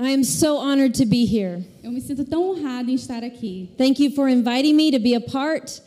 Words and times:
I 0.00 0.12
am 0.12 0.22
so 0.22 0.58
honored 0.58 0.94
to 0.98 1.06
be 1.06 1.24
here. 1.24 1.64
Eu 1.82 1.90
me 1.90 2.00
sinto 2.00 2.24
tão 2.24 2.50
honrada 2.50 2.90
em 2.90 2.94
estar 2.94 3.24
aqui. 3.24 3.68
Thank 3.76 4.00
you 4.02 4.10
for 4.12 4.28
inviting 4.28 4.74
me 4.74 4.90
to 4.92 4.98
be 5.00 5.14
a 5.14 5.20
part. 5.20 5.80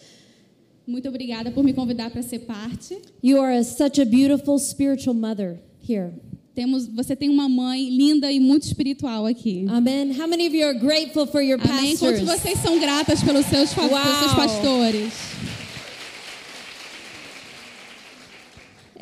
Muito 0.86 1.08
obrigada 1.08 1.52
por 1.52 1.64
me 1.64 1.74
convidar 1.74 2.10
para 2.12 2.22
ser 2.22 2.40
parte. 2.40 2.98
You 3.24 3.40
are 3.40 3.56
a, 3.58 3.64
such 3.64 4.02
a 4.02 4.06
beautiful 4.06 4.58
spiritual 4.60 5.14
mother 5.16 5.60
here. 5.88 6.12
Temos, 6.54 6.86
você 6.88 7.16
tem 7.16 7.30
uma 7.30 7.48
mãe 7.48 7.90
linda 7.90 8.30
e 8.30 8.38
muito 8.40 8.64
espiritual 8.64 9.26
aqui. 9.26 9.66
Amen. 9.70 10.12
How 10.20 10.28
many 10.28 10.48
of 10.48 10.54
you 10.56 10.66
are 10.68 10.78
grateful 10.78 11.26
for 11.26 11.42
your 11.42 11.58
Amém? 11.62 11.96
Quantos 11.96 12.00
pastors? 12.02 12.20
de 12.20 12.26
vocês 12.26 12.60
são 12.60 12.78
gratas 12.80 13.24
pelos 13.24 13.46
seus, 13.46 13.72
fa- 13.72 13.88
pelos 13.88 14.18
seus 14.20 14.34
pastores? 14.34 15.14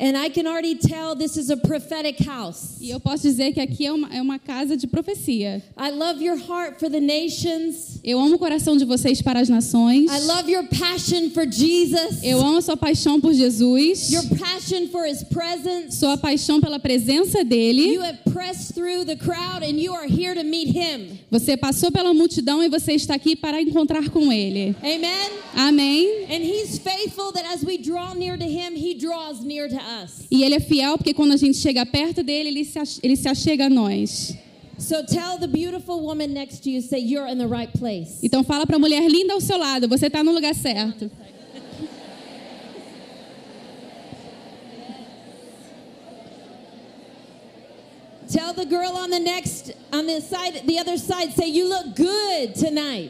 And 0.00 0.16
I 0.16 0.30
can 0.30 0.46
already 0.46 0.76
tell 0.76 1.14
this 1.14 1.36
is 1.36 1.50
a 1.50 1.58
prophetic 1.58 2.24
house. 2.24 2.78
E 2.80 2.88
eu 2.88 2.98
posso 2.98 3.24
dizer 3.24 3.52
que 3.52 3.60
aqui 3.60 3.84
é 3.84 3.92
uma, 3.92 4.08
é 4.08 4.22
uma 4.22 4.38
casa 4.38 4.74
de 4.74 4.86
profecia. 4.86 5.62
I 5.76 5.90
love 5.90 6.24
your 6.24 6.38
heart 6.38 6.80
for 6.80 6.88
the 6.88 7.00
nations. 7.00 8.00
Eu 8.02 8.18
amo 8.18 8.36
o 8.36 8.38
coração 8.38 8.78
de 8.78 8.86
vocês 8.86 9.20
para 9.20 9.40
as 9.40 9.50
nações. 9.50 10.10
I 10.10 10.20
love 10.20 10.50
your 10.50 10.66
passion 10.68 11.28
for 11.34 11.44
Jesus. 11.44 12.22
Eu 12.22 12.40
amo 12.40 12.56
a 12.56 12.62
sua 12.62 12.78
paixão 12.78 13.20
por 13.20 13.34
Jesus. 13.34 14.10
Your 14.10 14.24
passion 14.38 14.88
for 14.88 15.06
his 15.06 15.22
presence. 15.22 15.98
Sua 15.98 16.16
paixão 16.16 16.62
pela 16.62 16.78
presença 16.78 17.44
dele. 17.44 17.92
You 17.92 18.02
have 18.02 18.20
pressed 18.32 18.72
through 18.72 19.04
the 19.04 19.16
crowd 19.16 19.62
and 19.62 19.78
you 19.78 19.92
are 19.92 20.08
here 20.08 20.34
to 20.34 20.42
meet 20.42 20.74
him. 20.74 21.18
Você 21.30 21.58
passou 21.58 21.92
pela 21.92 22.14
multidão 22.14 22.62
e 22.62 22.70
você 22.70 22.94
está 22.94 23.14
aqui 23.16 23.36
para 23.36 23.60
encontrar 23.60 24.08
com 24.08 24.32
ele. 24.32 24.74
Amen. 24.82 25.30
Amém. 25.54 26.24
And 26.30 26.42
he's 26.42 26.78
faithful 26.78 27.32
that 27.32 27.44
as 27.52 27.62
we 27.62 27.76
draw 27.76 28.14
near 28.14 28.38
to 28.38 28.46
him, 28.46 28.74
he 28.76 28.94
draws 28.94 29.44
near 29.44 29.68
to 29.68 29.76
us. 29.76 29.89
E 30.30 30.44
ele 30.44 30.54
é 30.54 30.60
fiel 30.60 30.96
porque 30.96 31.12
quando 31.14 31.32
a 31.32 31.36
gente 31.36 31.58
chega 31.58 31.84
perto 31.84 32.22
dele, 32.22 32.48
ele 32.48 32.64
se, 32.64 32.78
ele 33.02 33.16
se 33.16 33.28
achega 33.28 33.66
a 33.66 33.70
nós. 33.70 34.36
So 34.78 35.04
tell 35.04 35.38
the 35.38 35.46
beautiful 35.46 36.00
woman 36.00 36.28
next 36.28 36.62
to 36.62 36.70
you, 36.70 36.80
say, 36.80 37.00
You're 37.00 37.30
in 37.30 37.36
the 37.36 37.46
right 37.46 37.70
place. 37.78 38.18
Então 38.22 38.42
fala 38.42 38.66
para 38.66 38.76
a 38.76 38.78
mulher 38.78 39.06
linda 39.08 39.34
ao 39.34 39.40
seu 39.40 39.58
lado, 39.58 39.86
você 39.86 40.06
está 40.06 40.24
no 40.24 40.32
lugar 40.32 40.54
certo. 40.54 41.10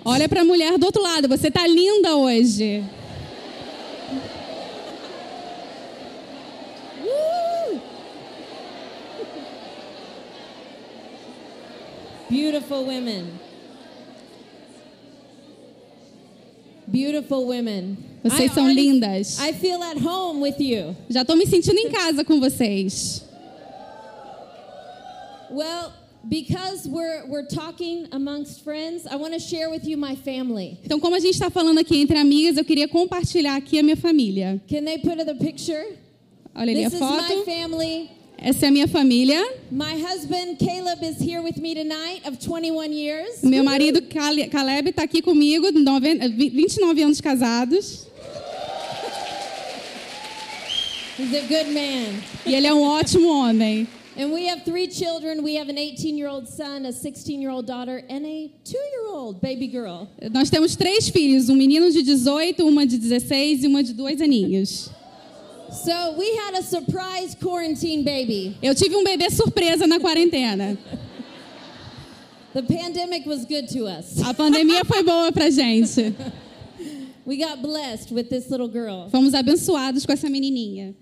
Olha 0.04 0.28
para 0.28 0.40
a 0.40 0.44
mulher 0.44 0.78
do 0.78 0.86
outro 0.86 1.02
lado, 1.02 1.28
você 1.28 1.48
está 1.48 1.66
linda 1.66 2.16
hoje. 2.16 2.82
Beautiful 12.30 12.84
women. 12.86 13.26
Beautiful 16.90 17.46
women. 17.46 17.96
Vocês 18.22 18.50
I 18.50 18.54
são 18.54 18.64
already- 18.64 18.80
lindas. 18.92 19.38
I 19.40 19.52
feel 19.52 19.82
at 19.82 19.96
home 19.98 20.40
with 20.40 20.60
you. 20.60 20.96
Já 21.08 21.22
estou 21.22 21.36
me 21.36 21.46
sentindo 21.46 21.78
em 21.78 21.90
casa 21.90 22.24
com 22.24 22.38
vocês. 22.40 23.22
Well, 25.50 25.92
because 26.28 26.88
we're 26.88 27.24
we're 27.28 27.46
talking 27.46 28.06
amongst 28.12 28.62
friends, 28.62 29.06
I 29.06 29.16
want 29.16 29.34
to 29.34 29.40
share 29.40 29.68
with 29.70 29.84
you 29.84 29.96
my 29.96 30.14
family. 30.16 30.78
Então, 30.84 31.00
como 31.00 31.16
a 31.16 31.20
gente 31.20 31.34
está 31.34 31.50
falando 31.50 31.78
aqui 31.78 31.96
entre 31.98 32.18
amigas, 32.18 32.56
eu 32.56 32.64
queria 32.64 32.86
compartilhar 32.86 33.56
aqui 33.56 33.78
a 33.78 33.82
minha 33.82 33.96
família. 33.96 34.60
Can 34.68 34.84
they 34.84 34.98
put 34.98 35.16
the 35.24 35.34
picture? 35.34 35.84
Olha 36.54 36.72
ali 36.72 36.84
a 36.84 36.90
This 36.90 36.94
is 36.94 37.00
my 37.00 37.06
foto. 37.08 37.44
family. 37.44 38.10
Essa 38.42 38.66
é 38.66 38.68
a 38.68 38.72
minha 38.72 38.88
família. 38.88 39.38
My 39.70 39.94
husband 40.02 40.56
Caleb 40.58 41.04
is 41.04 41.20
here 41.20 41.42
with 41.42 41.58
me 41.60 41.74
tonight 41.74 42.26
of 42.26 42.38
21 42.38 42.90
years. 42.92 43.42
Meu 43.42 43.62
marido 43.62 44.00
Cale- 44.02 44.48
Caleb 44.48 44.88
está 44.90 45.02
aqui 45.02 45.20
comigo, 45.20 45.70
nove- 45.72 46.14
29 46.50 47.02
anos 47.02 47.20
casados. 47.20 48.06
He's 51.18 51.34
a 51.34 51.42
good 51.42 51.70
man. 51.74 52.22
E 52.46 52.54
ele 52.54 52.66
é 52.66 52.72
um 52.72 52.80
ótimo 52.82 53.28
homem. 53.28 53.86
And 54.16 54.32
we 54.32 54.48
have 54.48 54.62
three 54.64 54.90
children. 54.90 55.42
We 55.42 55.56
have 55.58 55.68
an 55.70 55.76
18-year-old 55.76 56.48
son, 56.48 56.86
a 56.86 56.92
16-year-old 56.92 57.66
daughter, 57.66 58.02
and 58.08 58.24
a 58.24 58.50
2-year-old 58.64 59.40
baby 59.42 59.68
girl. 59.68 60.08
Nós 60.32 60.48
temos 60.48 60.74
três 60.76 61.08
filhos, 61.10 61.48
um 61.50 61.54
menino 61.56 61.90
de 61.90 62.02
18, 62.02 62.66
uma 62.66 62.86
de 62.86 62.96
16 62.98 63.64
e 63.64 63.66
uma 63.66 63.82
de 63.82 63.92
dois 63.92 64.20
aninhos. 64.20 64.90
So 65.72 66.14
we 66.18 66.34
had 66.36 66.54
a 66.54 66.62
surprise 66.62 67.34
quarantine 67.34 68.02
baby. 68.02 68.56
Eu 68.62 68.74
tive 68.74 68.96
um 68.96 69.04
bebê 69.04 69.30
surpresa 69.30 69.86
na 69.86 70.00
quarentena. 70.00 70.76
The 72.52 72.62
pandemic 72.62 73.26
was 73.26 73.44
good 73.44 73.68
to 73.68 73.86
us. 73.86 74.20
A 74.22 74.34
pandemia 74.34 74.84
foi 74.84 75.04
boa 75.04 75.30
pra 75.30 75.48
gente. 75.50 76.14
We 77.24 77.36
got 77.36 77.62
blessed 77.62 78.10
with 78.12 78.28
this 78.28 78.50
little 78.50 78.66
girl. 78.66 79.08
Fomos 79.10 79.34
abençoados 79.34 80.04
com 80.04 80.12
essa 80.12 80.28
menininha. 80.28 80.94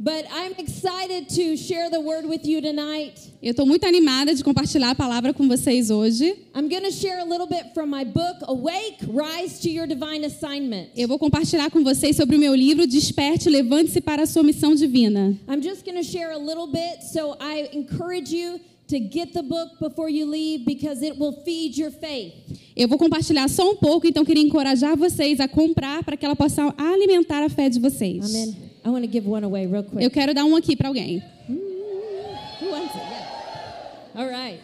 But 0.00 0.26
I'm 0.30 0.54
excited 0.58 1.28
to 1.34 1.56
share 1.56 1.90
the 1.90 2.00
word 2.00 2.24
with 2.24 2.46
you 2.46 2.62
tonight. 2.62 3.14
Eu 3.42 3.50
estou 3.50 3.66
muito 3.66 3.84
animada 3.84 4.32
de 4.32 4.44
compartilhar 4.44 4.90
a 4.90 4.94
palavra 4.94 5.34
com 5.34 5.48
vocês 5.48 5.90
hoje. 5.90 6.36
I'm 6.54 6.68
going 6.68 6.84
to 6.84 6.92
share 6.92 7.18
a 7.18 7.24
little 7.24 7.48
bit 7.48 7.74
from 7.74 7.86
my 7.86 8.04
book, 8.04 8.38
Awake, 8.42 8.98
Rise 9.08 9.60
to 9.62 9.68
Your 9.68 9.88
Divine 9.88 10.24
Assignment. 10.24 10.90
Eu 10.96 11.08
vou 11.08 11.18
compartilhar 11.18 11.68
com 11.70 11.82
vocês 11.82 12.14
sobre 12.14 12.36
o 12.36 12.38
meu 12.38 12.54
livro 12.54 12.86
Desperte, 12.86 13.50
Levante-se 13.50 14.00
para 14.00 14.22
a 14.22 14.26
sua 14.26 14.44
missão 14.44 14.72
divina. 14.72 15.36
I'm 15.48 15.60
just 15.60 15.84
going 15.84 15.96
to 15.96 16.04
share 16.04 16.30
a 16.32 16.38
little 16.38 16.68
bit, 16.68 17.02
so 17.02 17.36
I 17.40 17.68
encourage 17.72 18.32
you 18.32 18.60
to 18.86 19.00
get 19.00 19.32
the 19.32 19.42
book 19.42 19.80
before 19.80 20.08
you 20.08 20.30
leave 20.30 20.64
because 20.64 21.04
it 21.04 21.18
will 21.18 21.42
feed 21.44 21.76
your 21.76 21.90
faith. 21.90 22.34
Eu 22.76 22.86
vou 22.86 22.98
compartilhar 22.98 23.48
só 23.48 23.68
um 23.68 23.74
pouco, 23.74 24.06
então 24.06 24.24
queria 24.24 24.44
encorajar 24.44 24.96
vocês 24.96 25.40
a 25.40 25.48
comprar 25.48 26.04
para 26.04 26.16
que 26.16 26.24
ela 26.24 26.36
possa 26.36 26.72
alimentar 26.78 27.42
a 27.42 27.48
fé 27.48 27.68
de 27.68 27.80
vocês. 27.80 28.24
Amen. 28.24 28.67
I 28.88 28.90
want 28.90 29.04
to 29.04 29.06
give 29.06 29.26
one 29.26 29.44
away 29.44 29.66
real 29.66 29.82
quick. 29.82 30.02
Eu 30.02 30.10
quero 30.10 30.32
dar 30.32 30.46
um 30.46 30.56
aqui 30.56 30.74
para 30.74 30.88
alguém. 30.88 31.22
Who 31.46 32.70
wants 32.70 32.94
it? 32.94 33.02
Yeah. 33.02 34.22
All 34.22 34.26
right. 34.26 34.60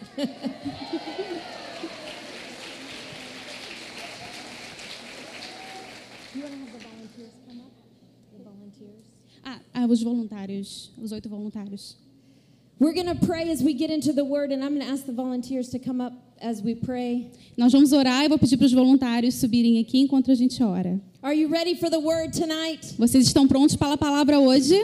want 6.40 6.52
to 6.52 6.58
have 6.58 6.72
the 6.72 6.78
volunteers 6.88 7.32
come 7.46 7.60
up? 7.60 7.72
The 8.32 8.44
volunteers. 8.44 9.04
Ah, 9.44 9.60
ah, 9.74 9.86
os 9.86 10.02
voluntários, 10.02 10.90
os 10.98 11.12
oito 11.12 11.28
voluntários. 11.28 11.96
We're 12.78 12.94
going 12.94 13.14
to 13.14 13.26
pray 13.26 13.50
as 13.50 13.62
we 13.62 13.74
get 13.74 13.90
into 13.90 14.14
the 14.14 14.24
word, 14.24 14.52
and 14.52 14.64
I'm 14.64 14.74
going 14.74 14.86
to 14.86 14.90
ask 14.90 15.04
the 15.04 15.12
volunteers 15.12 15.68
to 15.68 15.78
come 15.78 16.00
up 16.00 16.14
as 16.40 16.62
we 16.62 16.74
pray. 16.74 17.30
Nós 17.56 17.72
vamos 17.72 17.92
orar 17.92 18.24
e 18.24 18.28
vou 18.28 18.38
pedir 18.38 18.56
para 18.56 18.66
os 18.66 18.72
voluntários 18.72 19.34
subirem 19.36 19.78
aqui 19.80 19.98
enquanto 20.00 20.30
a 20.30 20.34
gente 20.34 20.62
ora. 20.62 21.00
Are 21.22 21.34
you 21.34 21.48
ready 21.48 21.74
for 21.74 21.90
the 21.90 21.98
word 21.98 22.38
tonight? 22.38 22.94
Vocês 22.98 23.26
estão 23.26 23.48
prontos 23.48 23.76
para 23.76 23.94
a 23.94 23.96
palavra 23.96 24.38
hoje? 24.38 24.74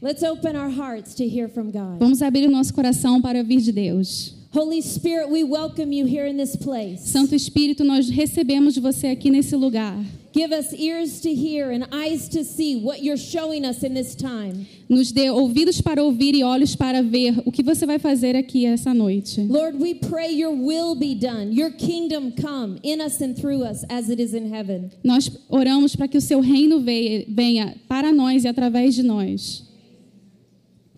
Let's 0.00 0.22
open 0.22 0.54
our 0.56 0.70
hearts 0.70 1.14
to 1.14 1.24
hear 1.24 1.48
from 1.48 1.70
God. 1.70 1.98
Vamos 1.98 2.20
abrir 2.20 2.46
o 2.46 2.50
nosso 2.50 2.74
coração 2.74 3.22
para 3.22 3.38
ouvir 3.38 3.60
de 3.60 3.72
Deus. 3.72 4.34
Holy 4.54 4.80
Spirit, 4.82 5.30
we 5.30 5.42
welcome 5.42 5.90
you 5.90 6.06
here 6.06 6.26
in 6.26 6.36
this 6.36 6.54
place. 6.54 7.10
Santo 7.10 7.34
Espírito, 7.34 7.82
nós 7.82 8.08
recebemos 8.08 8.74
de 8.74 8.80
você 8.80 9.08
aqui 9.08 9.28
nesse 9.28 9.56
lugar. 9.56 9.98
Give 10.32 10.52
us 10.52 10.72
ears 10.72 11.20
to 11.22 11.34
hear 11.34 11.72
and 11.72 11.88
eyes 11.92 12.28
to 12.28 12.44
see 12.44 12.76
what 12.76 13.02
you're 13.02 13.18
showing 13.18 13.64
us 13.64 13.82
in 13.82 13.94
this 13.94 14.14
time. 14.14 14.68
Nos 14.88 15.10
dê 15.10 15.28
ouvidos 15.28 15.80
para 15.80 16.04
ouvir 16.04 16.36
e 16.36 16.44
olhos 16.44 16.76
para 16.76 17.02
ver 17.02 17.42
o 17.44 17.50
que 17.50 17.64
você 17.64 17.84
vai 17.84 17.98
fazer 17.98 18.36
aqui 18.36 18.64
essa 18.64 18.94
noite. 18.94 19.40
Lord, 19.40 19.76
we 19.76 19.92
pray 19.92 20.32
your 20.32 20.52
will 20.52 20.94
be 20.94 21.16
done, 21.16 21.50
your 21.52 21.72
kingdom 21.72 22.30
come 22.40 22.78
in 22.84 23.00
us 23.00 23.20
and 23.20 23.34
through 23.34 23.64
us 23.64 23.84
as 23.90 24.08
it 24.08 24.22
is 24.22 24.34
in 24.34 24.54
heaven. 24.54 24.88
Nós 25.02 25.28
oramos 25.48 25.96
para 25.96 26.06
que 26.06 26.16
o 26.16 26.20
seu 26.20 26.38
reino 26.38 26.80
venha 26.80 27.74
para 27.88 28.12
nós 28.12 28.44
e 28.44 28.48
através 28.48 28.94
de 28.94 29.02
nós. 29.02 29.73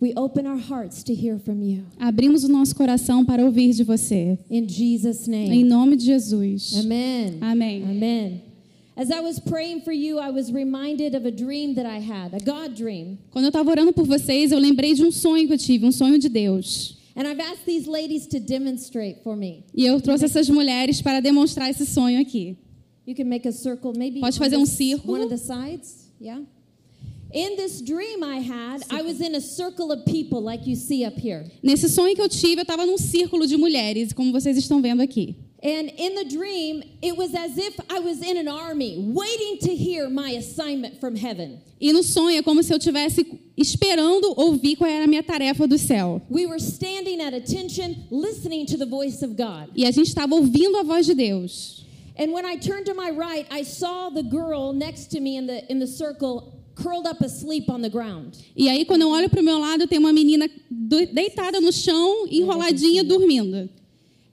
We 0.00 0.12
open 0.14 0.46
our 0.46 0.58
hearts 0.58 1.02
to 1.04 1.14
hear 1.14 1.38
from 1.38 1.62
you. 1.62 1.84
Abrimos 1.98 2.44
o 2.44 2.48
nosso 2.48 2.74
coração 2.76 3.24
para 3.24 3.42
ouvir 3.44 3.72
de 3.72 3.82
você. 3.82 4.38
In 4.50 4.68
Jesus' 4.68 5.26
Em 5.26 5.30
name. 5.48 5.64
nome 5.64 5.96
de 5.96 6.04
Jesus. 6.04 6.74
Amen. 6.76 7.38
Amém. 7.40 7.82
Amen. 7.82 8.42
As 8.94 9.10
I 9.10 9.20
was 9.20 9.38
praying 9.38 9.80
for 9.82 9.92
you, 9.92 10.18
I 10.18 10.30
was 10.30 10.50
reminded 10.52 11.14
of 11.14 11.26
a 11.26 11.30
dream 11.30 11.74
that 11.74 11.86
I 11.86 11.98
had, 11.98 12.34
a 12.34 12.38
God 12.40 12.74
dream. 12.74 13.18
Quando 13.30 13.44
eu 13.44 13.48
estava 13.50 13.70
orando 13.70 13.92
por 13.92 14.06
vocês, 14.06 14.52
eu 14.52 14.58
lembrei 14.58 14.94
de 14.94 15.02
um 15.02 15.10
sonho 15.10 15.46
que 15.46 15.52
eu 15.54 15.58
tive, 15.58 15.86
um 15.86 15.92
sonho 15.92 16.18
de 16.18 16.28
Deus. 16.28 16.96
And 17.14 17.26
I've 17.26 17.40
asked 17.40 17.64
these 17.64 17.88
ladies 17.88 18.26
to 18.28 18.38
demonstrate 18.40 19.22
for 19.22 19.34
me. 19.36 19.64
E 19.74 19.84
eu 19.86 19.98
trouxe 20.00 20.26
essas 20.26 20.48
mulheres 20.50 21.00
para 21.00 21.20
demonstrar 21.20 21.70
esse 21.70 21.86
sonho 21.86 22.20
aqui. 22.20 22.56
You 23.06 23.14
can 23.14 23.24
make 23.24 23.46
a 23.48 23.52
circle, 23.52 23.92
maybe 23.96 24.20
Pode 24.20 24.38
fazer 24.38 24.56
um 24.58 24.66
círculo. 24.66 25.14
one 25.14 25.24
of 25.24 25.30
the 25.30 25.38
sides. 25.38 26.10
Yeah. 26.20 26.42
Nesse 31.62 31.88
sonho 31.88 32.14
que 32.14 32.22
eu 32.22 32.28
tive, 32.28 32.60
eu 32.60 32.62
estava 32.62 32.86
num 32.86 32.98
círculo 32.98 33.46
de 33.46 33.56
mulheres, 33.56 34.12
como 34.12 34.32
vocês 34.32 34.56
estão 34.56 34.80
vendo 34.80 35.00
aqui. 35.02 35.36
And 35.62 35.90
in 35.96 36.14
the 36.14 36.24
dream, 36.24 36.82
it 37.02 37.16
was 37.16 37.34
as 37.34 37.56
if 37.56 37.80
I 37.90 37.98
was 37.98 38.20
in 38.22 38.36
an 38.36 38.46
army 38.46 39.10
waiting 39.12 39.58
to 39.62 39.74
hear 39.74 40.08
my 40.08 40.36
assignment 40.36 41.00
from 41.00 41.16
heaven. 41.16 41.58
E 41.80 41.92
no 41.92 42.02
sonho 42.02 42.38
é 42.38 42.42
como 42.42 42.62
se 42.62 42.72
eu 42.72 42.76
estivesse 42.76 43.26
esperando 43.56 44.32
ouvir 44.36 44.76
qual 44.76 44.88
era 44.88 45.04
a 45.04 45.06
minha 45.08 45.22
tarefa 45.22 45.66
do 45.66 45.78
céu. 45.78 46.22
We 46.30 46.46
were 46.46 46.60
standing 46.60 47.20
at 47.20 47.34
attention, 47.34 48.06
listening 48.10 48.66
to 48.66 48.76
the 48.76 48.86
voice 48.86 49.24
of 49.24 49.34
God. 49.34 49.70
E 49.74 49.84
a 49.84 49.90
gente 49.90 50.08
estava 50.08 50.34
ouvindo 50.34 50.76
a 50.76 50.82
voz 50.82 51.06
de 51.06 51.14
Deus. 51.14 51.84
And 52.18 52.32
when 52.32 52.44
I 52.46 52.56
turned 52.56 52.86
to 52.86 52.94
my 52.94 53.10
right, 53.10 53.46
I 53.50 53.62
saw 53.64 54.10
the 54.10 54.22
girl 54.22 54.72
next 54.72 55.10
to 55.12 55.20
me 55.20 55.36
in 55.36 55.46
the 55.46 55.64
in 55.70 55.80
the 55.80 55.86
circle 55.86 56.55
curled 56.76 57.06
up 57.08 57.24
asleep 57.24 57.68
on 57.70 57.80
the 57.80 57.88
ground. 57.88 58.36
E 58.54 58.68
aí, 58.68 58.84
quando 58.84 59.02
eu 59.02 59.08
olho 59.08 59.28
para 59.28 59.40
o 59.40 59.44
meu 59.44 59.58
lado, 59.58 59.86
tem 59.88 59.98
uma 59.98 60.12
menina 60.12 60.48
deitada 61.12 61.60
no 61.60 61.72
chão, 61.72 62.26
enroladinha, 62.30 63.02
dormindo. 63.02 63.68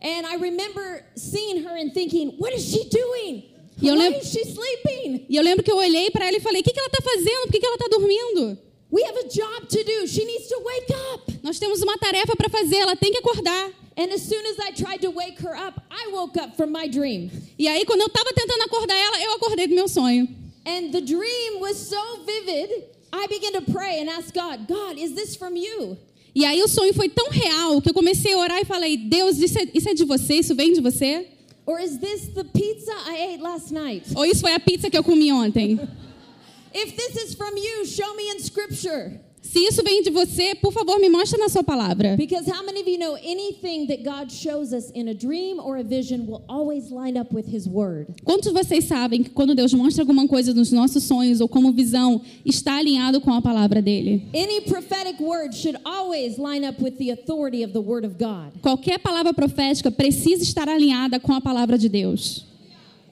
And 0.01 0.25
I 0.28 0.36
remember 0.38 1.06
seeing 1.16 1.63
her 1.63 1.75
and 1.78 1.92
thinking, 1.94 2.36
"What 2.38 2.54
is 2.56 2.63
she 2.63 2.84
doing? 2.90 3.45
E 3.81 3.88
eu 3.88 3.95
Why 3.95 4.10
lem- 4.10 4.19
is 4.19 4.28
she 4.30 4.42
sleeping? 4.42 5.25
E 5.30 5.36
eu 5.36 5.42
lembro 5.42 5.63
que 5.63 5.72
eu 5.72 5.78
olhei 5.78 6.12
para 6.12 6.28
ela 6.28 6.38
e 6.38 6.42
falei: 6.42 6.62
O 6.62 6.63
que, 6.63 6.72
que 6.74 6.80
ela 6.80 6.88
está 6.90 7.01
fazendo? 7.01 7.44
Por 7.45 7.51
que, 7.54 7.60
que 7.60 7.66
ela 7.66 7.75
está 7.75 7.88
dormindo? 7.88 8.57
We 8.92 9.01
have 9.06 9.18
a 9.18 9.24
job 9.28 9.66
to 9.68 9.84
do. 9.84 10.07
She 10.07 10.24
needs 10.25 10.48
to 10.50 10.60
wake 10.62 10.94
up." 11.13 11.40
Nós 11.42 11.57
temos 11.57 11.81
uma 11.81 11.98
tarefa 11.98 12.36
para 12.36 12.50
fazer, 12.50 12.75
ela 12.78 12.95
tem 12.95 13.12
que 13.12 13.18
acordar. 13.19 13.72
And 13.95 14.12
as 14.13 14.22
soon 14.24 14.42
as 14.48 14.57
I 14.60 14.72
tried 14.74 15.00
to 15.01 15.12
wake 15.12 15.40
her 15.42 15.56
up, 15.56 15.80
I 15.90 16.12
woke 16.12 16.38
up 16.40 16.56
from 16.57 16.68
my 16.72 16.88
dream. 16.90 17.30
E 17.57 17.68
aí, 17.68 17.86
quando 17.86 18.01
eu 18.01 18.07
estava 18.07 18.34
tentando 18.34 18.62
acordar 18.63 18.95
ela, 18.98 19.22
eu 19.24 19.34
acordei 19.36 19.68
do 19.68 19.75
meu 19.75 19.88
sonho. 19.88 20.28
And 20.65 20.94
the 20.94 21.01
dream 21.01 21.60
was 21.60 21.77
so 21.77 22.01
vivid, 22.25 22.86
I 23.12 23.27
began 23.27 23.54
to 23.54 23.71
pray 23.71 24.00
and 24.00 24.10
ask 24.10 24.33
God, 24.33 24.68
God, 24.68 24.98
is 24.98 25.13
this 25.13 25.36
from 25.36 25.56
you? 25.56 25.98
E 26.36 26.45
aí, 26.45 26.63
o 26.63 26.68
sonho 26.68 26.94
foi 26.94 27.10
tão 27.10 27.30
real 27.30 27.80
que 27.81 27.89
eu 27.89 27.94
comecei 27.94 28.33
a 28.33 28.38
orar 28.38 28.60
e 28.60 28.65
falei: 28.65 28.98
Deus, 28.98 29.38
isso 29.38 29.60
é, 29.60 29.68
isso 29.74 29.88
é 29.89 29.94
de 29.94 30.04
você? 30.04 30.36
Isso 30.36 30.56
vem 30.56 30.74
de 30.74 30.81
você? 30.81 31.27
Or 31.65 31.80
is 31.80 31.98
this 31.98 32.27
the 32.33 32.44
pizza 32.44 32.92
I 33.07 33.33
ate 33.33 33.42
last 33.42 33.71
night? 33.71 34.06
Ou 34.15 34.25
isso 34.25 34.42
foi 34.42 34.54
a 34.54 34.60
pizza 34.60 34.89
que 34.89 34.98
eu 34.98 35.04
comi 35.04 35.31
ontem? 35.31 35.80
If 36.74 36.95
this 36.95 37.24
is 37.24 37.36
from 37.36 37.56
you, 37.56 37.86
show 37.86 38.16
me 38.16 38.30
in 38.31 38.39
scripture. 38.39 39.19
Se 39.53 39.59
isso 39.59 39.83
vem 39.83 40.01
de 40.01 40.09
você, 40.09 40.55
por 40.55 40.73
favor, 40.73 41.00
me 41.00 41.07
mostra 41.09 41.38
na 41.38 41.47
sua 41.47 41.63
palavra. 41.63 42.17
Because 42.17 42.50
how 42.50 42.65
many 42.65 42.81
of 42.81 42.89
you 42.89 42.97
know 42.97 43.15
anything 43.17 43.85
that 43.85 44.01
God 44.03 44.31
shows 44.31 44.73
us 44.73 44.89
in 44.95 45.07
a 45.09 45.13
dream 45.13 45.59
or 45.59 45.77
a 45.77 45.83
vision 45.83 46.25
will 46.25 46.44
always 46.50 46.89
line 46.89 47.19
up 47.19 47.31
with 47.31 47.45
his 47.45 47.67
word? 47.67 48.07
Quantos 48.23 48.51
de 48.51 48.51
vocês 48.51 48.85
sabem 48.85 49.21
que 49.21 49.29
quando 49.29 49.53
Deus 49.53 49.71
mostra 49.71 50.01
alguma 50.01 50.27
coisa 50.27 50.55
nos 50.55 50.71
nossos 50.71 51.03
sonhos 51.03 51.39
ou 51.39 51.47
como 51.47 51.71
visão, 51.71 52.19
está 52.44 52.77
alinhado 52.77 53.21
com 53.21 53.31
a 53.31 53.44
palavra 53.44 53.79
dele? 53.79 54.27
Any 54.33 54.61
prophetic 54.61 55.21
word 55.21 55.53
should 55.56 55.79
always 55.85 56.39
line 56.39 56.67
up 56.67 56.81
with 56.81 56.97
the 56.97 57.11
authority 57.11 57.63
of 57.63 57.73
the 57.73 57.81
word 57.81 58.07
of 58.07 58.17
God. 58.17 58.59
Qualquer 58.59 58.97
palavra 58.97 59.35
profética 59.35 59.91
precisa 59.91 60.41
estar 60.41 60.67
alinhada 60.67 61.19
com 61.19 61.31
a 61.31 61.39
palavra 61.39 61.77
de 61.77 61.89
Deus. 61.89 62.44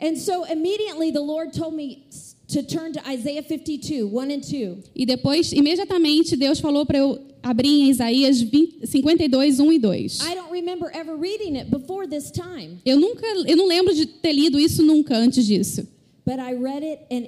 And 0.02 0.18
so 0.18 0.46
immediately 0.46 1.12
the 1.12 1.22
Lord 1.22 1.54
told 1.54 1.76
me 1.76 2.04
to 2.52 2.64
turn 2.64 2.92
to 2.94 3.00
Isaiah 3.10 3.44
52, 3.44 4.04
1 4.06 4.32
and 4.32 4.42
2. 4.42 4.78
E 4.96 5.06
depois, 5.06 5.52
imediatamente, 5.54 6.36
Deus 6.36 6.60
falou 6.60 6.86
para 6.86 6.98
eu 7.00 7.20
abrir 7.44 7.70
em 7.70 7.90
Isaías 7.90 8.40
20, 8.42 8.86
52, 8.88 9.60
1 9.60 9.72
e 9.74 9.80
2. 9.80 10.20
I 10.22 10.36
don't 10.36 10.52
remember 10.52 10.90
ever 10.94 11.16
reading 11.18 11.58
it 11.58 11.70
before 11.72 12.08
this 12.08 12.32
time, 12.32 12.78
Eu 12.86 13.00
nunca, 13.00 13.26
eu 13.48 13.58
não 13.58 13.68
lembro 13.68 13.94
de 13.94 14.06
ter 14.06 14.34
lido 14.34 14.60
isso 14.60 14.84
nunca 14.84 15.16
antes 15.18 15.46
disso. 15.46 15.88
but 16.26 16.36
I 16.40 16.54
read 16.54 16.84
it 16.86 17.02
and 17.12 17.28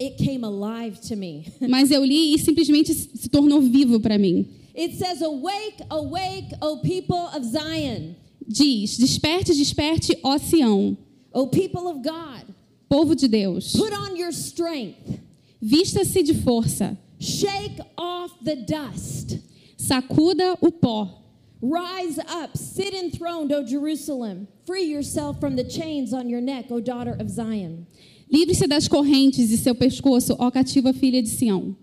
it 0.00 0.16
came 0.22 0.44
alive 0.44 0.98
to 1.08 1.16
me. 1.16 1.44
Mas 1.68 1.90
eu 1.90 2.04
li 2.04 2.34
e 2.34 2.38
simplesmente 2.38 2.92
se 2.92 3.28
tornou 3.28 3.60
vivo 3.60 4.00
para 4.00 4.18
mim. 4.18 4.46
It 4.76 4.94
says, 4.96 5.22
Awake, 5.22 5.82
awake, 5.90 6.48
O 6.60 6.78
people 6.78 7.16
of 7.34 7.44
Zion, 7.46 8.14
Diz: 8.48 8.96
Desperte, 8.98 9.54
desperte, 9.54 10.18
ó 10.22 10.38
Sião, 10.38 10.96
O 11.32 11.46
people 11.46 11.86
of 11.88 12.00
God, 12.02 12.44
povo 12.88 13.14
de 13.14 13.28
Deus. 13.28 13.72
put 13.74 13.92
on 13.92 14.16
your 14.16 14.32
strength, 14.32 15.20
Vista-se 15.60 16.22
de 16.22 16.34
força, 16.34 16.96
shake 17.18 17.80
off 17.96 18.32
the 18.44 18.56
dust. 18.56 19.38
sacuda 19.76 20.56
o 20.62 20.70
pó. 20.70 21.22
Rise 21.62 22.18
up, 22.28 22.56
sit 22.56 22.92
enthroned, 22.94 23.50
O 23.52 23.64
Jerusalem. 23.66 24.46
Free 24.66 24.84
yourself 24.84 25.40
from 25.40 25.56
the 25.56 25.64
chains 25.64 26.12
on 26.12 26.28
your 26.28 26.40
neck, 26.42 26.70
O 26.70 26.80
daughter 26.80 27.16
of 27.18 27.30
Zion. 27.30 27.86
Livre-se 28.30 28.66
das 28.66 28.86
correntes 28.88 29.48
de 29.48 29.56
seu 29.56 29.74
pescoço, 29.74 30.36
ó 30.38 30.50
cativa 30.50 30.92
filha 30.92 31.22
de 31.22 31.28
Sião. 31.30 31.74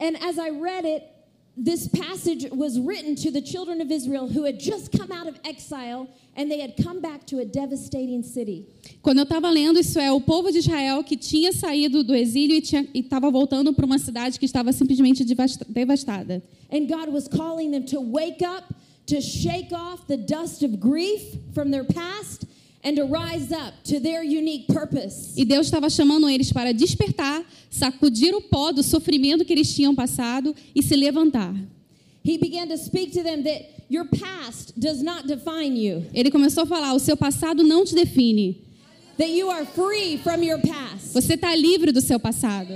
And 0.00 0.16
as 0.20 0.36
I 0.38 0.50
read 0.50 0.84
it, 0.84 1.04
this 1.58 1.88
passage 1.88 2.46
was 2.52 2.78
written 2.78 3.16
to 3.16 3.30
the 3.32 3.40
children 3.40 3.80
of 3.80 3.90
Israel 3.90 4.28
who 4.28 4.44
had 4.44 4.60
just 4.60 4.92
come 4.96 5.10
out 5.10 5.26
of 5.26 5.38
exile 5.44 6.08
and 6.36 6.48
they 6.50 6.60
had 6.60 6.74
come 6.82 7.00
back 7.00 7.26
to 7.26 7.40
a 7.40 7.44
devastating 7.44 8.22
city. 8.22 8.66
Quando 9.02 9.18
eu 9.18 9.24
estava 9.24 9.50
lendo, 9.50 9.80
isso 9.80 9.98
é 9.98 10.12
o 10.12 10.20
povo 10.20 10.52
de 10.52 10.58
Israel 10.58 11.02
que 11.02 11.16
tinha 11.16 11.52
saído 11.52 12.04
do 12.04 12.14
exílio 12.14 12.56
e 12.94 13.00
estava 13.00 13.28
voltando 13.30 13.72
para 13.72 13.84
uma 13.84 13.98
cidade 13.98 14.38
que 14.38 14.44
estava 14.44 14.72
simplesmente 14.72 15.24
devastada. 15.68 16.42
And 16.70 16.86
God 16.86 17.12
was 17.12 17.26
calling 17.26 17.72
them 17.72 17.84
to 17.86 18.00
wake 18.00 18.44
up, 18.44 18.72
to 19.06 19.20
shake 19.20 19.74
off 19.74 20.06
the 20.06 20.16
dust 20.16 20.62
of 20.62 20.78
grief 20.78 21.38
from 21.52 21.70
their 21.70 21.84
past, 21.84 22.46
and 22.84 22.94
to 22.96 23.04
rise 23.04 23.52
up 23.52 23.74
to 23.84 24.00
their 24.00 24.22
unique 24.22 24.66
purpose. 24.72 25.34
E 25.36 25.44
Deus 25.44 25.66
estava 25.66 25.90
chamando 25.90 26.28
eles 26.28 26.52
para 26.52 26.72
despertar, 26.72 27.44
sacudir 27.70 28.34
o 28.34 28.40
pó 28.40 28.72
do 28.72 28.82
sofrimento 28.82 29.44
que 29.44 29.52
eles 29.52 29.74
tinham 29.74 29.94
passado 29.94 30.54
e 30.74 30.82
se 30.82 30.94
levantar. 30.96 31.54
He 32.24 32.38
began 32.38 32.68
to 32.68 32.76
speak 32.76 33.12
to 33.12 33.22
them 33.22 33.42
that 33.42 33.64
your 33.88 34.04
past 34.04 34.78
does 34.78 35.02
not 35.02 35.26
define 35.26 35.76
you, 35.76 36.04
Ele 36.12 36.30
começou 36.30 36.64
a 36.64 36.66
falar: 36.66 36.94
o 36.94 36.98
seu 36.98 37.16
passado 37.16 37.62
não 37.62 37.84
te 37.84 37.94
define. 37.94 38.56
that 39.18 39.30
you 39.30 39.50
are 39.50 39.64
free 39.66 40.16
from 40.18 40.42
your 40.42 40.58
past. 40.60 41.12
Você 41.12 41.34
está 41.34 41.54
livre 41.54 41.90
do 41.90 42.00
seu 42.00 42.20
passado. 42.20 42.72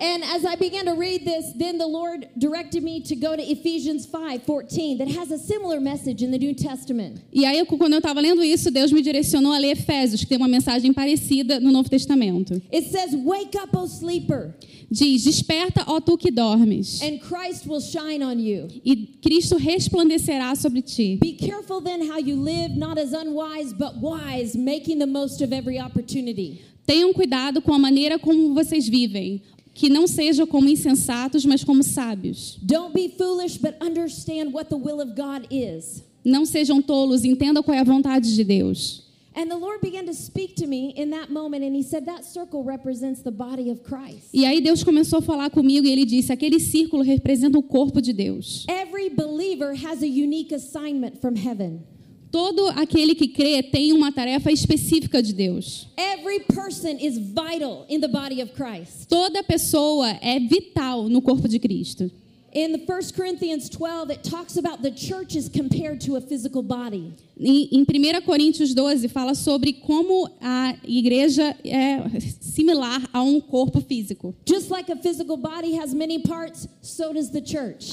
And 0.00 0.22
as 0.22 0.44
I 0.44 0.54
began 0.54 0.84
to 0.84 0.94
read 0.94 1.24
this, 1.24 1.52
then 1.58 1.76
the 1.76 1.86
Lord 1.86 2.28
directed 2.38 2.84
me 2.84 3.00
to 3.02 3.16
go 3.16 3.34
to 3.34 3.42
Ephesians 3.42 4.06
5:14 4.06 4.98
that 4.98 5.08
has 5.08 5.32
a 5.32 5.38
similar 5.38 5.80
message 5.80 6.22
in 6.22 6.30
the 6.30 6.38
New 6.38 6.54
Testament. 6.54 7.20
E 7.32 7.44
aí, 7.44 7.64
quando 7.66 7.94
eu 7.94 7.98
estava 7.98 8.20
lendo 8.20 8.42
isso, 8.44 8.70
Deus 8.70 8.92
me 8.92 9.02
direcionou 9.02 9.52
a 9.52 9.58
ler 9.58 9.76
Efésios, 9.76 10.20
que 10.20 10.26
tem 10.28 10.38
uma 10.38 10.46
mensagem 10.48 10.92
parecida 10.92 11.58
no 11.58 11.72
Novo 11.72 11.90
Testamento. 11.90 12.62
It 12.72 12.90
says, 12.90 13.14
"Wake 13.24 13.56
up, 13.58 13.76
O 13.76 13.86
sleeper, 13.86 14.54
Diz: 14.90 15.24
Desperta, 15.24 15.84
ó 15.86 16.00
tu 16.00 16.16
que 16.16 16.30
dormes, 16.30 17.02
and 17.02 17.18
Christ 17.18 17.66
will 17.66 17.80
shine 17.80 18.22
on 18.22 18.38
you." 18.38 18.68
e 18.84 19.18
Cristo 19.20 19.56
resplandecerá 19.56 20.54
sobre 20.54 20.80
ti. 20.80 21.18
Be 21.20 21.32
careful 21.32 21.80
then 21.80 22.08
how 22.08 22.18
you 22.18 22.36
live, 22.36 22.76
not 22.76 22.98
as 22.98 23.12
unwise, 23.12 23.74
but 23.74 24.00
wise, 24.00 24.56
making 24.56 24.98
the 24.98 25.06
most 25.06 25.42
of 25.42 25.52
every 25.52 25.78
opportunity. 25.78 26.60
Tenham 26.86 27.12
cuidado 27.12 27.60
com 27.60 27.74
a 27.74 27.78
maneira 27.78 28.18
como 28.18 28.54
vocês 28.54 28.88
vivem, 28.88 29.42
que 29.78 29.88
não 29.88 30.08
sejam 30.08 30.44
como 30.44 30.68
insensatos, 30.68 31.46
mas 31.46 31.62
como 31.62 31.84
sábios. 31.84 32.58
Don't 32.60 32.92
be 32.92 33.08
foolish, 33.16 33.58
but 33.58 33.76
understand 33.80 34.52
what 34.52 34.68
the 34.68 34.76
will 34.76 35.00
of 35.00 35.14
God 35.14 35.46
is. 35.52 36.02
Não 36.24 36.44
sejam 36.44 36.82
tolos, 36.82 37.24
entendam 37.24 37.62
qual 37.62 37.76
é 37.76 37.80
a 37.80 37.84
vontade 37.84 38.34
de 38.34 38.42
Deus. 38.42 39.04
And 39.36 39.46
the 39.46 39.54
Lord 39.54 39.80
began 39.80 40.04
to 40.06 40.14
speak 40.14 40.56
to 40.56 40.66
me 40.66 40.92
in 40.96 41.10
that 41.10 41.30
moment, 41.30 41.62
and 41.64 41.76
He 41.76 41.84
said, 41.84 42.06
That 42.06 42.24
circle 42.24 42.64
represents 42.64 43.22
the 43.22 43.30
body 43.30 43.70
of 43.70 43.84
Christ. 43.84 44.30
E 44.34 44.44
aí 44.44 44.60
Deus 44.60 44.82
começou 44.82 45.20
a 45.20 45.22
falar 45.22 45.48
comigo 45.48 45.86
e 45.86 45.92
ele 45.92 46.04
disse: 46.04 46.32
aquele 46.32 46.58
círculo 46.58 47.04
representa 47.04 47.56
o 47.56 47.62
corpo 47.62 48.02
de 48.02 48.12
Deus. 48.12 48.66
Every 48.68 49.08
believer 49.08 49.74
has 49.74 50.02
a 50.02 50.08
unique 50.08 50.52
assignment 50.52 51.20
from 51.20 51.36
heaven. 51.36 51.84
Todo 52.30 52.68
aquele 52.68 53.14
que 53.14 53.28
crê 53.28 53.62
tem 53.62 53.92
uma 53.92 54.12
tarefa 54.12 54.52
específica 54.52 55.22
de 55.22 55.32
Deus. 55.32 55.88
Every 55.96 56.40
person 56.40 56.98
is 57.00 57.18
vital 57.18 57.86
in 57.88 58.00
the 58.00 58.08
body 58.08 58.42
of 58.42 58.52
Christ. 58.52 59.08
Toda 59.08 59.42
pessoa 59.42 60.10
é 60.20 60.38
vital 60.38 61.08
no 61.08 61.22
corpo 61.22 61.48
de 61.48 61.58
Cristo. 61.58 62.10
In 62.52 62.72
the 62.72 62.78
1 62.78 63.12
Corinthians 63.14 63.68
12, 63.68 64.10
it 64.10 64.22
talks 64.22 64.56
about 64.56 64.82
the 64.82 64.90
church 64.90 65.36
is 65.36 65.48
compared 65.48 66.00
to 66.00 66.16
a 66.16 66.20
physical 66.20 66.62
body. 66.62 67.12
Em 67.40 67.68
em 67.72 67.82
1 67.82 68.22
Coríntios 68.22 68.74
12 68.74 69.08
fala 69.08 69.34
sobre 69.34 69.72
como 69.72 70.28
a 70.40 70.74
igreja 70.86 71.56
é 71.64 72.02
similar 72.40 73.08
a 73.12 73.22
um 73.22 73.40
corpo 73.40 73.80
físico. 73.80 74.34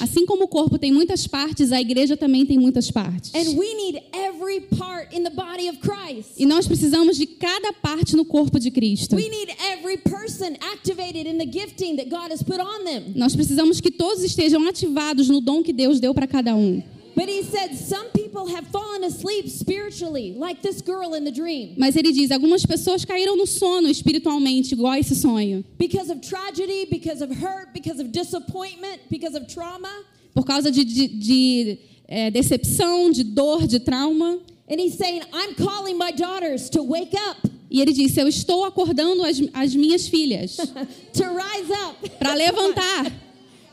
Assim 0.01 0.25
como 0.25 0.45
o 0.45 0.47
corpo 0.47 0.79
tem 0.79 0.91
muitas 0.91 1.27
partes, 1.27 1.71
a 1.71 1.79
igreja 1.79 2.17
também 2.17 2.45
tem 2.45 2.57
muitas 2.57 2.89
partes. 2.89 3.31
And 3.35 3.57
we 3.57 3.73
need 3.75 4.01
every 4.13 4.61
part 4.61 5.15
in 5.15 5.23
the 5.23 5.29
body 5.29 5.69
of 5.69 5.79
Christ. 5.79 6.33
E 6.37 6.45
nós 6.45 6.67
precisamos 6.67 7.17
de 7.17 7.27
cada 7.27 7.73
parte 7.73 8.15
no 8.15 8.25
corpo 8.25 8.59
de 8.59 8.71
Cristo. 8.71 9.15
We 9.15 9.29
need 9.29 9.53
every 9.71 9.97
person 9.97 10.55
activated 10.73 11.27
in 11.27 11.37
the 11.37 11.45
gifting 11.45 11.95
that 11.97 12.09
God 12.09 12.31
has 12.31 12.41
put 12.41 12.59
on 12.59 12.83
them. 12.83 13.13
Nós 13.15 13.35
precisamos 13.35 13.79
que 13.79 13.91
todos 13.91 14.23
estejam 14.23 14.67
ativados 14.67 15.29
no 15.29 15.41
dom 15.41 15.61
que 15.61 15.73
Deus 15.73 15.99
deu 15.99 16.13
para 16.13 16.27
cada 16.27 16.55
um. 16.55 16.81
But 17.15 17.29
he 17.29 17.43
said 17.43 17.75
some 17.75 18.09
people 18.09 18.24
have 18.43 18.67
fallen 18.67 19.03
asleep 19.05 19.47
spiritually, 19.47 20.33
like 20.37 20.61
this 20.61 20.81
girl 20.81 21.13
in 21.13 21.23
the 21.23 21.31
dream, 21.31 21.75
Mas 21.77 21.95
ele 21.95 22.11
diz: 22.11 22.31
algumas 22.31 22.65
pessoas 22.65 23.05
caíram 23.05 23.37
no 23.37 23.45
sono 23.47 23.87
espiritualmente, 23.87 24.73
igual 24.73 24.91
a 24.93 24.99
esse 24.99 25.15
sonho, 25.15 25.63
because 25.77 26.11
of 26.11 26.19
tragedy, 26.21 26.85
because 26.89 27.21
of 27.23 27.31
hurt, 27.31 27.71
because 27.73 28.01
of 28.01 28.11
disappointment, 28.11 28.99
because 29.09 29.35
of 29.37 29.47
trauma. 29.47 29.89
por 30.33 30.43
causa 30.43 30.69
de, 30.69 30.83
de- 30.83 31.07
de, 31.07 31.77
é, 32.07 32.29
decepção, 32.29 33.09
de 33.11 33.23
dor, 33.23 33.65
de 33.65 33.79
trauma. 33.79 34.39
And 34.67 34.79
he's 34.79 34.97
saying, 34.97 35.21
I'm 35.31 35.53
calling 35.55 35.97
my 35.97 36.11
daughters 36.11 36.69
to 36.71 36.81
wake 36.83 37.13
up, 37.29 37.37
E 37.69 37.81
ele 37.81 37.93
disse: 37.93 38.19
Eu 38.19 38.27
estou 38.27 38.63
acordando 38.63 39.23
as, 39.23 39.41
as 39.53 39.75
minhas 39.75 40.07
filhas 40.07 40.55
to 41.13 41.23
rise 41.23 41.71
up. 41.71 42.09
para 42.19 42.33
levantar, 42.33 43.11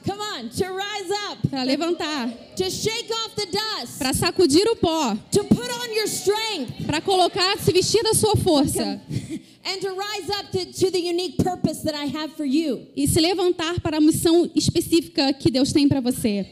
Come 0.05 0.21
on, 0.21 0.49
to 0.49 0.65
rise 0.73 1.11
up, 1.31 1.39
para 1.49 1.65
levantar, 1.65 2.33
to 2.57 2.71
shake 2.71 3.11
off 3.11 3.37
the 3.37 3.47
dust, 3.47 3.99
para 3.99 4.13
sacudir 4.13 4.67
o 4.67 4.77
pó, 4.77 5.17
to 5.31 5.45
put 5.45 5.71
on 5.71 5.95
your 5.95 6.09
strength, 6.09 6.87
para 6.87 7.01
colocar, 7.01 7.57
se 7.59 7.73
vestir 7.73 8.03
da 8.03 8.13
sua 8.15 8.35
força. 8.37 9.01
And 9.65 9.81
to 9.81 9.91
rise 9.91 10.29
up 10.31 10.51
to, 10.51 10.73
to 10.73 10.91
the 10.91 10.99
unique 10.99 11.39
purpose 11.39 11.85
that 11.85 11.95
I 11.95 12.07
have 12.07 12.33
for 12.33 12.45
you. 12.45 12.89
e 12.97 13.07
se 13.07 13.21
levantar 13.21 13.81
para 13.81 13.99
a 13.99 14.01
missão 14.01 14.51
específica 14.57 15.33
que 15.33 15.53
Deus 15.53 15.73
tem 15.73 15.89
para 15.89 16.01
você. 16.01 16.45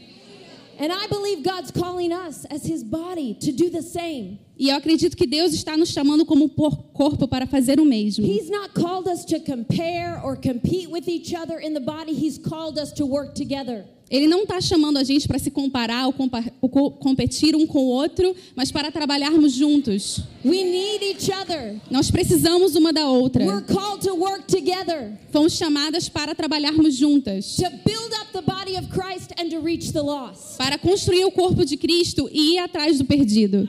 And 0.79 0.91
I 0.91 1.07
believe 1.07 1.43
God's 1.43 1.71
calling 1.71 2.11
us 2.11 2.45
as 2.49 2.63
his 2.65 2.83
body 2.83 3.35
to 3.41 3.51
do 3.51 3.69
the 3.69 3.81
same. 3.81 4.39
E 4.57 4.69
eu 4.69 4.75
acredito 4.75 5.15
que 5.17 5.25
Deus 5.25 5.53
está 5.53 5.75
nos 5.75 5.89
chamando 5.89 6.25
como 6.25 6.47
corpo 6.49 7.27
para 7.27 7.47
fazer 7.47 7.79
o 7.79 7.85
mesmo. 7.85 8.25
He's 8.25 8.49
not 8.49 8.73
called 8.73 9.07
us 9.09 9.25
to 9.25 9.39
compare 9.39 10.19
or 10.23 10.35
compete 10.35 10.87
with 10.87 11.07
each 11.07 11.33
other 11.35 11.59
in 11.59 11.73
the 11.73 11.79
body, 11.79 12.13
he's 12.13 12.37
called 12.37 12.79
us 12.79 12.91
to 12.93 13.05
work 13.05 13.33
together. 13.33 13.85
Ele 14.09 14.27
não 14.27 14.43
está 14.43 14.59
chamando 14.59 14.97
a 14.97 15.03
gente 15.05 15.25
para 15.25 15.39
se 15.39 15.49
comparar 15.49 16.05
ou, 16.05 16.11
compa- 16.11 16.43
ou 16.61 16.67
co- 16.67 16.91
competir 16.91 17.55
um 17.55 17.65
com 17.65 17.79
o 17.79 17.87
outro, 17.87 18.35
mas 18.57 18.69
para 18.69 18.91
trabalharmos 18.91 19.53
juntos. 19.53 20.19
We 20.43 20.63
need 20.65 21.01
each 21.05 21.31
other. 21.31 21.79
Nós 21.89 22.11
precisamos 22.11 22.75
uma 22.75 22.91
da 22.91 23.07
outra. 23.09 23.45
We're 23.45 23.61
called 23.65 24.01
to 24.05 24.13
work 24.13 24.47
together 24.47 25.17
Fomos 25.31 25.53
chamadas 25.53 26.09
para 26.09 26.35
trabalharmos 26.35 26.93
juntas, 26.95 27.55
to 27.55 27.69
build 27.85 28.13
up 28.31 28.45
the 28.45 28.51
body 28.51 28.75
of 28.77 28.89
Christ 28.89 29.33
and 29.37 29.49
to 29.51 29.59
reach 29.59 29.91
the 29.91 30.01
lost. 30.01 30.57
para 30.57 30.77
construir 30.77 31.25
o 31.25 31.31
corpo 31.31 31.63
de 31.65 31.77
Cristo 31.77 32.29
e 32.31 32.55
ir 32.55 32.59
atrás 32.59 32.97
do 32.97 33.05
perdido. 33.05 33.67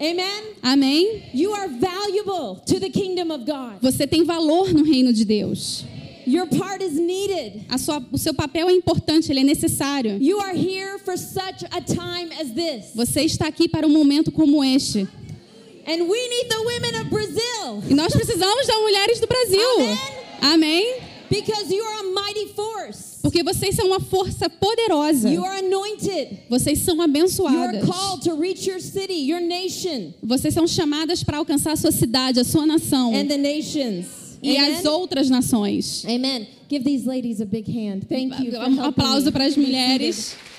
Amen. 0.00 0.54
Amém? 0.62 1.22
You 1.32 1.52
are 1.54 1.68
valuable 1.68 2.60
to 2.66 2.80
the 2.80 2.90
kingdom 2.90 3.30
of 3.30 3.44
God. 3.44 3.80
Você 3.80 4.06
tem 4.06 4.24
valor 4.24 4.72
no 4.72 4.82
reino 4.84 5.12
de 5.12 5.24
Deus. 5.24 5.84
Your 6.26 6.46
part 6.46 6.82
is 6.82 6.92
needed. 6.94 7.64
A 7.68 7.78
sua- 7.78 8.04
o 8.12 8.18
seu 8.18 8.32
papel 8.34 8.68
é 8.68 8.72
importante, 8.72 9.30
ele 9.30 9.40
é 9.40 9.44
necessário. 9.44 10.18
You 10.20 10.40
are 10.40 10.56
here 10.56 10.98
for 11.04 11.16
such 11.18 11.64
a 11.70 11.80
time 11.80 12.32
as 12.40 12.50
this. 12.52 12.92
Você 12.94 13.22
está 13.22 13.46
aqui 13.48 13.68
para 13.68 13.86
um 13.86 13.90
momento 13.90 14.30
como 14.32 14.62
este. 14.64 15.06
And 15.84 16.04
we 16.08 16.28
need 16.28 16.48
the 16.48 16.60
women 16.60 17.00
of 17.00 17.10
Brazil 17.10 17.82
E 17.90 17.94
nós 17.94 18.12
precisamos 18.12 18.66
das 18.68 18.76
mulheres 18.80 19.18
do 19.20 19.26
Brasil. 19.26 19.98
Amém? 20.40 20.94
Because 21.40 21.70
you 21.72 21.82
are 21.82 22.00
a 22.00 22.12
mighty 22.12 22.46
force. 22.54 23.18
Porque 23.22 23.42
vocês 23.42 23.74
são 23.74 23.86
uma 23.86 24.00
força 24.00 24.50
poderosa. 24.50 25.30
You 25.30 25.44
are 25.44 25.58
anointed. 25.64 26.40
Vocês 26.48 26.80
são 26.80 26.96
You 26.96 27.02
are 27.02 27.10
abençoadas. 27.10 27.84
called 27.88 28.22
to 28.24 28.34
reach 28.36 28.68
your 28.68 28.80
city, 28.80 29.14
your 29.14 29.40
nation, 29.40 30.12
Vocês 30.22 30.52
são 30.54 30.66
chamadas 30.66 31.22
para 31.24 31.38
alcançar 31.38 31.72
a 31.72 31.76
sua 31.76 31.92
cidade, 31.92 32.40
a 32.40 32.44
sua 32.44 32.66
nação 32.66 33.14
and 33.14 33.26
the 33.26 33.36
nations. 33.38 34.06
e 34.42 34.56
Amen? 34.56 34.74
as 34.74 34.84
outras 34.84 35.30
nações. 35.30 36.04
Amen. 36.04 36.46
Give 36.68 36.82
these 36.84 37.06
ladies 37.06 37.40
a 37.40 37.44
big 37.44 37.68
hand. 37.70 38.02
Thank 38.08 38.42
you. 38.42 38.58
Um 38.58 38.82
aplauso 38.82 39.30
para 39.30 39.44
as 39.44 39.56
mulheres. 39.56 40.34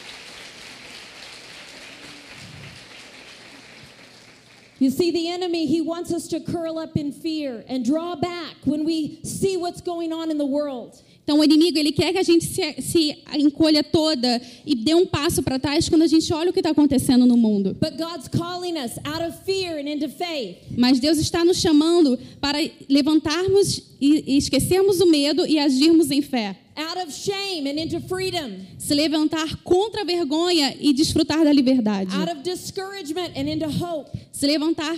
You 4.83 4.89
see, 4.89 5.11
the 5.11 5.29
enemy, 5.29 5.65
he 5.65 5.79
wants 5.79 6.11
us 6.11 6.27
to 6.27 6.41
curl 6.41 6.77
up 6.77 6.97
in 6.97 7.13
fear 7.13 7.63
and 7.69 7.85
draw 7.85 8.17
back 8.17 8.55
when 8.65 8.83
we 8.83 9.23
see 9.23 9.55
what's 9.55 9.79
going 9.79 10.11
on 10.11 10.29
in 10.29 10.37
the 10.37 10.45
world. 10.45 11.01
Então, 11.23 11.39
o 11.39 11.43
inimigo 11.43 11.77
ele 11.77 11.93
quer 11.93 12.11
que 12.11 12.17
a 12.17 12.23
gente 12.23 12.45
se, 12.45 12.81
se 12.81 13.17
encolha 13.37 13.81
toda 13.81 14.41
e 14.65 14.75
dê 14.75 14.93
um 14.93 15.05
passo 15.05 15.41
para 15.41 15.57
trás 15.57 15.87
quando 15.87 16.01
a 16.01 16.07
gente 16.07 16.31
olha 16.33 16.49
o 16.49 16.53
que 16.53 16.59
está 16.59 16.71
acontecendo 16.71 17.25
no 17.25 17.37
mundo. 17.37 17.77
But 17.79 17.97
God's 17.97 18.27
calling 18.27 18.77
us 18.77 18.97
out 19.05 19.23
of 19.23 19.37
fear 19.45 19.77
and 19.77 19.89
into 19.89 20.09
faith. 20.09 20.57
Mas 20.77 20.99
Deus 20.99 21.17
está 21.17 21.45
nos 21.45 21.57
chamando 21.57 22.19
para 22.41 22.57
levantarmos 22.89 23.81
e, 24.01 24.33
e 24.33 24.37
esquecermos 24.37 24.99
o 24.99 25.05
medo 25.05 25.47
e 25.47 25.57
agirmos 25.57 26.11
em 26.11 26.21
fé. 26.21 26.57
Out 26.75 27.07
of 27.07 27.13
shame 27.13 27.69
and 27.69 27.79
into 27.79 28.01
freedom. 28.01 28.57
Se 28.77 28.93
levantar 28.93 29.63
contra 29.63 30.01
a 30.01 30.03
vergonha 30.03 30.75
e 30.77 30.91
desfrutar 30.91 31.45
da 31.45 31.53
liberdade. 31.53 32.13
Out 32.13 32.31
of 32.31 32.41
discouragement 32.41 33.31
and 33.37 33.47
into 33.47 33.67
hope. 33.67 34.09
Se 34.31 34.45
levantar 34.45 34.97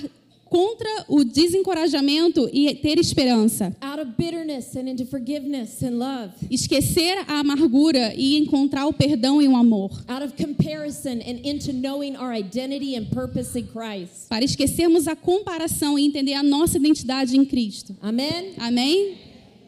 contra 0.55 1.03
o 1.09 1.25
desencorajamento 1.25 2.50
e 2.53 2.74
ter 2.75 2.97
esperança. 2.97 3.75
Out 3.81 4.00
of 4.00 4.13
bitterness 4.17 4.74
and 4.77 4.88
into 4.88 5.05
forgiveness 5.05 5.83
and 5.83 5.97
love. 5.97 6.31
Esquecer 6.50 7.25
a 7.27 7.39
amargura 7.39 8.13
e 8.15 8.38
encontrar 8.38 8.88
o 8.88 8.93
perdão 8.93 9.41
e 9.41 9.50
o 9.50 9.55
amor. 9.57 9.91
Out 10.07 10.24
of 10.24 10.33
comparison 10.41 11.19
and 11.19 11.41
into 11.43 11.74
knowing 11.74 12.15
our 12.15 12.33
identity 12.33 12.95
and 12.95 13.07
purpose 13.13 13.59
in 13.59 13.67
Christ. 13.67 14.29
Para 14.29 14.45
esquecermos 14.45 15.09
a 15.09 15.15
comparação 15.15 16.00
e 16.00 16.05
entender 16.05 16.35
a 16.35 16.43
nossa 16.43 16.77
identidade 16.77 17.35
em 17.35 17.43
Cristo. 17.43 17.93
Amém? 18.01 18.53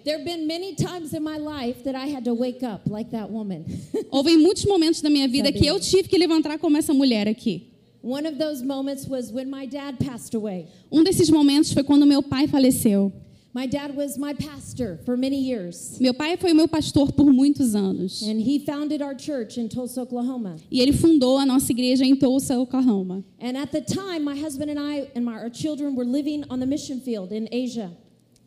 There 0.06 0.15
have 0.15 0.24
been 0.24 0.48
many 0.48 0.74
times 0.74 1.12
in 1.12 1.22
my 1.22 1.38
life 1.38 1.84
that 1.84 1.98
I 1.98 2.08
had 2.15 2.24
to 2.24 2.34
wake 2.34 2.63
up 2.63 2.89
like 2.89 3.12
that 3.12 3.29
woman. 3.29 3.65
Houve 4.10 4.38
muitos 4.38 4.63
momentos 4.63 5.01
da 5.01 5.10
minha 5.10 5.27
vida 5.27 5.51
que 5.51 5.65
eu 5.65 5.82
tive 5.82 6.08
que 6.08 6.17
levantar 6.17 6.58
como 6.60 6.77
essa 6.77 6.94
mulher 6.94 7.27
aqui. 7.27 7.76
One 8.01 8.25
of 8.25 8.38
those 8.38 8.62
moments 8.63 9.06
was 9.08 9.32
when 9.32 9.50
my 9.50 9.66
dad 9.66 10.00
passed 10.00 10.34
away. 10.36 10.68
Um 10.92 11.04
desses 11.04 11.30
momentos 11.30 11.74
foi 11.74 11.84
quando 11.84 12.06
meu 12.06 12.22
pai 12.22 12.48
faleceu. 12.48 13.12
My 13.54 13.66
dad 13.66 13.96
was 13.96 14.20
my 14.20 14.34
pastor 14.36 15.00
for 15.04 15.18
many 15.18 15.38
years, 15.39 15.98
Meu 16.00 16.13
pai 16.13 16.38
foi 16.38 16.54
meu 16.54 16.68
pastor 16.68 17.12
por 17.12 17.25
muitos 17.34 17.74
anos. 17.74 18.22
and 18.22 18.39
he 18.42 18.60
founded 18.60 19.01
our 19.01 19.16
church 19.16 19.58
in 19.58 19.68
Tulsa, 19.68 20.01
Oklahoma. 20.01 20.58
E 20.70 20.80
ele 20.80 20.94
fundou 20.94 21.39
a 21.39 21.46
nossa 21.46 21.72
igreja 21.72 22.06
em 22.06 22.16
Tulsa, 22.16 22.56
Oklahoma. 22.60 23.24
And 23.39 23.58
at 23.58 23.72
the 23.72 23.82
time, 23.82 24.24
my 24.24 24.36
husband 24.36 24.70
and 24.70 24.80
I 24.80 25.10
and 25.16 25.25
my, 25.25 25.39
our 25.39 25.50
children 25.50 25.96
were 25.96 26.06
living 26.06 26.44
on 26.51 26.60
the 26.60 26.68
mission 26.68 27.01
field 27.01 27.32
in 27.32 27.50
Asia. 27.51 27.92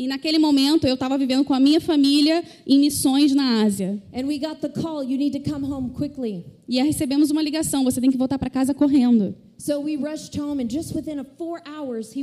E 0.00 0.06
naquele 0.06 0.38
momento 0.38 0.86
eu 0.86 0.94
estava 0.94 1.18
vivendo 1.18 1.44
com 1.44 1.52
a 1.52 1.60
minha 1.60 1.78
família 1.78 2.42
em 2.66 2.78
missões 2.78 3.34
na 3.34 3.62
Ásia. 3.62 4.02
Call. 4.80 5.04
E 6.66 6.82
recebemos 6.82 7.30
uma 7.30 7.42
ligação, 7.42 7.84
você 7.84 8.00
tem 8.00 8.10
que 8.10 8.16
voltar 8.16 8.38
para 8.38 8.48
casa 8.48 8.72
correndo. 8.72 9.34
So 9.58 9.74
hours. 11.66 12.14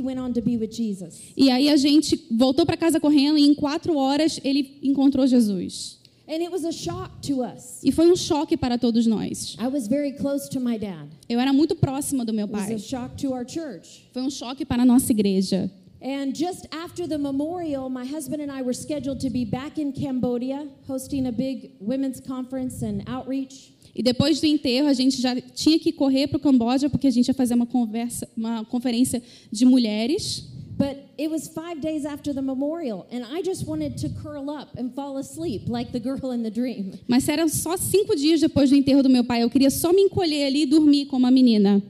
E 1.36 1.50
aí 1.50 1.68
a 1.68 1.76
gente 1.76 2.26
voltou 2.32 2.66
para 2.66 2.76
casa 2.76 2.98
correndo 2.98 3.38
e 3.38 3.46
em 3.46 3.54
quatro 3.54 3.96
horas 3.96 4.40
ele 4.42 4.80
encontrou 4.82 5.24
Jesus. 5.24 5.98
And 6.28 6.42
it 6.42 6.50
was 6.50 6.64
a 6.64 6.72
shock 6.72 7.28
to 7.28 7.42
us. 7.44 7.78
E 7.84 7.92
foi 7.92 8.10
um 8.10 8.16
choque 8.16 8.56
para 8.56 8.76
todos 8.76 9.06
nós. 9.06 9.56
I 9.56 9.68
was 9.68 9.86
very 9.86 10.14
close 10.14 10.50
to 10.50 10.58
my 10.58 10.76
dad. 10.76 11.06
Eu 11.28 11.38
era 11.38 11.52
muito 11.52 11.76
próxima 11.76 12.24
do 12.24 12.34
meu 12.34 12.46
It 12.46 12.54
was 12.54 12.66
pai. 12.66 12.74
a 12.74 12.78
shock 12.78 13.14
to 13.22 13.28
our 13.32 13.48
church. 13.48 14.08
Foi 14.12 14.22
um 14.22 14.30
choque 14.30 14.64
para 14.64 14.82
a 14.82 14.84
nossa 14.84 15.12
igreja. 15.12 15.70
And 16.00 16.32
just 16.32 16.66
after 16.72 17.08
the 17.08 17.18
memorial, 17.18 17.90
my 17.90 18.04
husband 18.04 18.40
and 18.40 18.52
I 18.52 18.62
were 18.62 18.72
scheduled 18.72 19.20
to 19.20 19.30
be 19.30 19.44
back 19.44 19.78
in 19.78 19.92
Cambodia 19.92 20.68
hosting 20.86 21.26
a 21.26 21.32
big 21.32 21.72
women's 21.80 22.20
conference 22.20 22.82
and 22.82 23.02
outreach. 23.08 23.74
E 23.94 24.02
depois 24.02 24.40
do 24.40 24.46
enterro, 24.46 24.86
a 24.86 24.92
gente 24.92 25.20
já 25.20 25.34
tinha 25.40 25.76
que 25.76 25.90
correr 25.90 26.28
para 26.28 26.36
o 26.36 26.40
Camboja, 26.40 26.88
porque 26.88 27.08
a 27.08 27.10
gente 27.10 27.26
ia 27.26 27.34
fazer 27.34 27.54
uma, 27.54 27.66
conversa, 27.66 28.28
uma 28.36 28.64
conferência 28.64 29.20
de 29.50 29.64
mulheres. 29.64 30.46
But 30.78 30.98
it 31.18 31.28
was 31.28 31.48
five 31.48 31.80
days 31.80 32.06
after 32.06 32.32
the 32.32 32.40
memorial, 32.40 33.08
and 33.10 33.24
I 33.24 33.42
just 33.42 33.66
wanted 33.66 33.98
to 33.98 34.08
curl 34.22 34.48
up 34.48 34.78
and 34.78 34.94
fall 34.94 35.18
asleep 35.18 35.68
like 35.68 35.90
the 35.90 35.98
girl 35.98 36.30
in 36.30 36.44
the 36.44 36.50
dream. 36.50 36.92
Mas 37.08 37.28
era 37.28 37.48
só 37.48 37.76
cinco 37.76 38.14
dias 38.14 38.40
depois 38.40 38.70
do 38.70 38.76
enterro 38.76 39.02
do 39.02 39.08
meu 39.08 39.24
pai. 39.24 39.42
Eu 39.42 39.50
queria 39.50 39.70
só 39.70 39.92
me 39.92 40.02
encolher 40.02 40.46
ali 40.46 40.62
e 40.62 40.66
dormir 40.66 41.06
como 41.06 41.24
uma 41.24 41.32
menina. 41.32 41.82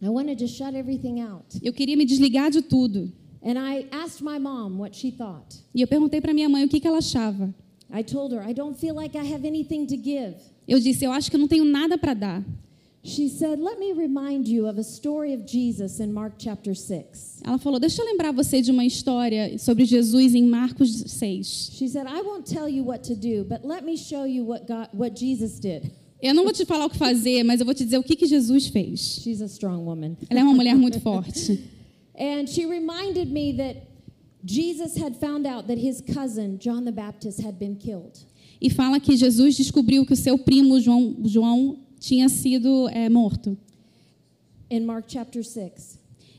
I 0.00 0.08
wanted 0.08 0.38
to 0.38 0.46
shut 0.46 0.76
everything 0.76 1.20
out. 1.20 1.58
Eu 1.60 1.72
queria 1.72 1.96
me 1.96 2.04
desligar 2.04 2.52
de 2.52 2.62
tudo. 2.62 3.10
And 3.44 3.58
I 3.58 3.86
asked 3.90 4.22
my 4.22 4.38
mom 4.38 4.78
what 4.78 4.96
she 4.96 5.10
thought. 5.10 5.56
E 5.74 5.80
eu 5.80 5.88
perguntei 5.88 6.20
para 6.20 6.32
minha 6.32 6.48
mãe 6.48 6.64
o 6.64 6.68
que, 6.68 6.78
que 6.78 6.86
ela 6.86 6.98
achava. 6.98 7.52
I 7.92 8.02
told 8.02 8.34
her, 8.34 8.42
I 8.42 8.54
don't 8.54 8.78
feel 8.78 8.94
like 8.94 9.16
I 9.18 9.32
have 9.32 9.46
anything 9.46 9.86
to 9.86 9.96
give. 9.96 10.34
Eu 10.66 10.78
disse, 10.78 11.04
eu 11.04 11.12
acho 11.12 11.28
que 11.28 11.36
eu 11.36 11.40
não 11.40 11.48
tenho 11.48 11.64
nada 11.64 11.98
para 11.98 12.14
dar. 12.14 12.44
She 13.04 13.28
said, 13.28 13.58
Let 13.58 13.80
me 13.80 13.92
remind 13.92 14.46
you 14.46 14.68
of 14.68 14.78
a 14.78 14.84
story 14.84 15.34
of 15.34 15.44
Jesus 15.44 15.98
in 15.98 16.12
Mark 16.12 16.34
chapter 16.38 16.72
6. 16.72 17.40
Ela 17.44 17.58
falou, 17.58 17.80
deixa 17.80 18.00
eu 18.00 18.06
lembrar 18.06 18.30
você 18.30 18.62
de 18.62 18.70
uma 18.70 18.84
história 18.84 19.58
sobre 19.58 19.84
Jesus 19.84 20.36
em 20.36 20.44
Marcos 20.44 21.02
6. 21.08 21.72
She 21.72 21.88
said, 21.88 22.06
I 22.06 22.22
won't 22.22 22.44
tell 22.48 22.68
you 22.68 22.84
what 22.84 23.02
to 23.08 23.16
do, 23.16 23.44
but 23.44 23.66
let 23.66 23.84
me 23.84 23.96
show 23.96 24.24
you 24.24 24.44
what, 24.46 24.66
God, 24.68 24.88
what 24.92 25.18
Jesus 25.18 25.58
did. 25.58 25.90
Eu 26.22 26.32
não 26.32 26.44
vou 26.44 26.52
te 26.52 26.64
falar 26.64 26.86
o 26.86 26.90
que 26.90 26.96
fazer, 26.96 27.42
mas 27.42 27.58
eu 27.58 27.66
vou 27.66 27.74
te 27.74 27.84
dizer 27.84 27.98
o 27.98 28.04
que, 28.04 28.14
que 28.14 28.26
Jesus 28.26 28.68
fez. 28.68 29.20
She's 29.20 29.42
a 29.42 29.46
strong 29.46 29.84
woman. 29.84 30.16
Ela 30.30 30.38
é 30.38 30.44
uma 30.44 30.54
mulher 30.54 30.76
muito 30.76 31.00
forte. 31.00 31.58
And 32.14 32.48
she 32.48 32.66
reminded 32.66 33.32
me 33.32 33.52
that 33.52 33.76
Jesus 34.44 34.96
had 34.96 35.16
found 35.16 35.46
out 35.46 35.66
that 35.68 35.78
his 35.78 36.02
cousin, 36.02 36.58
John 36.58 36.84
the 36.84 36.92
Baptist, 36.92 37.40
had 37.40 37.58
been 37.58 37.76
killed. 37.76 38.18
E 38.60 38.68
fala 38.70 39.00
que 39.00 39.16
Jesus 39.16 39.56
descobriu 39.56 40.06
que 40.06 40.12
o 40.12 40.16
seu 40.16 40.38
primo 40.38 40.78
João, 40.80 41.16
João 41.24 41.78
tinha 41.98 42.28
sido 42.28 42.88
é, 42.88 43.08
morto. 43.08 43.56
In 44.70 44.84
Mark 44.84 45.06
chapter 45.08 45.42
6. 45.42 45.98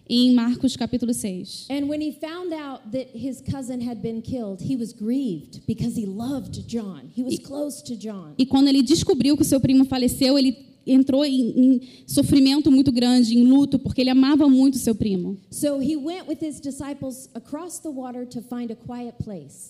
Em 0.10 0.34
Marcos 0.34 0.76
capítulo 0.76 1.14
6. 1.14 1.68
And 1.70 1.88
when 1.88 2.02
he 2.02 2.12
found 2.12 2.54
out 2.54 2.92
that 2.92 3.08
his 3.14 3.42
cousin 3.42 3.82
had 3.82 4.02
been 4.02 4.22
killed, 4.22 4.62
he 4.62 4.76
was 4.76 4.92
grieved 4.94 5.66
because 5.66 5.96
he 5.96 6.06
loved 6.06 6.68
John. 6.68 7.10
He 7.16 7.24
was 7.24 7.40
close 7.40 7.82
to 7.84 7.96
John. 7.96 8.36
E 8.38 8.46
quando 8.46 8.68
ele 8.68 8.84
descobriu 8.84 9.36
que 9.38 9.44
o 9.44 9.46
seu 9.46 9.62
primo 9.62 9.86
faleceu, 9.86 10.38
ele 10.38 10.73
entrou 10.86 11.26
em, 11.26 11.42
em 11.56 11.82
sofrimento 12.06 12.72
muito 12.72 12.92
grande, 12.92 13.38
em 13.38 13.44
luto, 13.44 13.80
porque 13.80 14.02
ele 14.02 14.10
amava 14.10 14.48
muito 14.48 14.78
seu 14.78 14.96
primo. 14.96 15.38
So. 15.50 15.80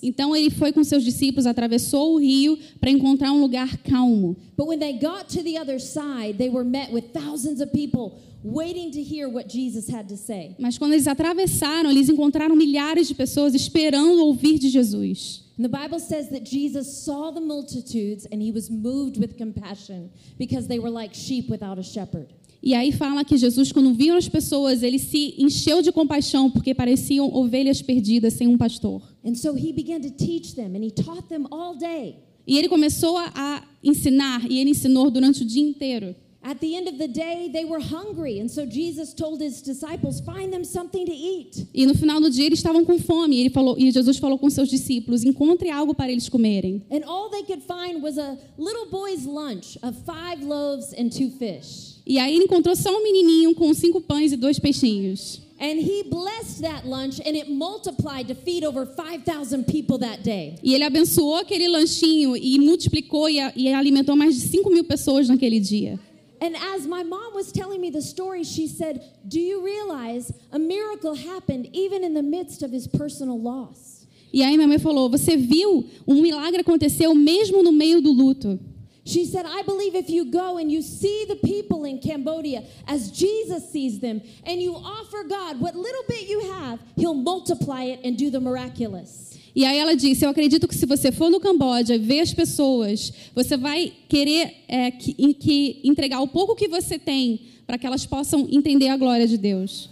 Então 0.02 0.36
ele 0.36 0.50
foi 0.50 0.72
com 0.72 0.84
seus 0.84 1.04
discípulos, 1.04 1.46
atravessou 1.46 2.16
o 2.16 2.20
rio 2.20 2.58
para 2.80 2.90
encontrar 2.90 3.32
um 3.32 3.42
lugar 3.42 3.78
calmo. 3.78 4.36
But 4.58 4.68
when 4.68 4.80
they 4.80 4.94
got 4.94 5.28
to 5.30 5.44
the 5.44 5.60
other 5.60 5.80
side, 5.80 6.38
they 6.38 6.50
were 6.50 6.68
met 6.68 6.92
with 6.92 7.12
thousands 7.14 7.62
of 7.62 7.72
people 7.72 8.20
waiting 8.44 8.92
to 8.92 9.02
hear 9.02 9.30
what 9.30 9.48
Jesus 9.50 9.88
had 9.90 10.08
to 10.10 10.18
say. 10.18 10.56
Mas 10.60 10.78
quando 10.78 10.94
eles 10.94 11.08
atravessaram, 11.08 11.90
eles 11.90 12.10
encontraram 12.10 12.56
milhares 12.56 13.08
de 13.08 13.16
pessoas 13.16 13.56
esperando 13.56 14.22
ouvir 14.24 14.60
de 14.60 14.70
Jesus. 14.70 15.43
And 15.58 15.64
the 15.64 15.70
Bible 15.70 16.00
says 16.00 16.30
that 16.30 16.44
Jesus 16.44 17.06
saw 17.06 17.32
the 17.32 17.42
multitudes 17.42 18.26
and 18.32 18.42
he 18.42 18.52
was 18.52 18.72
moved 18.72 19.20
with 19.20 19.38
compassion 19.38 20.10
because 20.40 20.68
they 20.68 20.80
were 20.80 20.90
like 20.90 21.14
sheep 21.14 21.48
without 21.50 21.78
a 21.78 21.84
shepherd. 21.84 22.34
E 22.66 22.74
aí 22.74 22.94
fala 22.94 23.26
que 23.26 23.38
Jesus, 23.38 23.74
quando 23.74 23.94
viu 23.94 24.16
as 24.16 24.30
pessoas, 24.30 24.82
ele 24.84 24.98
se 24.98 25.36
encheu 25.38 25.82
de 25.82 25.92
compaixão 25.92 26.50
porque 26.50 26.74
pareciam 26.74 27.30
ovelhas 27.34 27.82
perdidas 27.82 28.34
sem 28.34 28.48
um 28.48 28.58
pastor. 28.58 29.02
And 29.24 29.36
so 29.36 29.54
he 29.54 29.74
began 29.74 30.00
to 30.02 30.10
teach 30.10 30.56
them 30.56 30.74
and 30.76 30.84
he 30.84 30.90
taught 30.90 31.28
them 31.28 31.46
all 31.52 31.76
day. 31.76 32.16
E 32.48 32.58
ele 32.58 32.70
começou 32.70 33.18
a, 33.18 33.32
a 33.36 33.64
ensinar 33.84 34.50
e 34.50 34.60
ele 34.60 34.72
ensinou 34.72 35.12
durante 35.12 35.44
o 35.44 35.46
dia 35.46 35.62
inteiro. 35.62 36.16
At 36.44 36.60
the 36.60 36.76
end 36.76 36.90
of 36.90 36.98
the 36.98 37.08
day, 37.08 37.50
they 37.52 37.64
were 37.64 37.80
hungry, 37.80 38.42
and 38.42 38.50
so 38.50 38.66
Jesus 38.66 39.14
told 39.14 39.42
his 39.42 39.62
disciples, 39.62 40.20
"Find 40.20 40.52
them 40.52 40.66
something 40.66 41.06
to 41.06 41.14
eat." 41.14 41.66
E 41.74 41.86
no 41.86 41.94
final 41.94 42.20
do 42.20 42.30
dia 42.30 42.48
eles 42.48 42.60
estavam 42.60 42.84
com 42.84 43.00
fome. 43.00 43.38
E, 43.38 43.40
ele 43.40 43.50
falou, 43.50 43.78
e 43.80 43.90
Jesus 43.92 44.18
falou 44.18 44.38
com 44.38 44.50
seus 44.50 44.70
discípulos: 44.70 45.24
encontre 45.24 45.70
algo 45.70 45.96
para 45.96 46.12
eles 46.12 46.28
comerem. 46.28 46.82
And 46.92 47.06
all 47.06 47.30
they 47.30 47.44
could 47.44 47.64
find 47.64 48.04
was 48.04 48.18
a 48.18 48.38
little 48.58 48.88
boy's 48.92 49.26
lunch 49.26 49.80
of 49.82 49.98
five 50.06 50.46
loaves 50.46 50.94
and 50.98 51.10
two 51.10 51.30
fish. 51.30 51.94
E 52.06 52.20
aí 52.20 52.36
ele 52.36 52.44
encontrou 52.44 52.76
só 52.76 52.90
um 52.90 53.02
menininho 53.02 53.56
com 53.56 53.74
cinco 53.74 54.02
pães 54.02 54.34
e 54.34 54.36
dois 54.36 54.60
peixinhos. 54.60 55.42
And 55.62 55.80
he 55.80 56.04
blessed 56.04 56.62
that 56.64 56.86
lunch, 56.86 57.22
and 57.22 57.38
it 57.38 57.50
multiplied 57.50 58.28
to 58.28 58.36
feed 58.36 58.66
over 58.66 58.86
5,000 58.86 59.64
people 59.64 59.98
that 60.00 60.22
day. 60.22 60.56
E 60.62 60.74
ele 60.74 60.84
abençoou 60.84 61.36
aquele 61.36 61.70
lanchinho 61.70 62.36
e 62.36 62.60
multiplicou 62.60 63.30
e, 63.30 63.38
e 63.56 63.72
alimentou 63.72 64.14
mais 64.18 64.36
de 64.36 64.42
5 64.42 64.70
mil 64.70 64.84
pessoas 64.84 65.30
naquele 65.30 65.62
dia. 65.62 65.98
And 66.44 66.58
as 66.58 66.86
my 66.86 67.04
mom 67.04 67.34
was 67.34 67.54
telling 67.54 67.80
me 67.80 67.90
the 67.90 68.02
story, 68.02 68.44
she 68.44 68.68
said, 68.68 69.02
Do 69.26 69.40
you 69.40 69.64
realize 69.64 70.30
a 70.52 70.60
miracle 70.60 71.16
happened 71.16 71.70
even 71.72 72.04
in 72.04 72.14
the 72.14 72.22
midst 72.22 72.62
of 72.62 72.70
his 72.70 72.86
personal 72.86 73.40
loss? 73.40 74.06
E 74.34 74.44
aí 74.44 74.58
minha 74.58 74.68
mãe 74.68 74.78
falou: 74.78 75.10
Você 75.10 75.38
viu? 75.38 75.86
Um 76.06 76.22
milagre 76.22 76.60
aconteceu 76.60 77.16
mesmo 77.16 77.64
no 77.64 77.72
meio 77.72 78.02
do 78.02 78.12
luto. 78.12 78.60
She 79.06 79.26
said, 79.26 79.46
I 79.46 79.64
believe 79.64 79.96
if 79.96 80.10
you 80.10 80.26
go 80.26 80.58
and 80.58 80.70
you 80.70 80.82
see 80.82 81.26
the 81.30 81.36
people 81.36 81.86
in 81.86 82.00
Cambodia 82.00 82.64
as 82.88 83.10
Jesus 83.10 83.70
sees 83.70 84.00
them, 84.00 84.22
and 84.46 84.62
you 84.62 84.76
offer 84.76 85.24
God 85.24 85.62
what 85.62 85.76
little 85.76 86.04
bit 86.10 86.28
you 86.28 86.52
have, 86.52 86.80
He'll 86.98 87.14
multiply 87.14 87.84
it 87.84 88.02
and 88.04 88.18
do 88.18 88.30
the 88.30 88.42
miraculous. 88.42 89.33
E 89.56 89.66
aí 89.66 89.78
ela 89.78 89.96
disse: 89.96 90.26
Eu 90.26 90.30
acredito 90.30 90.68
que 90.68 90.76
se 90.76 90.86
você 90.86 91.12
for 91.12 91.30
no 91.30 91.40
Camboja 91.40 91.98
ver 91.98 92.22
as 92.22 92.34
pessoas, 92.34 93.14
você 93.36 93.56
vai 93.56 93.92
querer 94.10 94.54
é, 94.68 94.92
que, 94.92 95.14
que 95.36 95.82
entregar 95.84 96.22
o 96.22 96.28
pouco 96.28 96.56
que 96.56 96.68
você 96.68 96.98
tem 96.98 97.40
para 97.66 97.78
que 97.78 97.86
elas 97.86 98.06
possam 98.06 98.48
entender 98.52 98.90
a 98.90 98.98
glória 98.98 99.28
de 99.28 99.38
Deus. 99.38 99.90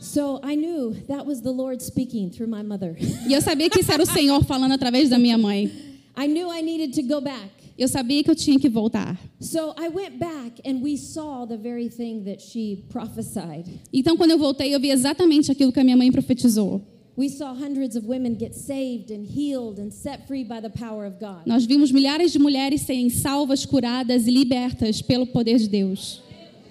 So 0.00 0.40
I 0.42 0.56
knew 0.56 0.94
that 1.06 1.26
was 1.26 1.40
the 1.42 1.50
Lord 1.50 1.80
speaking 1.82 2.30
through 2.30 2.50
my 2.50 2.62
mother. 2.64 2.96
E 3.28 3.32
eu 3.32 3.40
sabia 3.40 3.70
que 3.70 3.80
isso 3.80 3.92
era 3.92 4.02
o 4.02 4.06
Senhor 4.10 4.44
falando 4.44 4.72
através 4.72 5.08
da 5.08 5.18
minha 5.18 5.38
mãe. 5.38 5.70
I 6.16 6.26
knew 6.26 6.52
I 6.52 6.60
needed 6.60 6.92
to 7.00 7.02
go 7.06 7.20
back. 7.20 7.50
Eu 7.78 7.88
sabia 7.88 8.22
que 8.22 8.30
eu 8.30 8.34
tinha 8.34 8.58
que 8.58 8.68
voltar. 8.68 9.18
So 9.40 9.74
I 9.78 9.88
went 9.88 10.18
back 10.18 10.60
and 10.66 10.82
we 10.82 10.96
saw 10.96 11.46
the 11.46 11.56
very 11.56 11.88
thing 11.88 12.22
that 12.24 12.42
she 12.42 12.84
prophesied. 12.90 13.64
Então, 13.92 14.16
quando 14.16 14.32
eu 14.32 14.38
voltei, 14.38 14.74
eu 14.74 14.80
vi 14.80 14.90
exatamente 14.90 15.50
aquilo 15.50 15.72
que 15.72 15.80
a 15.80 15.84
minha 15.84 15.96
mãe 15.96 16.10
profetizou. 16.10 16.82
We 17.14 17.28
saw 17.28 17.54
hundreds 17.54 17.94
of 17.94 18.06
women 18.06 18.36
get 18.36 18.54
saved 18.54 19.10
and 19.10 19.26
healed 19.26 19.78
and 19.78 19.92
set 19.92 20.26
free 20.26 20.44
by 20.44 20.60
the 20.60 20.70
power 20.70 21.04
of 21.04 21.20
God. 21.20 21.44
Nós 21.46 21.66
vimos 21.66 21.92
milhares 21.92 22.32
de 22.32 22.38
mulheres 22.38 22.82
serem 22.82 23.10
salvas, 23.10 23.66
curadas 23.66 24.26
e 24.26 24.30
libertas 24.30 25.02
pelo 25.02 25.26
poder 25.26 25.58
de 25.58 25.68
Deus. 25.68 26.22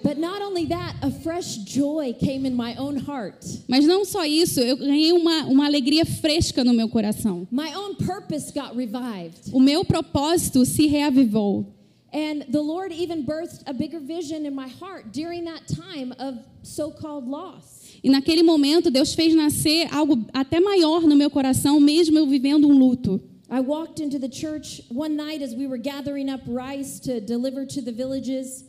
But 0.02 0.18
not 0.18 0.42
only 0.42 0.66
that, 0.66 0.96
a 1.00 1.12
fresh 1.12 1.58
joy 1.58 2.12
came 2.18 2.44
in 2.44 2.56
my 2.56 2.74
own 2.74 2.96
heart. 2.96 3.46
Mas 3.68 3.86
não 3.86 4.04
só 4.04 4.24
isso, 4.24 4.58
eu 4.58 4.76
ganhei 4.76 5.12
uma, 5.12 5.44
uma 5.44 5.64
alegria 5.64 6.04
fresca 6.04 6.64
no 6.64 6.72
meu 6.72 6.88
coração. 6.88 7.46
My 7.52 7.72
own 7.76 7.94
purpose 7.94 8.52
got 8.52 8.74
revived. 8.74 9.52
O 9.52 9.60
meu 9.60 9.84
propósito 9.84 10.66
se 10.66 10.88
reavivou. 10.88 11.66
And 12.12 12.44
the 12.50 12.60
Lord 12.60 12.92
even 12.92 13.24
birthed 13.24 13.62
a 13.66 13.72
bigger 13.72 14.00
vision 14.00 14.44
in 14.44 14.54
my 14.54 14.68
heart 14.68 15.12
during 15.12 15.44
that 15.44 15.66
time 15.68 16.12
of 16.18 16.40
so 16.62 16.90
called 16.90 17.28
loss. 17.28 17.71
E 18.02 18.10
naquele 18.10 18.42
momento, 18.42 18.90
Deus 18.90 19.14
fez 19.14 19.34
nascer 19.34 19.86
algo 19.94 20.26
até 20.32 20.58
maior 20.58 21.02
no 21.02 21.14
meu 21.14 21.30
coração, 21.30 21.78
mesmo 21.78 22.18
eu 22.18 22.26
vivendo 22.26 22.66
um 22.66 22.76
luto. 22.76 23.20
I 23.48 23.60
walked 23.60 24.02
into 24.02 24.18
the 24.18 24.30
church 24.30 24.82
one 24.90 25.14
night 25.14 25.44
as 25.44 25.54
we 25.54 25.66
were 25.66 25.80
gathering 25.80 26.30
up 26.30 26.42
rice 26.48 26.98
to 27.00 27.20
deliver 27.20 27.66
to 27.66 27.82
the 27.82 27.92
villages. 27.92 28.64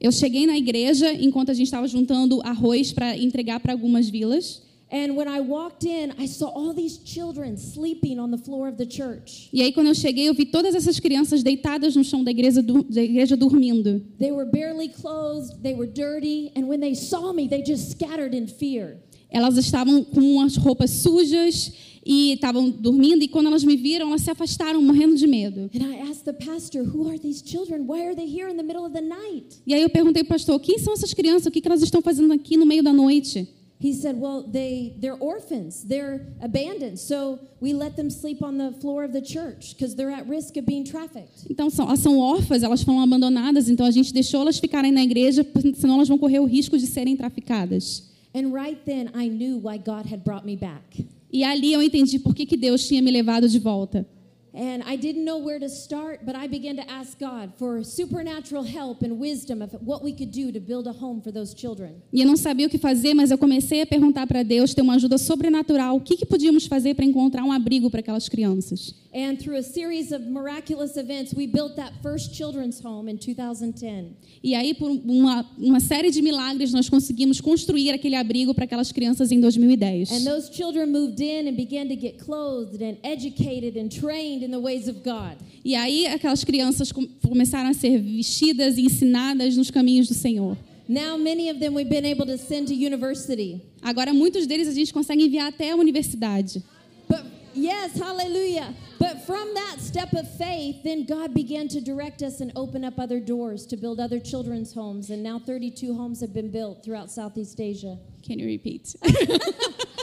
Eu 0.00 0.12
cheguei 0.12 0.46
na 0.46 0.56
igreja 0.56 1.12
enquanto 1.12 1.50
a 1.50 1.54
gente 1.54 1.66
estava 1.66 1.88
juntando 1.88 2.40
arroz 2.42 2.92
para 2.92 3.16
entregar 3.16 3.60
para 3.60 3.72
algumas 3.72 4.08
vilas. 4.08 4.62
And 4.92 5.16
when 5.16 5.28
I 5.28 5.40
walked 5.40 5.84
in, 5.84 6.12
I 6.18 6.26
saw 6.26 6.48
all 6.48 6.74
these 6.74 6.98
children 6.98 7.56
sleeping 7.56 8.18
on 8.18 8.32
the 8.32 8.38
floor 8.38 8.68
of 8.68 8.76
the 8.76 8.86
church. 8.86 9.48
E 9.52 9.62
aí, 9.62 9.72
quando 9.72 9.86
eu 9.86 9.94
cheguei, 9.94 10.28
eu 10.28 10.34
vi 10.34 10.46
todas 10.46 10.74
essas 10.74 10.98
crianças 10.98 11.44
deitadas 11.44 11.94
no 11.94 12.02
chão 12.02 12.24
da 12.24 12.32
igreja, 12.32 12.60
da 12.60 13.02
igreja 13.02 13.36
dormindo. 13.36 14.02
They 14.18 14.32
were 14.32 14.50
barely 14.50 14.88
clothed, 14.88 15.62
they 15.62 15.74
were 15.74 15.86
dirty, 15.86 16.50
and 16.56 16.66
when 16.66 16.80
they 16.80 16.96
saw 16.96 17.32
me, 17.32 17.48
they 17.48 17.62
just 17.62 17.92
scattered 17.92 18.36
in 18.36 18.48
fear. 18.48 18.98
Elas 19.30 19.56
estavam 19.56 20.02
com 20.02 20.40
as 20.40 20.56
roupas 20.56 20.90
sujas 20.90 21.72
e 22.04 22.32
estavam 22.32 22.68
dormindo. 22.68 23.22
E 23.22 23.28
quando 23.28 23.46
elas 23.46 23.62
me 23.62 23.76
viram, 23.76 24.08
elas 24.08 24.22
se 24.22 24.30
afastaram, 24.30 24.82
morrendo 24.82 25.14
de 25.14 25.26
medo. 25.28 25.70
And 25.72 25.84
I 25.84 26.00
asked 26.10 26.24
the 26.24 26.32
pastor, 26.32 26.82
Who 26.82 27.08
are 27.08 27.16
these 27.16 27.44
children? 27.46 27.86
Why 27.86 28.06
are 28.06 28.16
they 28.16 28.26
here 28.26 28.50
in 28.50 28.56
the 28.56 28.64
middle 28.64 28.84
of 28.84 28.92
the 28.92 29.00
night? 29.00 29.58
E 29.64 29.72
aí 29.72 29.82
eu 29.82 29.90
perguntei 29.90 30.24
para 30.24 30.34
o 30.34 30.36
pastor: 30.36 30.58
quem 30.58 30.80
são 30.80 30.94
essas 30.94 31.14
crianças? 31.14 31.46
O 31.46 31.50
que, 31.52 31.60
que 31.60 31.68
elas 31.68 31.80
estão 31.80 32.02
fazendo 32.02 32.32
aqui 32.32 32.56
no 32.56 32.66
meio 32.66 32.82
da 32.82 32.92
noite? 32.92 33.46
He 33.80 33.94
said, 33.94 34.20
Well, 34.20 34.42
they, 34.42 34.94
they're 34.98 35.16
orphans, 35.16 35.84
they're 35.84 36.26
abandoned, 36.42 36.98
so 36.98 37.38
we 37.60 37.72
let 37.72 37.96
them 37.96 38.10
sleep 38.10 38.42
on 38.42 38.58
the 38.58 38.72
floor 38.78 39.04
of 39.04 39.12
the 39.14 39.22
church 39.22 39.74
because 39.74 39.96
they're 39.96 40.10
at 40.10 40.28
risk 40.28 40.58
of 40.58 40.66
being 40.66 40.84
trafficked. 40.84 41.46
Então, 41.48 41.70
são, 41.70 41.86
elas 41.86 42.00
são 42.00 42.18
órfãs, 42.18 42.62
elas 42.62 42.82
foram 42.82 43.00
abandonadas, 43.00 43.70
então 43.70 43.86
a 43.86 43.90
gente 43.90 44.12
deixou 44.12 44.42
elas 44.42 44.58
ficarem 44.58 44.92
na 44.92 45.02
igreja, 45.02 45.46
senão 45.76 45.94
elas 45.94 46.08
vão 46.08 46.18
correr 46.18 46.40
o 46.40 46.44
risco 46.44 46.76
de 46.76 46.86
serem 46.86 47.16
traficadas. 47.16 48.10
And 48.34 48.52
right 48.52 48.78
then, 48.84 49.08
I 49.14 49.28
knew 49.28 49.56
why 49.56 49.78
God 49.78 50.12
had 50.12 50.24
brought 50.24 50.44
me 50.44 50.56
back. 50.56 51.06
E 51.32 51.42
ali 51.42 51.72
eu 51.72 51.82
entendi 51.82 52.18
por 52.18 52.34
que, 52.34 52.44
que 52.44 52.58
Deus 52.58 52.86
tinha 52.86 53.00
me 53.00 53.10
levado 53.10 53.48
de 53.48 53.58
volta. 53.58 54.06
And 54.52 54.82
I 54.84 54.96
didn't 54.96 55.24
know 55.24 55.38
where 55.38 55.60
to 55.60 55.68
start, 55.68 56.26
but 56.26 56.34
I 56.34 56.48
began 56.48 56.76
to 56.76 56.90
ask 56.90 57.18
God 57.18 57.52
for 57.56 57.84
supernatural 57.84 58.64
help 58.64 59.02
and 59.02 59.20
wisdom 59.20 59.62
of 59.62 59.72
what 59.80 60.02
we 60.02 60.12
could 60.12 60.32
do 60.32 60.50
to 60.50 60.58
build 60.58 60.88
a 60.88 60.92
home 60.92 61.20
for 61.22 61.30
those 61.32 61.54
children. 61.54 62.02
E 62.12 62.20
eu 62.20 62.26
não 62.26 62.36
sabia 62.36 62.66
o 62.66 62.70
que 62.70 62.78
fazer, 62.78 63.14
mas 63.14 63.30
eu 63.30 63.38
comecei 63.38 63.82
a 63.82 63.86
perguntar 63.86 64.26
para 64.26 64.42
Deus, 64.42 64.74
ter 64.74 64.82
uma 64.82 64.94
ajuda 64.94 65.18
sobrenatural, 65.18 65.96
o 65.96 66.00
que, 66.00 66.16
que 66.16 66.26
podíamos 66.26 66.66
fazer 66.66 66.94
para 66.94 67.04
encontrar 67.04 67.44
um 67.44 67.52
abrigo 67.52 67.90
para 67.90 68.00
aquelas 68.00 68.28
crianças. 68.28 68.94
And 69.12 69.36
through 69.36 69.58
a 69.58 69.62
series 69.62 70.12
of 70.12 70.24
miraculous 70.26 70.96
events, 70.96 71.34
we 71.34 71.46
built 71.46 71.74
that 71.76 71.92
first 72.00 72.32
children's 72.32 72.80
home 72.80 73.08
in 73.08 73.18
2010. 73.18 74.14
E 74.42 74.54
aí, 74.54 74.72
por 74.72 74.88
uma, 74.88 75.44
uma 75.58 75.80
série 75.80 76.12
de 76.12 76.22
milagres, 76.22 76.72
nós 76.72 76.88
conseguimos 76.88 77.40
construir 77.40 77.90
aquele 77.90 78.14
abrigo 78.14 78.54
para 78.54 78.64
aquelas 78.64 78.92
crianças 78.92 79.32
em 79.32 79.40
2010. 79.40 80.12
And 80.12 80.24
those 80.24 80.48
children 80.52 80.92
moved 80.92 81.20
in 81.20 81.48
and 81.48 81.56
began 81.56 81.88
to 81.88 81.96
get 81.96 82.18
clothed 82.18 82.82
and 82.82 82.98
educated 83.02 83.76
and 83.76 83.88
trained 83.88 84.39
in 84.42 84.50
the 84.50 84.60
ways 84.60 84.88
of 84.88 85.02
God. 85.02 85.36
E 85.64 85.74
aí, 85.74 86.06
aquelas 86.06 86.42
crianças 86.44 86.90
com- 86.92 87.06
começaram 87.28 87.70
a 87.70 87.74
ser 87.74 87.98
vestidas 87.98 88.76
e 88.78 88.82
ensinadas 88.82 89.56
nos 89.56 89.70
caminhos 89.70 90.08
do 90.08 90.14
Senhor. 90.14 90.56
Now, 90.88 91.16
many 91.16 91.48
of 91.50 91.60
them 91.60 91.74
we've 91.74 91.88
been 91.88 92.04
able 92.04 92.26
to 92.26 92.36
send 92.36 92.66
to 92.68 92.74
university. 92.74 93.60
Agora, 93.80 94.12
muitos 94.12 94.46
deles 94.46 94.66
a 94.66 94.72
gente 94.72 94.92
consegue 94.92 95.22
enviar 95.22 95.46
até 95.48 95.70
a 95.70 95.76
universidade. 95.76 96.62
But 97.08 97.24
yes, 97.54 97.92
hallelujah. 97.96 98.74
But 98.98 99.24
from 99.24 99.54
that 99.54 99.80
step 99.80 100.12
of 100.14 100.28
faith, 100.36 100.82
then 100.82 101.04
God 101.04 101.32
began 101.32 101.68
to 101.68 101.80
direct 101.80 102.22
us 102.22 102.40
and 102.40 102.50
open 102.56 102.84
up 102.84 102.98
other 102.98 103.20
doors 103.20 103.66
to 103.66 103.76
build 103.76 104.00
other 104.00 104.18
children's 104.18 104.72
homes. 104.74 105.10
And 105.10 105.22
now 105.22 105.38
32 105.38 105.94
homes 105.94 106.20
have 106.20 106.32
been 106.34 106.50
built 106.50 106.82
throughout 106.84 107.10
Southeast 107.10 107.60
Asia. 107.60 107.96
Can 108.26 108.38
you 108.38 108.46
repeat? 108.46 108.94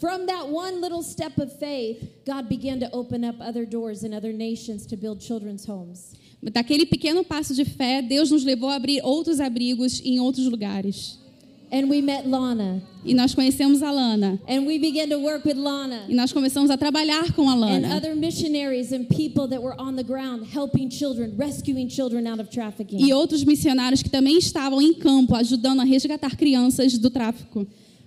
From 0.00 0.26
that 0.26 0.48
one 0.48 0.80
little 0.80 1.02
step 1.02 1.38
of 1.38 1.50
faith, 1.58 2.02
God 2.26 2.48
began 2.48 2.80
to 2.80 2.90
open 2.92 3.24
up 3.24 3.36
other 3.40 3.64
doors 3.64 4.04
in 4.04 4.12
other 4.12 4.32
nations 4.32 4.86
to 4.86 4.96
build 4.96 5.20
children's 5.20 5.64
homes. 5.64 6.14
Daquele 6.42 6.84
pequeno 6.86 7.24
passo 7.24 7.54
de 7.54 7.64
fé, 7.64 8.02
Deus 8.02 8.30
nos 8.30 8.44
levou 8.44 8.68
a 8.68 8.76
abrir 8.76 9.00
outros 9.02 9.40
abrigos 9.40 10.00
em 10.04 10.20
outros 10.20 10.46
lugares. 10.48 11.18
And 11.72 11.88
we 11.88 12.00
met 12.00 12.28
Lana. 12.28 12.80
E 13.04 13.12
nós 13.12 13.34
conhecemos 13.34 13.82
a 13.82 13.90
Lana. 13.90 14.38
And 14.46 14.66
we 14.66 14.78
began 14.78 15.08
to 15.08 15.18
work 15.18 15.44
with 15.44 15.56
Lana. 15.56 16.04
E 16.08 16.14
nós 16.14 16.32
começamos 16.32 16.70
a 16.70 16.76
trabalhar 16.76 17.32
com 17.34 17.48
a 17.48 17.54
And 17.54 17.60
Lana. 17.60 17.96
other 17.96 18.14
missionaries 18.14 18.92
and 18.92 19.06
people 19.08 19.48
that 19.48 19.60
were 19.60 19.74
on 19.80 19.96
the 19.96 20.04
ground 20.04 20.46
helping 20.46 20.88
children, 20.88 21.34
rescuing 21.36 21.88
children 21.88 22.26
out 22.28 22.38
of 22.40 22.50
trafficking. 22.50 23.00
E 23.00 23.12
outros 23.12 23.42
missionários 23.44 24.00
que 24.02 24.10
também 24.10 24.38
estavam 24.38 24.80
em 24.80 24.94
campo 24.94 25.34
ajudando 25.34 25.80
a 25.80 25.84
resgatar 25.84 26.36
crianças 26.36 26.96
do 26.98 27.10
tráfico. 27.10 27.66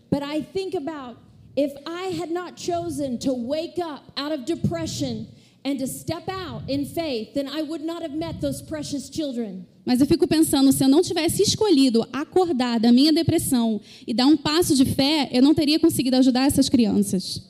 But 0.09 0.23
I 0.23 0.41
think 0.41 0.77
about 0.77 1.17
if 1.55 1.71
I 1.85 2.15
had 2.19 2.31
not 2.31 2.55
chosen 2.55 3.17
to 3.19 3.33
wake 3.33 3.79
up 3.79 4.11
out 4.17 4.31
of 4.31 4.45
depression 4.45 5.27
and 5.65 5.79
to 5.79 5.87
step 5.87 6.29
out 6.29 6.63
in 6.67 6.85
faith, 6.85 7.33
then 7.33 7.47
I 7.47 7.61
would 7.61 7.81
not 7.81 8.01
have 8.01 8.13
met 8.13 8.41
those 8.41 8.61
precious 8.61 9.09
children. 9.09 9.65
Mas 9.85 9.99
eu 10.01 10.05
fico 10.05 10.27
pensando, 10.27 10.71
se 10.71 10.83
eu 10.83 10.87
não 10.87 11.01
tivesse 11.01 11.41
escolhido 11.41 12.07
acordar 12.13 12.79
da 12.79 12.91
minha 12.91 13.11
depressão 13.11 13.81
e 14.05 14.13
dar 14.13 14.27
um 14.27 14.37
passo 14.37 14.75
de 14.75 14.85
fé, 14.85 15.27
eu 15.31 15.41
não 15.41 15.53
teria 15.55 15.79
conseguido 15.79 16.15
ajudar 16.17 16.45
essas 16.45 16.69
crianças. 16.69 17.41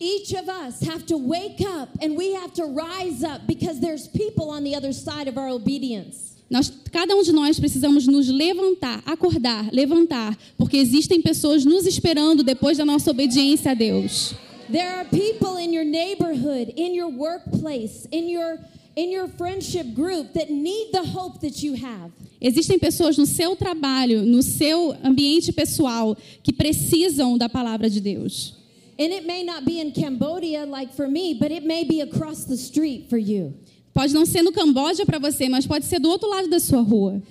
Nós, 6.49 6.71
cada 6.91 7.15
um 7.15 7.21
de 7.21 7.31
nós 7.31 7.59
precisamos 7.59 8.07
nos 8.07 8.27
levantar, 8.27 9.03
acordar, 9.05 9.69
levantar, 9.71 10.37
porque 10.57 10.77
existem 10.77 11.21
pessoas 11.21 11.63
nos 11.63 11.85
esperando 11.85 12.43
depois 12.43 12.77
da 12.77 12.85
nossa 12.85 13.11
obediência 13.11 13.71
a 13.71 13.73
Deus. 13.75 14.33
There 14.71 14.87
are 14.87 15.05
people 15.05 15.57
in 15.57 15.73
your 15.73 15.85
neighborhood, 15.85 16.73
in 16.75 16.95
your 16.95 17.09
workplace, 17.09 18.07
in 18.11 18.29
your 18.29 18.59
in 18.95 19.11
your 19.11 19.27
friendship 19.29 19.93
group 19.93 20.33
that 20.33 20.51
need 20.51 20.91
the 20.91 21.03
hope 21.03 21.39
that 21.41 21.63
you 21.63 21.73
have. 21.75 22.11
Existem 22.41 22.77
pessoas 22.79 23.17
no 23.17 23.25
seu 23.25 23.55
trabalho, 23.55 24.23
no 24.23 24.41
seu 24.41 24.95
ambiente 25.03 25.51
pessoal, 25.51 26.17
que 26.43 26.51
precisam 26.51 27.37
da 27.37 27.47
palavra 27.47 27.89
de 27.89 28.01
Deus. 28.01 28.55
And 28.99 29.13
it 29.13 29.25
may 29.25 29.43
not 29.43 29.63
be 29.63 29.79
in 29.79 29.91
Cambodia 29.91 30.65
like 30.65 30.93
for 30.93 31.07
me, 31.07 31.33
but 31.33 31.51
it 31.51 31.63
may 31.63 31.85
be 31.85 32.01
across 32.01 32.43
the 32.43 32.57
street 32.57 33.09
for 33.09 33.17
you. 33.17 33.53
Pode 33.93 34.13
não 34.13 34.25
ser 34.25 34.41
no 34.41 34.51
Camboja 34.51 35.05
para 35.05 35.19
você, 35.19 35.49
mas 35.49 35.65
pode 35.65 35.85
ser 35.85 35.99
do 35.99 36.09
outro 36.09 36.29
lado 36.29 36.47
da 36.47 36.59
sua 36.59 36.81
rua. 36.81 37.21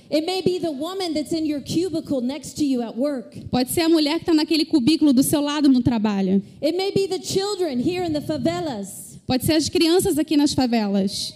Pode 3.51 3.71
ser 3.71 3.81
a 3.83 3.89
mulher 3.89 4.15
que 4.17 4.23
está 4.23 4.35
naquele 4.35 4.65
cubículo 4.65 5.13
do 5.13 5.23
seu 5.23 5.41
lado 5.41 5.69
no 5.69 5.83
trabalho. 5.83 6.43
It 6.63 6.77
may 6.77 6.93
be 6.93 7.09
the 7.09 7.23
children 7.23 7.81
here 7.81 8.07
in 8.07 8.13
the 8.13 8.21
favelas. 8.21 9.09
Pode 9.29 9.45
ser 9.45 9.53
as 9.53 9.69
crianças 9.69 10.17
aqui 10.17 10.39
nas 10.39 10.55
favelas. 10.55 11.35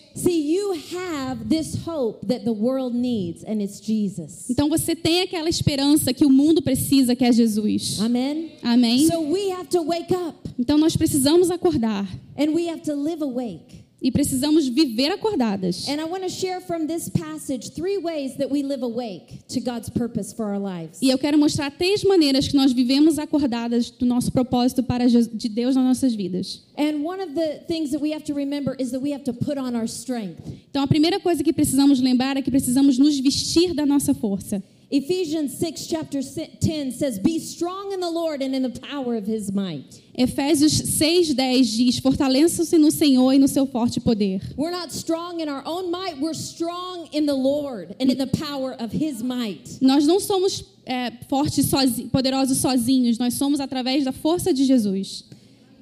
Então 4.49 4.69
você 4.71 4.97
tem 4.97 5.21
aquela 5.21 5.49
esperança 5.49 6.15
que 6.15 6.25
o 6.25 6.31
mundo 6.31 6.63
precisa, 6.63 7.15
que 7.15 7.23
é 7.23 7.31
Jesus. 7.31 8.01
Amen. 8.01 8.53
Amém? 8.63 9.07
So 9.07 9.21
we 9.21 9.53
have 9.53 9.69
to 9.69 9.83
wake 9.83 10.15
up 10.15 10.43
Então 10.59 10.79
nós 10.79 10.97
precisamos 10.97 11.51
acordar 11.51 12.09
and 12.39 12.53
we 12.55 12.69
have 12.69 12.81
to 12.83 12.95
live 12.95 13.23
awake. 13.23 13.82
E 14.03 14.11
precisamos 14.11 14.67
viver 14.67 15.13
acordadas. 15.13 15.89
And 15.89 16.01
I 16.01 16.05
want 16.05 16.25
to 16.25 16.29
share 16.29 16.61
from 16.61 16.87
this 16.87 17.09
passage 17.09 17.71
three 17.71 17.99
ways 17.99 18.37
that 18.37 18.51
we 18.51 18.63
live 18.63 18.83
awake 18.83 19.47
to 19.49 19.61
God's 19.61 19.89
purpose 19.89 20.35
for 20.35 20.47
our 20.47 20.59
lives. 20.59 20.99
E 21.01 21.09
eu 21.11 21.19
quero 21.19 21.39
mostrar 21.39 21.71
três 21.71 22.03
maneiras 22.03 22.49
que 22.49 22.57
nós 22.57 22.73
vivemos 22.73 23.19
acordadas 23.19 23.91
do 23.91 24.05
nosso 24.05 24.33
propósito 24.33 24.83
para 24.83 25.07
de 25.07 25.49
Deus 25.49 25.77
nas 25.77 25.85
nossas 25.85 26.15
vidas. 26.15 26.63
And 26.77 27.05
one 27.05 27.23
of 27.23 27.35
the 27.35 27.65
things 27.69 27.91
that 27.93 28.03
we 28.03 28.13
have 28.13 28.25
to 28.25 28.35
remember 28.35 28.75
is 28.79 28.91
that 28.91 29.01
we 29.01 29.13
have 29.13 29.25
to 29.25 29.33
put 29.33 29.57
on 29.59 29.77
our 29.77 29.87
strength. 29.87 30.43
Então 30.71 30.83
a 30.83 30.87
primeira 30.87 31.21
coisa 31.21 31.45
que 31.45 31.53
precisamos 31.53 32.01
lembrar 32.01 32.37
é 32.37 32.43
que 32.43 32.51
precisamos 32.51 32.99
nos 32.99 33.19
vestir 33.21 33.75
da 33.75 33.87
nossa 33.87 34.13
força. 34.13 34.63
Ephesians 34.95 35.57
6, 35.57 35.87
chapter 35.87 36.21
si- 36.21 36.51
10 36.61 36.93
says, 36.93 37.19
Be 37.19 37.39
strong 37.39 37.93
in 37.93 38.01
the 38.01 38.11
Lord 38.11 38.43
and 38.43 38.55
in 38.55 38.63
the 38.63 38.79
power 38.81 39.17
of 39.17 39.27
his 39.27 39.51
might. 39.51 40.03
Efésios 40.19 40.83
6:10 40.83 41.35
diz: 41.79 41.99
"Fortaleçam-se 41.99 42.77
no 42.77 42.91
Senhor 42.91 43.33
e 43.33 43.39
no 43.39 43.47
seu 43.47 43.65
forte 43.67 43.99
poder". 44.01 44.39
We're 44.55 44.71
not 44.71 44.93
strong 44.93 45.41
in 45.41 45.49
our 45.49 45.63
own 45.65 45.91
might, 45.91 46.21
we're 46.21 46.35
strong 46.35 47.09
in 47.13 47.25
the 47.25 47.33
Lord 47.35 47.97
and 47.99 48.11
in 48.11 48.19
the 48.19 48.27
power 48.27 48.75
of 48.79 48.93
his 48.93 49.23
might. 49.23 49.79
Nós 49.81 50.07
não 50.07 50.21
somos 50.21 50.63
é, 50.87 51.11
fortes, 51.27 51.65
sozi 51.71 52.05
poderosos 52.13 52.59
sozinhos. 52.59 53.17
Nós 53.19 53.33
somos 53.35 53.61
através 53.61 54.05
da 54.05 54.13
força 54.13 54.53
de 54.53 54.67
Jesus. 54.67 55.25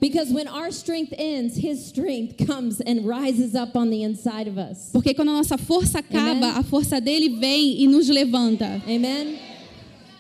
Because 0.01 0.33
when 0.33 0.49
our 0.49 0.71
strength 0.71 1.13
ends, 1.19 1.57
his 1.57 1.85
strength 1.87 2.47
comes 2.47 2.81
and 2.81 3.07
rises 3.07 3.55
up 3.55 3.77
on 3.77 3.91
the 3.91 4.03
inside 4.03 4.49
of 4.49 4.57
us. 4.57 4.91
Porque 4.93 5.15
quando 5.15 5.29
a 5.29 5.35
nossa 5.35 5.59
força 5.59 5.99
acaba, 5.99 6.31
Amen. 6.31 6.57
a 6.57 6.63
força 6.63 7.01
dele 7.01 7.39
vem 7.39 7.83
e 7.83 7.87
nos 7.87 8.09
levanta. 8.09 8.83
Amen. 8.89 9.39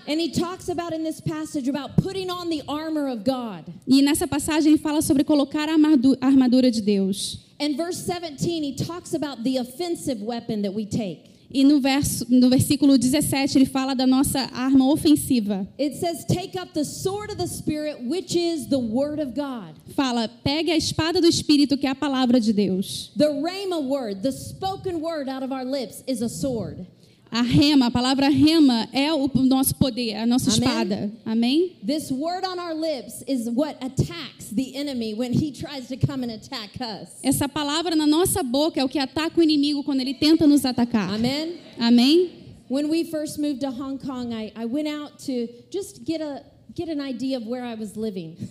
And 0.06 0.20
he 0.20 0.30
talks 0.30 0.68
about 0.68 0.92
in 0.92 1.02
this 1.02 1.20
passage 1.20 1.68
about 1.68 1.96
putting 1.96 2.30
on 2.30 2.50
the 2.50 2.62
armor 2.68 3.08
of 3.08 3.24
God. 3.24 3.64
E 3.86 4.02
nessa 4.02 4.26
passagem 4.26 4.72
ele 4.72 4.78
fala 4.78 5.00
sobre 5.00 5.24
colocar 5.24 5.68
a 5.68 5.74
a 5.74 6.26
armadura 6.26 6.70
de 6.70 6.82
Deus. 6.82 7.46
In 7.58 7.76
verse 7.76 7.98
17, 7.98 8.62
he 8.62 8.74
talks 8.74 9.14
about 9.14 9.44
the 9.44 9.58
offensive 9.58 10.20
weapon 10.20 10.62
that 10.62 10.72
we 10.72 10.84
take. 10.84 11.30
E 11.52 11.64
no, 11.64 11.80
verso, 11.80 12.26
no 12.28 12.48
versículo 12.48 12.96
17 12.96 13.58
ele 13.58 13.66
fala 13.66 13.94
da 13.94 14.06
nossa 14.06 14.48
arma 14.52 14.86
ofensiva. 14.86 15.66
It 15.78 15.96
says, 15.96 16.24
Take 16.24 16.56
up 16.56 16.72
the 16.72 16.84
sword 16.84 17.30
of 17.32 17.38
the 17.38 17.48
Spirit, 17.48 18.02
which 18.02 18.36
is 18.36 18.68
the 18.68 18.78
word 18.78 19.18
of 19.18 19.34
God. 19.34 19.74
Fala: 19.96 20.28
pegue 20.28 20.70
a 20.70 20.76
espada 20.76 21.20
do 21.20 21.26
Espírito, 21.26 21.76
que 21.76 21.86
é 21.86 21.90
a 21.90 21.94
palavra 21.94 22.40
de 22.40 22.52
Deus. 22.52 23.10
The 23.16 23.28
Rhema 23.28 23.82
word, 23.82 24.22
the 24.22 24.32
spoken 24.32 25.00
word 25.00 25.28
out 25.28 25.42
of 25.42 25.52
our 25.52 25.64
lips, 25.64 26.04
is 26.06 26.22
a 26.22 26.28
sword. 26.28 26.86
A 27.30 27.42
rema, 27.42 27.86
a 27.86 27.90
palavra 27.90 28.28
rema 28.28 28.88
é 28.92 29.12
o 29.12 29.30
nosso 29.44 29.74
poder, 29.76 30.16
a 30.16 30.26
nossa 30.26 30.50
Amém. 30.50 30.68
espada. 30.68 31.12
Amém? 31.24 31.72
This 31.86 32.10
word 32.10 32.44
on 32.44 32.58
our 32.58 32.74
lips 32.74 33.22
is 33.28 33.48
what 33.48 33.76
attacks 33.80 34.50
the 34.52 34.76
enemy 34.76 35.14
when 35.14 35.32
he 35.32 35.52
tries 35.52 35.86
to 35.88 35.96
come 35.96 36.24
and 36.24 36.32
attack 36.32 36.72
us. 36.80 37.08
Essa 37.22 37.48
palavra 37.48 37.94
na 37.94 38.06
nossa 38.06 38.42
boca 38.42 38.80
é 38.80 38.84
o 38.84 38.88
que 38.88 38.98
ataca 38.98 39.38
o 39.38 39.42
inimigo 39.42 39.84
quando 39.84 40.00
ele 40.00 40.14
tenta 40.14 40.44
nos 40.46 40.64
atacar. 40.64 41.08
Amen. 41.14 41.58
Amém? 41.78 42.30
When 42.68 42.88
we 42.88 43.04
first 43.04 43.38
moved 43.38 43.60
to 43.60 43.70
Hong 43.70 43.98
Kong, 43.98 44.32
I, 44.32 44.52
I 44.56 44.64
went 44.64 44.88
out 44.88 45.18
to 45.26 45.48
just 45.70 46.04
get 46.04 46.20
a 46.20 46.42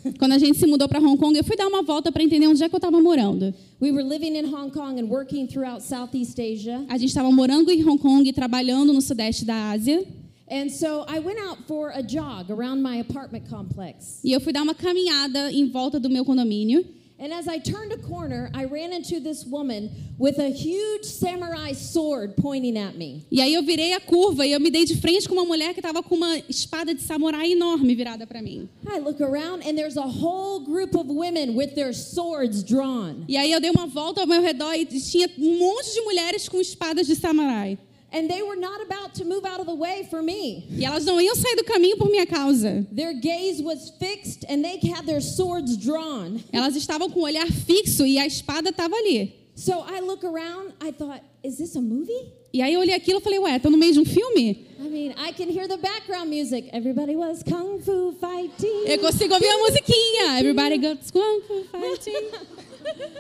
Quando 0.19 0.33
a 0.33 0.37
gente 0.37 0.57
se 0.57 0.67
mudou 0.67 0.87
para 0.87 0.99
Hong 0.99 1.17
Kong, 1.17 1.37
eu 1.37 1.43
fui 1.43 1.55
dar 1.55 1.67
uma 1.67 1.81
volta 1.81 2.11
para 2.11 2.23
entender 2.23 2.47
onde 2.47 2.63
é 2.63 2.69
que 2.69 2.75
eu 2.75 2.77
estava 2.77 3.01
morando. 3.01 3.53
we 3.81 3.91
were 3.91 4.03
living 4.03 4.37
in 4.37 4.45
Hong 4.53 4.69
Kong 4.69 4.99
and 4.99 5.07
working 5.09 5.47
throughout 5.47 5.81
Southeast 5.81 6.39
Asia. 6.39 6.83
A 6.89 6.97
gente 6.97 7.09
estava 7.09 7.31
morando 7.31 7.71
em 7.71 7.83
Hong 7.83 7.97
Kong 7.97 8.27
e 8.27 8.33
trabalhando 8.33 8.93
no 8.93 9.01
sudeste 9.01 9.45
da 9.45 9.71
Ásia. 9.71 10.05
And 10.51 10.69
so 10.69 11.05
I 11.07 11.19
went 11.19 11.39
out 11.39 11.59
for 11.67 11.91
a 11.91 12.01
jog 12.01 12.51
around 12.51 12.81
my 12.81 12.99
apartment 12.99 13.47
complex. 13.49 14.19
E 14.23 14.31
eu 14.31 14.41
fui 14.41 14.51
dar 14.51 14.63
uma 14.63 14.73
caminhada 14.73 15.51
em 15.51 15.69
volta 15.69 15.99
do 15.99 16.09
meu 16.09 16.25
condomínio. 16.25 16.83
And 17.21 17.33
as 17.33 17.49
I 17.49 17.59
turned 17.59 17.91
a 17.91 17.97
corner, 17.97 18.49
I 18.53 18.63
ran 18.63 18.93
into 18.93 19.19
this 19.19 19.45
woman 19.45 19.89
with 20.17 20.39
a 20.39 20.49
huge 20.49 21.03
samurai 21.03 21.73
sword 21.73 22.37
pointing 22.37 22.77
at 22.77 22.95
me. 22.95 23.25
E 23.29 23.41
aí 23.41 23.53
eu 23.53 23.61
virei 23.61 23.93
a 23.93 23.99
curva 23.99 24.45
e 24.45 24.53
eu 24.53 24.59
me 24.59 24.71
dei 24.71 24.85
de 24.85 24.95
frente 24.95 25.27
com 25.27 25.35
uma 25.35 25.43
mulher 25.43 25.73
que 25.73 25.81
estava 25.81 26.01
com 26.01 26.15
uma 26.15 26.37
espada 26.47 26.95
de 26.95 27.01
samurai 27.01 27.51
enorme 27.51 27.93
virada 27.93 28.25
para 28.25 28.41
mim. 28.41 28.69
I 28.87 28.99
look 28.99 29.21
around 29.21 29.67
and 29.67 29.75
there's 29.75 29.97
a 29.97 30.07
whole 30.07 30.61
group 30.61 30.95
of 30.95 31.09
women 31.09 31.55
with 31.57 31.75
their 31.75 31.93
swords 31.93 32.63
drawn. 32.63 33.25
E 33.27 33.35
aí 33.35 33.51
eu 33.51 33.59
dei 33.59 33.69
uma 33.69 33.85
volta 33.85 34.21
ao 34.21 34.27
meu 34.27 34.41
redor 34.41 34.73
e 34.75 34.85
tinha 34.85 35.29
um 35.37 35.59
monte 35.59 35.93
de 35.93 36.01
mulheres 36.01 36.47
com 36.47 36.61
espadas 36.61 37.05
de 37.05 37.15
samurai. 37.15 37.77
And 38.11 38.29
they 38.29 38.41
were 38.41 38.55
not 38.55 38.81
about 38.81 39.13
to 39.15 39.25
move 39.25 39.45
out 39.45 39.59
of 39.59 39.67
the 39.67 39.75
way 39.75 40.07
for 40.09 40.21
me. 40.21 40.67
E 40.71 40.83
elas 40.83 41.05
não 41.05 41.21
iam 41.21 41.35
sair 41.35 41.55
do 41.55 41.63
caminho 41.63 41.97
por 41.97 42.09
minha 42.09 42.25
causa. 42.25 42.85
Their 42.91 43.13
gaze 43.13 43.61
was 43.61 43.91
fixed 43.99 44.45
and 44.49 44.63
they 44.63 44.79
had 44.89 45.05
their 45.05 45.21
swords 45.21 45.77
drawn. 45.77 46.43
Elas 46.51 46.75
estavam 46.75 47.09
com 47.11 47.19
o 47.19 47.23
olhar 47.23 47.47
fixo 47.47 48.05
e 48.05 48.17
a 48.17 48.25
espada 48.25 48.69
estava 48.69 48.95
ali. 48.95 49.35
So 49.55 49.83
I 49.85 49.99
look 49.99 50.23
around, 50.23 50.73
I 50.81 50.91
thought, 50.91 51.21
is 51.43 51.57
this 51.57 51.75
a 51.75 51.81
movie? 51.81 52.31
E 52.51 52.61
aí 52.61 52.73
eu 52.73 52.79
olhei 52.79 52.95
aquilo 52.95 53.19
e 53.19 53.21
falei, 53.21 53.37
ué, 53.39 53.59
tô 53.59 53.69
no 53.69 53.77
meio 53.77 53.93
de 53.93 53.99
um 53.99 54.05
filme? 54.05 54.65
I 54.79 54.89
mean, 54.89 55.13
I 55.17 55.31
can 55.33 55.49
hear 55.49 55.67
the 55.67 55.77
background 55.77 56.29
music. 56.29 56.69
Everybody 56.71 57.15
was 57.15 57.43
kung 57.43 57.79
fu 57.79 58.15
fighting. 58.19 58.85
Eu 58.87 58.97
consigo 58.99 59.33
ouvir 59.33 59.49
a 59.49 59.57
musiquinha. 59.57 60.39
Everybody 60.39 60.77
goes 60.77 61.11
kung 61.11 61.41
fu 61.41 61.63
fighting. 61.65 62.31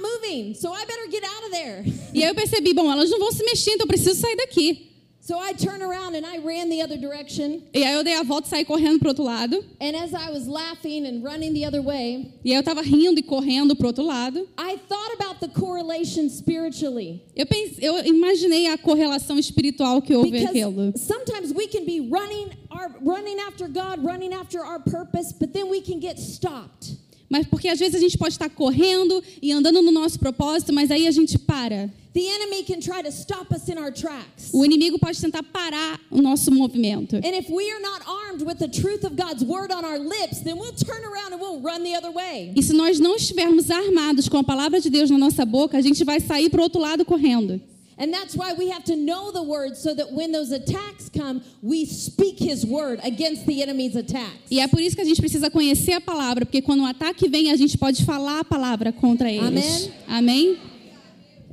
moving, 0.00 0.54
so 0.54 0.72
I 0.72 0.84
better 0.84 1.08
get 1.10 1.24
out 1.24 1.44
of 1.44 1.50
there. 1.50 1.84
E 2.14 2.22
aí 2.22 2.28
eu 2.28 2.34
percebi, 2.34 2.74
bom, 2.74 2.90
elas 2.90 3.10
não 3.10 3.18
vão 3.18 3.32
se 3.32 3.44
mexer, 3.44 3.72
então 3.72 3.84
eu 3.84 3.88
preciso 3.88 4.20
sair 4.20 4.36
daqui. 4.36 4.88
So 5.24 5.38
I 5.38 5.52
turned 5.52 5.84
around 5.84 6.16
and 6.16 6.26
I 6.26 6.38
ran 6.38 6.68
the 6.68 6.82
other 6.82 6.98
direction. 6.98 7.62
E 7.72 7.84
aí 7.84 7.94
eu 7.94 8.02
dei 8.02 8.14
a 8.14 8.24
volta 8.24 8.48
e 8.48 8.50
saí 8.50 8.64
correndo 8.64 8.98
pro 8.98 9.10
outro 9.10 9.22
lado. 9.22 9.64
And 9.80 9.94
as 9.94 10.12
I 10.12 10.32
was 10.32 10.48
laughing 10.48 11.06
and 11.06 11.22
running 11.22 11.54
the 11.54 11.64
other 11.64 11.80
way, 11.80 12.32
E 12.44 12.50
aí 12.50 12.56
eu 12.56 12.62
tava 12.64 12.82
rindo 12.82 13.20
e 13.20 13.22
correndo 13.22 13.76
pro 13.76 13.86
outro 13.86 14.04
lado. 14.04 14.48
I 14.58 14.76
thought 14.88 15.14
about 15.14 15.38
the 15.38 15.46
correlation 15.46 16.28
spiritually. 16.28 17.22
Eu, 17.36 17.46
pense, 17.46 17.76
eu 17.80 18.04
imaginei 18.04 18.66
a 18.66 18.76
correlação 18.76 19.38
espiritual 19.38 20.02
que 20.02 20.12
houve 20.12 20.44
aquilo. 20.44 20.86
Because 20.86 21.06
sometimes 21.06 21.52
we 21.54 21.68
can 21.68 21.84
be 21.84 22.00
running 22.00 22.50
our 22.68 22.90
running 23.00 23.38
after 23.38 23.68
God, 23.68 24.04
running 24.04 24.32
after 24.34 24.58
our 24.58 24.80
purpose, 24.80 25.32
but 25.32 25.52
then 25.52 25.70
we 25.70 25.80
can 25.80 26.00
get 26.00 26.18
stopped. 26.18 26.96
Mas 27.32 27.46
porque 27.46 27.66
às 27.66 27.78
vezes 27.78 27.94
a 27.94 27.98
gente 27.98 28.18
pode 28.18 28.34
estar 28.34 28.50
correndo 28.50 29.24
e 29.40 29.52
andando 29.52 29.80
no 29.80 29.90
nosso 29.90 30.18
propósito, 30.18 30.70
mas 30.70 30.90
aí 30.90 31.06
a 31.06 31.10
gente 31.10 31.38
para. 31.38 31.90
the 32.12 32.28
enemy 32.28 32.62
can 32.62 32.78
try 32.78 33.00
to 33.00 33.10
stop 33.10 33.50
us 33.54 33.70
in 33.70 33.78
our 33.78 33.90
tracks. 33.90 34.50
O 34.52 34.62
inimigo 34.66 34.98
pode 34.98 35.18
tentar 35.18 35.42
parar 35.42 35.98
o 36.10 36.20
nosso 36.20 36.50
movimento. 36.50 37.16
And 37.16 37.34
if 37.34 37.48
we 37.48 37.70
are 37.70 37.80
not 37.80 38.02
armed 38.06 38.42
with 38.42 38.58
the 38.58 38.68
truth 38.68 39.04
of 39.04 39.16
God's 39.16 39.42
word 39.42 39.72
on 39.72 39.82
our 39.82 39.98
lips, 39.98 40.42
then 40.42 40.58
we'll 40.58 40.74
turn 40.74 41.02
around 41.06 41.32
and 41.32 41.40
we'll 41.40 41.62
run 41.62 41.82
the 41.82 41.96
other 41.96 42.10
way. 42.10 42.52
E 42.54 42.62
se 42.62 42.74
nós 42.74 43.00
não 43.00 43.16
estivermos 43.16 43.70
armados 43.70 44.28
com 44.28 44.36
a 44.36 44.44
palavra 44.44 44.78
de 44.78 44.90
Deus 44.90 45.08
na 45.08 45.16
nossa 45.16 45.46
boca, 45.46 45.78
a 45.78 45.80
gente 45.80 46.04
vai 46.04 46.20
sair 46.20 46.50
para 46.50 46.60
o 46.60 46.64
outro 46.64 46.82
lado 46.82 47.02
correndo. 47.02 47.58
And 48.02 48.12
that's 48.12 48.34
why 48.34 48.52
we 48.52 48.68
have 48.68 48.82
to 48.86 48.96
know 48.96 49.30
the 49.30 49.44
word 49.44 49.76
so 49.76 49.94
that 49.94 50.10
when 50.10 50.32
those 50.32 50.50
attacks 50.50 51.08
come, 51.08 51.40
we 51.62 51.84
speak 51.86 52.36
his 52.36 52.66
word 52.66 52.98
against 53.04 53.46
the 53.46 53.62
enemy's 53.62 53.94
attacks. 53.94 54.50
E 54.50 54.58
é 54.58 54.66
por 54.66 54.80
isso 54.80 54.96
que 54.96 55.02
a 55.02 55.04
gente 55.04 55.20
precisa 55.20 55.48
conhecer 55.48 55.92
a 55.92 56.00
palavra, 56.00 56.44
porque 56.44 56.60
quando 56.60 56.80
o 56.80 56.84
ataque 56.84 57.28
vem, 57.28 57.52
a 57.52 57.56
gente 57.56 57.78
pode 57.78 58.04
falar 58.04 58.40
a 58.40 58.44
palavra 58.44 58.92
contra 58.92 59.30
eles. 59.30 59.88
Amém? 60.08 60.58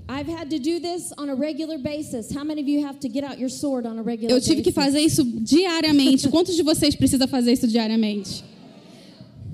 I've 0.09 0.27
had 0.27 0.49
to 0.49 0.57
do 0.57 0.79
this 0.79 1.13
on 1.19 1.29
a 1.29 1.35
regular 1.35 1.77
basis. 1.77 2.31
How 2.31 2.43
many 2.43 2.62
of 2.62 2.67
you 2.67 2.83
have 2.83 2.99
to 3.01 3.07
get 3.07 3.23
out 3.23 3.38
your 3.38 3.51
sword 3.51 3.85
on 3.85 3.99
a 3.99 4.01
regular 4.01 4.35
Eu 4.35 4.41
tive 4.41 4.63
que 4.63 4.71
basis? 4.71 4.93
fazer 4.93 5.01
isso 5.01 5.23
diariamente. 5.23 6.27
Quantos 6.33 6.55
de 6.55 6.63
vocês 6.63 6.95
precisam 6.95 7.27
fazer 7.27 7.51
isso 7.51 7.67
diariamente? 7.67 8.43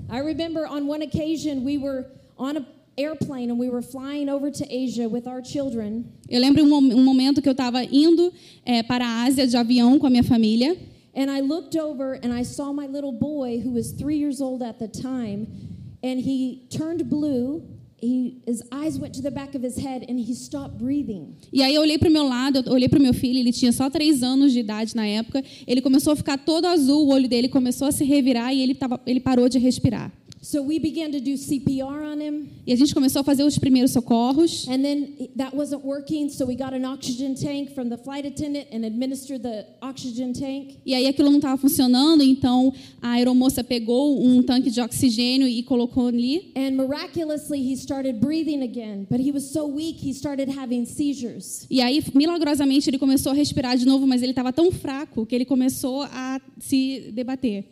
I 0.08 0.20
remember 0.20 0.66
on 0.66 0.86
one 0.88 1.02
occasion 1.02 1.62
we 1.62 1.76
were 1.76 2.06
on 2.38 2.56
an 2.56 2.66
airplane 2.98 3.50
and 3.50 3.58
we 3.58 3.68
were 3.68 3.82
flying 3.82 4.28
over 4.28 4.50
to 4.50 4.64
Asia 4.70 5.08
with 5.08 5.26
our 5.26 5.42
children. 5.42 6.04
Eu 6.28 6.40
lembro 6.40 6.64
um, 6.64 6.74
um 6.74 7.04
momento 7.04 7.42
que 7.42 7.48
eu 7.48 7.52
estava 7.52 7.84
indo 7.84 8.32
eh, 8.64 8.82
para 8.82 9.06
a 9.06 9.24
Ásia 9.24 9.46
de 9.46 9.56
avião 9.56 9.98
com 9.98 10.06
a 10.06 10.10
minha 10.10 10.24
família. 10.24 10.76
And 11.14 11.30
I 11.30 11.40
looked 11.40 11.78
over 11.78 12.18
and 12.22 12.32
I 12.32 12.44
saw 12.44 12.72
my 12.72 12.86
little 12.86 13.12
boy 13.12 13.58
who 13.64 13.72
was 13.72 13.92
three 13.92 14.18
years 14.18 14.40
old 14.40 14.62
at 14.62 14.78
the 14.78 14.88
time, 14.88 15.46
and 16.02 16.20
he 16.20 16.66
turned 16.68 17.02
blue. 17.08 17.62
He, 17.98 18.42
his 18.46 18.62
eyes 18.70 18.98
went 18.98 19.14
to 19.14 19.22
the 19.22 19.30
back 19.30 19.56
of 19.56 19.64
his 19.64 19.78
head 19.78 20.04
and 20.06 20.20
he 20.20 20.34
stopped 20.34 20.76
breathing. 20.76 21.34
E 21.50 21.62
aí 21.62 21.74
eu 21.74 21.80
olhei 21.80 21.96
para 21.96 22.10
o 22.10 22.12
meu 22.12 22.24
lado, 22.24 22.62
eu 22.66 22.72
olhei 22.72 22.88
para 22.88 22.98
o 22.98 23.02
meu 23.02 23.14
filho, 23.14 23.38
ele 23.38 23.52
tinha 23.52 23.72
só 23.72 23.88
três 23.88 24.22
anos 24.22 24.52
de 24.52 24.60
idade 24.60 24.94
na 24.94 25.06
época. 25.06 25.42
Ele 25.66 25.80
começou 25.80 26.12
a 26.12 26.16
ficar 26.16 26.36
todo 26.36 26.66
azul, 26.66 27.06
o 27.06 27.08
olho 27.08 27.26
dele 27.26 27.48
começou 27.48 27.88
a 27.88 27.92
se 27.92 28.04
revirar 28.04 28.54
e 28.54 28.60
ele, 28.60 28.74
tava, 28.74 29.00
ele 29.06 29.18
parou 29.18 29.48
de 29.48 29.58
respirar. 29.58 30.12
So 30.46 30.62
we 30.62 30.78
began 30.78 31.10
to 31.10 31.18
do 31.18 31.36
CPR 31.36 32.04
on 32.04 32.20
him, 32.20 32.46
E 32.64 32.72
a 32.72 32.76
gente 32.76 32.94
começou 32.94 33.18
a 33.20 33.24
fazer 33.24 33.42
os 33.42 33.58
primeiros 33.58 33.90
socorros. 33.90 34.64
and 34.68 34.80
then 34.80 35.28
that 35.36 35.56
wasn't 35.56 35.84
working, 35.84 36.28
so 36.28 36.46
we 36.46 36.54
got 36.54 36.72
an 36.72 36.84
oxygen 36.84 37.34
tank 37.34 37.74
from 37.74 37.88
the 37.88 37.96
flight 37.96 38.24
attendant 38.24 38.68
and 38.72 38.84
administered 38.86 39.42
the 39.42 39.66
oxygen 39.82 40.32
tank. 40.32 40.76
E 40.86 40.94
aí 40.94 41.08
aquilo 41.08 41.30
não 41.30 41.38
estava 41.38 41.56
funcionando, 41.56 42.22
então 42.22 42.72
a 43.02 43.14
aeromoça 43.14 43.64
pegou 43.64 44.24
um 44.24 44.40
tanque 44.40 44.70
de 44.70 44.80
oxigênio 44.80 45.48
e 45.48 45.64
colocou 45.64 46.06
ali. 46.06 46.52
And 46.54 46.76
miraculously, 46.76 47.58
he 47.58 47.72
started 47.72 48.20
breathing 48.20 48.62
again, 48.62 49.04
but 49.10 49.18
he 49.18 49.32
was 49.32 49.50
so 49.50 49.66
weak, 49.66 49.98
he 50.00 50.12
started 50.12 50.48
having 50.56 50.84
seizures. 50.84 51.66
E 51.68 51.80
aí, 51.80 52.00
milagrosamente, 52.14 52.88
ele 52.88 52.98
começou 52.98 53.32
a 53.32 53.34
respirar 53.34 53.76
de 53.76 53.84
novo, 53.84 54.06
mas 54.06 54.22
ele 54.22 54.30
estava 54.30 54.52
tão 54.52 54.70
fraco 54.70 55.26
que 55.26 55.34
ele 55.34 55.44
começou 55.44 56.04
a 56.04 56.40
se 56.60 57.10
debater. 57.12 57.64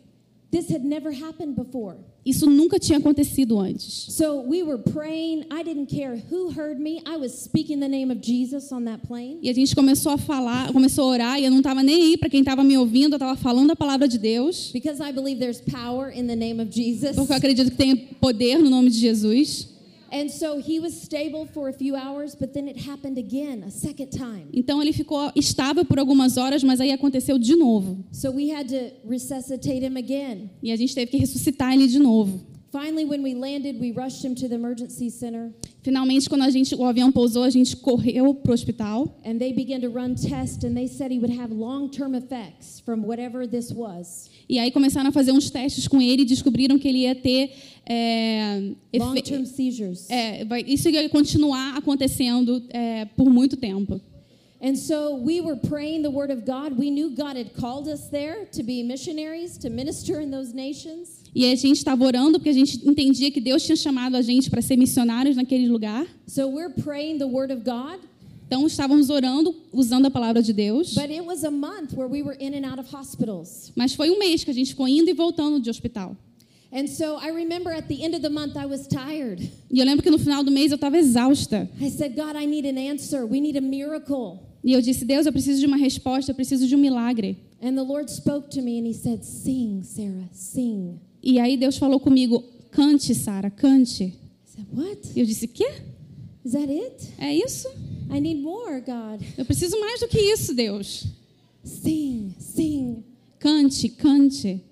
This 0.51 0.69
had 0.69 0.85
never 0.85 1.11
happened 1.11 1.55
before. 1.55 1.97
Isso 2.25 2.49
nunca 2.49 2.79
tinha 2.79 2.97
acontecido 2.97 3.59
antes. 3.59 4.05
So 4.15 4.41
we 4.41 4.63
were 4.63 4.77
praying. 4.79 5.45
I 5.51 5.63
didn't 5.63 5.87
care 5.87 6.15
who 6.31 6.49
heard 6.51 6.79
me. 6.79 7.01
I 7.05 7.17
was 7.17 7.33
speaking 7.33 7.79
the 7.79 7.87
name 7.89 8.09
of 8.11 8.21
Jesus 8.21 8.71
on 8.71 8.85
that 8.85 9.05
plane. 9.05 9.39
E 9.43 9.49
a 9.49 9.53
gente 9.53 9.75
começou 9.75 10.11
a 10.13 10.17
falar, 10.17 10.71
começou 10.71 11.03
a 11.05 11.07
orar, 11.07 11.39
e 11.39 11.45
eu 11.45 11.51
não 11.51 11.57
estava 11.59 11.83
nem 11.83 11.95
aí 12.03 12.17
para 12.17 12.29
quem 12.29 12.39
estava 12.39 12.63
me 12.63 12.77
ouvindo, 12.77 13.13
eu 13.13 13.17
estava 13.17 13.35
falando 13.35 13.71
a 13.71 13.75
palavra 13.75 14.07
de 14.07 14.17
Deus, 14.17 14.71
Because 14.73 15.01
I 15.03 15.11
believe 15.11 15.39
there's 15.39 15.61
power 15.61 16.09
in 16.11 16.25
the 16.25 16.35
name 16.35 16.61
of 16.61 16.71
Jesus. 16.71 17.15
porque 17.15 17.33
eu 17.33 17.37
acredito 17.37 17.69
que 17.71 17.77
tem 17.77 17.95
poder 17.95 18.57
no 18.57 18.69
nome 18.69 18.89
de 18.89 18.97
Jesus. 18.99 19.67
And 20.15 20.31
so 20.31 20.59
he 20.59 20.79
was 20.79 20.93
stable 20.93 21.45
for 21.45 21.67
a 21.67 21.73
few 21.73 21.93
hours, 21.93 22.35
but 22.35 22.53
then 22.53 22.69
it 22.69 22.77
happened 22.77 23.17
again, 23.17 23.63
a 23.63 23.69
second 23.69 24.11
time. 24.11 24.47
Então 24.53 24.81
ele 24.81 24.93
ficou 24.93 25.29
estável 25.35 25.83
por 25.83 25.99
algumas 25.99 26.37
horas, 26.37 26.63
mas 26.63 26.79
aí 26.79 26.93
aconteceu 26.93 27.37
de 27.37 27.53
novo. 27.57 28.01
So 28.13 28.31
we 28.31 28.49
had 28.49 28.69
to 28.69 28.91
resuscitate 29.05 29.83
him 29.83 29.97
again. 29.97 30.49
E 30.63 30.71
a 30.71 30.77
gente 30.77 30.95
teve 30.95 31.11
que 31.11 31.17
ressuscitar 31.17 31.73
ele 31.73 31.89
de 31.89 31.99
novo. 31.99 32.54
Finally, 32.75 33.05
when 33.05 33.23
we 33.23 33.33
landed, 33.33 33.79
we 33.79 33.93
rushed 33.93 34.21
him 34.25 34.35
to 34.35 34.49
the 34.49 34.55
emergency 34.55 35.09
center, 35.09 35.49
Finalmente, 35.81 36.27
quando 36.27 36.41
a 36.41 36.49
gente, 36.49 36.75
o 36.75 36.83
avião 36.83 37.09
pousou, 37.11 37.43
a 37.43 37.49
gente 37.49 37.77
correu 37.77 38.33
para 38.33 38.51
o 38.51 38.53
hospital. 38.53 39.17
and 39.23 39.37
they 39.37 39.53
began 39.53 39.79
to 39.79 39.87
run 39.87 40.13
tests, 40.15 40.61
and 40.65 40.73
they 40.73 40.87
said 40.87 41.09
he 41.11 41.19
would 41.19 41.31
have 41.39 41.53
long 41.53 41.87
term 41.87 42.15
effects 42.15 42.81
from 42.83 43.03
whatever 43.05 43.47
this 43.47 43.71
was. 43.71 44.29
E 44.49 44.59
aí 44.59 44.71
começaram 44.71 45.07
a 45.09 45.11
fazer 45.13 45.31
uns 45.31 45.49
testes 45.49 45.87
com 45.87 46.01
ele 46.01 46.23
e 46.23 46.25
descobriram 46.25 46.77
que 46.77 46.87
ele 46.87 46.99
ia 47.03 47.15
ter. 47.15 47.51
É, 47.87 48.71
Long 48.97 49.13
efe- 49.15 49.21
term 49.21 49.45
seizures. 49.45 50.09
é, 50.09 50.43
vai- 50.43 50.63
isso 50.67 50.89
ia 50.89 51.07
continuar 51.07 51.77
acontecendo 51.77 52.61
é, 52.69 53.05
por 53.15 53.29
muito 53.29 53.55
tempo. 53.55 54.01
And 54.65 54.75
so 54.75 55.15
we 55.15 55.41
were 55.41 55.55
praying 55.55 56.01
the 56.01 56.09
word 56.09 56.31
of 56.31 56.43
God. 56.43 56.75
We 56.75 56.89
knew 56.89 57.11
God 57.11 57.37
had 57.37 57.55
called 57.55 57.87
us 57.87 58.09
there 58.09 58.45
to 58.53 58.63
be 58.63 58.81
missionaries, 58.81 59.59
to 59.59 59.69
minister 59.69 60.19
in 60.19 60.31
those 60.31 60.55
nations. 60.55 61.21
E 61.35 61.51
a 61.51 61.55
gente 61.55 61.77
estava 61.77 62.03
orando 62.03 62.39
porque 62.39 62.49
a 62.49 62.53
gente 62.53 62.79
entendia 62.83 63.29
que 63.29 63.39
Deus 63.39 63.63
tinha 63.63 63.75
chamado 63.75 64.17
a 64.17 64.23
gente 64.23 64.49
para 64.49 64.63
ser 64.63 64.75
missionários 64.75 65.35
naquele 65.35 65.67
lugar. 65.67 66.07
So 66.25 66.47
we're 66.47 66.73
praying 66.73 67.19
the 67.19 67.27
word 67.27 67.53
of 67.53 67.63
God. 67.63 67.99
Então 68.47 68.65
estávamos 68.65 69.11
orando 69.11 69.55
usando 69.71 70.07
a 70.07 70.09
palavra 70.09 70.41
de 70.41 70.51
Deus. 70.51 70.95
But 70.95 71.11
it 71.11 71.23
was 71.23 71.43
a 71.43 71.51
month 71.51 71.93
where 71.93 72.09
we 72.09 72.23
were 72.23 72.35
in 72.39 72.55
and 72.55 72.65
out 72.65 72.79
of 72.79 72.91
hospitals. 72.91 73.71
Mas 73.75 73.93
foi 73.93 74.09
um 74.09 74.17
mês 74.17 74.43
que 74.43 74.49
a 74.49 74.53
gente 74.53 74.71
ficou 74.71 74.87
indo 74.87 75.11
e 75.11 75.13
voltando 75.13 75.59
de 75.59 75.69
hospital. 75.69 76.17
And 76.71 76.87
so 76.87 77.17
I 77.17 77.29
remember 77.29 77.71
at 77.71 77.87
the 77.87 78.03
end 78.03 78.15
of 78.15 78.23
the 78.23 78.31
month, 78.31 78.57
I 78.57 78.65
was 78.65 78.87
tired. 78.87 79.47
E 79.71 79.79
eu 79.79 79.85
lembro 79.85 80.01
que 80.01 80.09
no 80.09 80.17
final 80.17 80.43
do 80.43 80.49
mês 80.49 80.71
eu 80.71 80.75
estava 80.75 80.97
exausta. 80.97 81.69
I 81.79 81.91
said, 81.91 82.15
God, 82.15 82.35
I 82.35 82.47
need 82.47 82.65
an 82.65 82.79
answer. 82.79 83.27
We 83.27 83.39
need 83.39 83.57
a 83.57 83.61
miracle. 83.61 84.44
E 84.65 84.73
eu 84.73 84.81
disse: 84.81 85.05
Deus, 85.05 85.27
eu 85.27 85.31
preciso 85.31 85.59
de 85.59 85.67
uma 85.67 85.77
resposta, 85.77 86.31
eu 86.31 86.35
preciso 86.35 86.67
de 86.67 86.75
um 86.75 86.79
milagre. 86.79 87.37
And 87.61 87.75
the 87.75 87.83
Lord 87.83 88.11
spoke 88.11 88.49
to 88.49 88.63
me 88.63 88.79
and 88.79 88.87
He 88.87 88.95
said, 88.95 89.23
Sing, 89.23 89.83
Sarah, 89.83 90.27
sing. 90.33 90.99
E 91.21 91.39
aí 91.39 91.55
Deus 91.55 91.77
falou 91.77 91.99
comigo: 91.99 92.43
cante, 92.71 93.13
Sara, 93.13 93.51
cante. 93.51 94.05
I 94.05 94.13
said, 94.43 94.65
What? 94.73 95.11
E 95.15 95.19
eu 95.19 95.25
disse: 95.25 95.47
quê? 95.47 95.67
Is 96.43 96.53
that 96.53 96.67
it? 96.67 97.13
É 97.19 97.31
isso? 97.31 97.67
I 98.09 98.19
need 98.19 98.41
more, 98.41 98.81
God. 98.81 99.21
Eu 99.37 99.45
preciso 99.45 99.79
mais 99.79 99.99
do 99.99 100.07
que 100.07 100.19
isso, 100.19 100.55
Deus. 100.55 101.05
Sing, 101.63 102.33
sing. 102.39 103.03
Cante, 103.37 103.89
cante. 103.89 104.63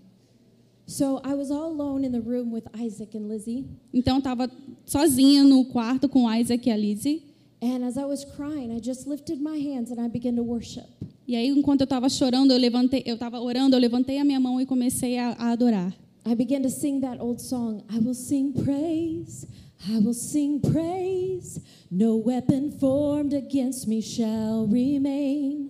So 0.87 1.21
I 1.23 1.35
was 1.35 1.51
all 1.51 1.71
alone 1.71 2.03
in 2.03 2.11
the 2.11 2.19
room 2.19 2.51
with 2.51 2.63
Isaac 2.75 3.15
and 3.15 3.27
Lizzie. 3.27 3.65
Então 3.93 4.15
eu 4.15 4.19
estava 4.19 4.49
sozinha 4.85 5.43
no 5.43 5.65
quarto 5.65 6.09
com 6.09 6.31
Isaac 6.31 6.67
e 6.67 6.71
a 6.71 6.77
Lizzie. 6.77 7.32
And 7.63 7.81
as 7.85 7.97
I 7.97 8.03
was 8.03 8.25
crying, 8.25 8.75
I 8.75 8.79
just 8.81 9.07
lifted 9.07 9.41
my 9.41 9.55
hands 9.55 9.89
and 9.89 9.97
I 9.97 10.09
began 10.09 10.35
to 10.35 10.43
worship. 10.43 10.83
E 11.25 11.33
aí, 11.33 11.47
enquanto 11.47 11.79
eu 11.79 11.85
estava 11.85 12.09
chorando, 12.09 12.51
eu 12.51 12.57
levantei, 12.59 13.03
eu 13.05 13.13
estava 13.13 13.39
orando, 13.39 13.73
eu 13.73 13.79
levantei 13.79 14.17
a 14.17 14.25
minha 14.25 14.37
mão 14.37 14.59
e 14.59 14.65
comecei 14.65 15.17
a, 15.17 15.29
a 15.39 15.51
adorar. 15.51 15.95
I 16.25 16.35
began 16.35 16.61
to 16.63 16.69
sing 16.69 16.99
that 16.99 17.21
old 17.21 17.41
song 17.41 17.81
I 17.89 17.99
will 17.99 18.13
sing 18.13 18.51
praise, 18.51 19.47
I 19.89 19.97
will 19.99 20.13
sing 20.13 20.59
praise. 20.59 21.61
No 21.89 22.17
weapon 22.17 22.77
formed 22.79 23.33
against 23.33 23.87
me 23.87 24.01
shall 24.01 24.67
remain. 24.67 25.69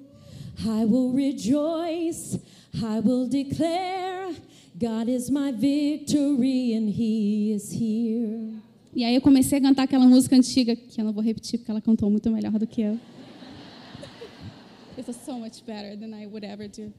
I 0.65 0.85
will 0.85 1.11
rejoice, 1.13 2.39
I 2.83 3.01
will 3.01 3.27
declare 3.27 4.33
God 4.79 5.07
is 5.07 5.29
my 5.29 5.51
victory 5.51 6.73
and 6.73 6.89
He 6.89 7.53
is 7.53 7.71
here. 7.71 8.62
E 8.95 9.03
aí 9.03 9.15
eu 9.15 9.21
comecei 9.21 9.57
a 9.57 9.61
cantar 9.61 9.83
aquela 9.83 10.05
música 10.05 10.35
antiga, 10.35 10.75
que 10.75 11.01
eu 11.01 11.05
não 11.05 11.13
vou 11.13 11.23
repetir 11.23 11.59
porque 11.59 11.71
ela 11.71 11.81
cantou 11.81 12.09
muito 12.09 12.29
melhor 12.29 12.51
do 12.59 12.67
que 12.67 12.81
eu. 12.81 12.99
Is 14.95 15.15
so 15.25 15.39
much 15.39 15.63
better 15.65 15.97
than 15.97 16.15
I 16.15 16.27
would 16.27 16.45
ever 16.45 16.69
do. 16.69 16.93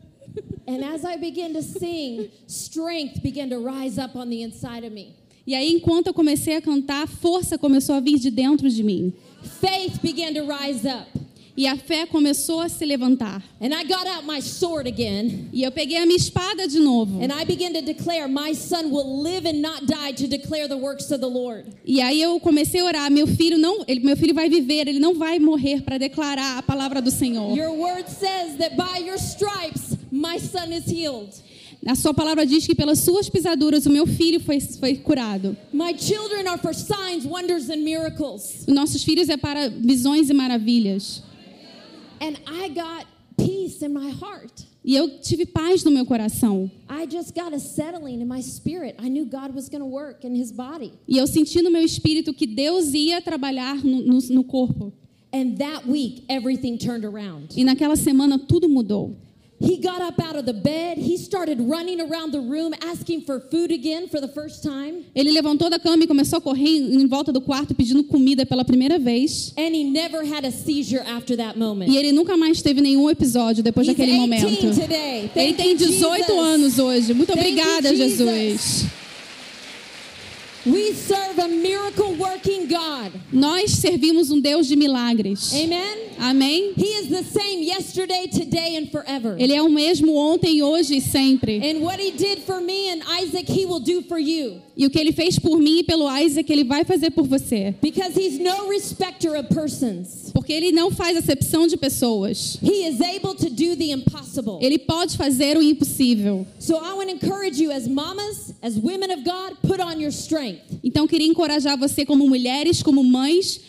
And 0.67 0.85
as 0.85 1.05
I 1.05 1.17
began 1.17 1.53
to 1.53 1.63
sing, 1.63 2.29
strength 2.49 3.23
began 3.23 3.49
to 3.51 3.59
rise 3.59 4.01
up 4.01 4.19
on 4.19 4.29
the 4.29 4.43
inside 4.43 4.85
of 4.85 4.93
me. 4.93 5.15
E 5.47 5.55
aí, 5.55 5.73
enquanto 5.73 6.09
eu 6.09 6.15
comecei 6.15 6.57
a 6.57 6.61
cantar, 6.61 7.07
força 7.07 7.57
começou 7.57 7.95
a 7.95 8.01
vir 8.01 8.19
de 8.19 8.31
dentro 8.31 8.69
de 8.69 8.83
mim. 8.83 9.13
Faith 9.61 10.01
began 10.03 10.33
to 10.33 10.47
rise 10.47 10.89
up. 10.89 11.24
E 11.57 11.69
a 11.69 11.77
fé 11.77 12.05
começou 12.05 12.61
a 12.61 12.69
se 12.69 12.85
levantar. 12.85 13.41
And 13.61 13.73
I 13.73 13.85
got 13.85 14.07
out 14.09 14.27
my 14.27 14.43
sword 14.43 14.89
again. 14.89 15.49
E 15.53 15.63
eu 15.63 15.71
peguei 15.71 15.99
a 15.99 16.05
minha 16.07 16.17
espada 16.17 16.67
de 16.67 16.81
novo. 16.81 17.23
And 17.23 17.33
I 17.33 17.45
began 17.45 17.73
to 17.75 17.81
declare, 17.81 18.27
My 18.27 18.55
son 18.55 18.91
will 18.91 19.23
live 19.23 19.47
and 19.47 19.61
not 19.63 19.87
die 19.87 20.13
to 20.15 20.27
declare 20.27 20.67
the 20.67 20.77
works 20.77 21.13
of 21.13 21.21
the 21.21 21.29
Lord. 21.29 21.67
E 21.85 22.01
aí 22.01 22.21
eu 22.21 22.41
comecei 22.41 22.81
a 22.81 22.85
orar, 22.85 23.11
meu 23.11 23.29
filho 23.29 23.57
não, 23.57 23.85
ele, 23.87 24.01
meu 24.01 24.17
filho 24.17 24.35
vai 24.35 24.49
viver, 24.49 24.89
ele 24.89 24.99
não 24.99 25.15
vai 25.15 25.39
morrer 25.39 25.83
para 25.83 25.97
declarar 25.97 26.59
a 26.59 26.63
palavra 26.63 27.01
do 27.01 27.11
Senhor. 27.11 27.57
Your 27.57 27.71
word 27.71 28.09
says 28.09 28.57
that 28.59 28.77
by 28.77 29.05
your 29.05 29.19
stripes, 29.19 29.97
my 30.11 30.41
son 30.41 30.73
is 30.73 30.91
healed. 30.91 31.33
A 31.87 31.95
sua 31.95 32.15
palavra 32.15 32.47
diz 32.47 32.67
que 32.67 32.75
pelas 32.75 33.01
suas 33.01 33.29
pisaduras 33.29 33.85
o 33.85 33.91
meu 33.91 34.07
filho 34.07 34.41
foi, 34.41 34.59
foi 34.59 34.97
curado. 34.97 35.57
My 35.73 35.95
children 35.97 36.49
are 36.49 36.59
for 36.59 36.75
signs, 36.75 37.27
wonders, 37.27 37.69
and 37.69 37.85
miracles. 37.85 38.65
Os 38.67 38.75
nossos 38.75 39.05
filhos 39.05 39.29
é 39.29 39.37
para 39.37 39.69
visões 39.69 40.31
e 40.31 40.35
maravilhas. 40.35 41.23
And 42.25 42.41
I 42.47 42.69
got 42.69 43.05
peace 43.37 43.83
in 43.83 43.93
my 43.93 44.09
heart. 44.09 44.65
E 44.83 44.97
eu 44.97 45.21
tive 45.21 45.45
paz 45.45 45.85
no 45.85 45.91
meu 45.91 46.07
coração. 46.07 46.71
I 46.89 47.05
just 47.05 47.35
got 47.35 47.53
a 47.53 47.59
settling 47.59 48.23
in 48.23 48.27
my 48.27 48.41
spirit. 48.41 48.97
I 48.99 49.11
knew 49.11 49.27
God 49.27 49.55
was 49.55 49.69
going 49.69 49.83
to 49.83 49.87
work 49.87 50.25
in 50.25 50.35
his 50.35 50.51
body. 50.51 50.95
E 51.07 51.19
eu 51.19 51.27
senti 51.27 51.61
no 51.61 51.71
meu 51.71 51.83
espírito 51.83 52.33
que 52.33 52.47
Deus 52.47 52.95
ia 52.95 53.21
trabalhar 53.21 53.85
no, 53.85 54.01
no, 54.01 54.19
no 54.31 54.45
corpo. 54.45 54.91
And 55.35 55.59
that 55.59 55.87
week, 55.87 56.25
everything 56.31 56.79
turned 56.79 57.05
around. 57.05 57.53
E 57.55 57.63
naquela 57.63 57.95
semana 57.95 58.39
tudo 58.39 58.71
mudou. 58.71 59.15
He 59.61 59.79
got 59.79 60.01
up 60.03 60.21
out 60.21 60.37
of 60.37 60.45
the 60.45 60.53
bed. 60.53 60.99
He 60.99 61.17
started 61.17 61.59
running 61.61 62.01
around 62.01 62.33
the 62.33 62.41
room 62.41 62.75
asking 62.83 63.23
for 63.23 63.41
food 63.41 63.71
again 63.71 64.09
for 64.09 64.21
the 64.21 64.29
first 64.29 64.63
time. 64.63 65.05
Ele 65.15 65.31
levantou 65.31 65.71
da 65.71 65.79
cama 65.79 66.03
e 66.05 66.07
começou 66.07 66.39
a 66.39 66.41
correr 66.41 66.69
em 66.69 67.07
volta 67.07 67.33
do 67.33 67.41
quarto 67.41 67.75
pedindo 67.75 68.03
comida 68.05 68.45
pela 68.45 68.65
primeira 68.65 68.99
vez. 68.99 69.53
And 69.57 69.75
he 69.75 69.85
never 69.85 70.25
had 70.25 70.45
a 70.45 70.51
seizure 70.51 71.03
after 71.07 71.37
that 71.37 71.59
moment. 71.59 71.91
E 71.91 71.97
ele 71.97 72.13
nunca 72.13 72.37
mais 72.37 72.61
teve 72.61 72.81
nenhum 72.81 73.09
episódio 73.09 73.63
depois 73.63 73.87
He's 73.87 73.97
daquele 73.97 74.13
18 74.19 74.21
momento. 74.21 74.81
today. 74.81 75.31
Ele 75.37 75.55
tem 75.55 75.71
you, 75.71 75.77
18 75.77 76.17
Jesus. 76.27 76.39
anos 76.39 76.79
hoje. 76.79 77.15
Muito 77.15 77.33
Thank 77.33 77.41
obrigada, 77.41 77.95
Jesus. 77.95 78.19
Jesus. 78.19 79.04
We 80.67 80.95
serve 80.95 81.39
a 81.39 81.49
miracle 81.49 82.15
working 82.15 82.67
God. 82.69 83.13
Nós 83.31 83.71
servimos 83.73 84.31
um 84.31 84.41
Deus 84.41 84.67
de 84.67 84.77
milagres. 84.77 85.53
Amen. 85.53 86.05
Amém? 86.19 86.73
He 86.75 86.87
is 86.87 87.09
the 87.09 87.23
same 87.23 87.63
yesterday, 87.63 88.29
today, 88.29 88.77
and 88.79 88.91
forever. 88.91 89.37
Ele 89.39 89.53
é 89.53 89.61
o 89.61 89.69
mesmo 89.69 90.15
ontem, 90.15 90.63
hoje 90.63 90.97
e 90.97 91.01
sempre. 91.03 91.59
And 91.59 91.83
what 91.83 92.01
he 92.01 92.13
did 92.13 92.39
for 92.47 92.63
me 92.63 92.91
and 92.91 93.03
Isaac, 93.23 93.51
he 93.51 93.67
will 93.67 93.81
do 93.81 94.03
for 94.09 94.19
you. 94.19 94.63
E 94.77 94.87
o 94.87 94.91
que 94.91 94.99
ele 94.99 95.13
fez 95.13 95.39
por 95.39 95.59
mim 95.59 95.81
e 95.81 95.83
pelo 95.85 96.09
Isaac, 96.11 96.51
ele 96.51 96.65
vai 96.65 96.85
fazer 96.85 97.11
por 97.11 97.27
você. 97.27 97.75
Because 97.83 98.19
he's 98.19 98.39
no 98.39 98.71
respecter 98.71 99.37
of 99.39 99.55
persons. 99.55 100.31
Porque 100.33 100.53
ele 100.53 100.73
não 100.73 100.91
faz 100.91 101.17
acepção 101.17 101.67
de 101.67 101.77
pessoas. 101.77 102.59
He 102.63 102.89
is 102.89 103.01
able 103.01 103.35
to 103.35 103.51
do 103.51 103.77
the 103.77 103.93
impossible. 103.93 104.59
Ele 104.63 104.79
pode 104.79 105.17
fazer 105.17 105.57
o 105.59 105.63
impossível. 105.63 106.47
So 106.59 106.77
I 106.77 106.95
want 106.95 107.11
to 107.11 107.17
encourage 107.17 107.61
you 107.63 107.71
as 107.71 107.87
mamas, 107.87 108.55
as 108.63 108.77
women 108.77 109.13
of 109.13 109.23
God, 109.25 109.57
put 109.63 109.81
on 109.81 110.01
your 110.01 110.11
strength. 110.11 110.54
Então, 110.83 111.07
queria 111.07 111.27
encorajar 111.27 111.79
você, 111.79 112.05
como 112.05 112.29
mulheres, 112.29 112.83
como 112.83 113.03
mães, 113.03 113.61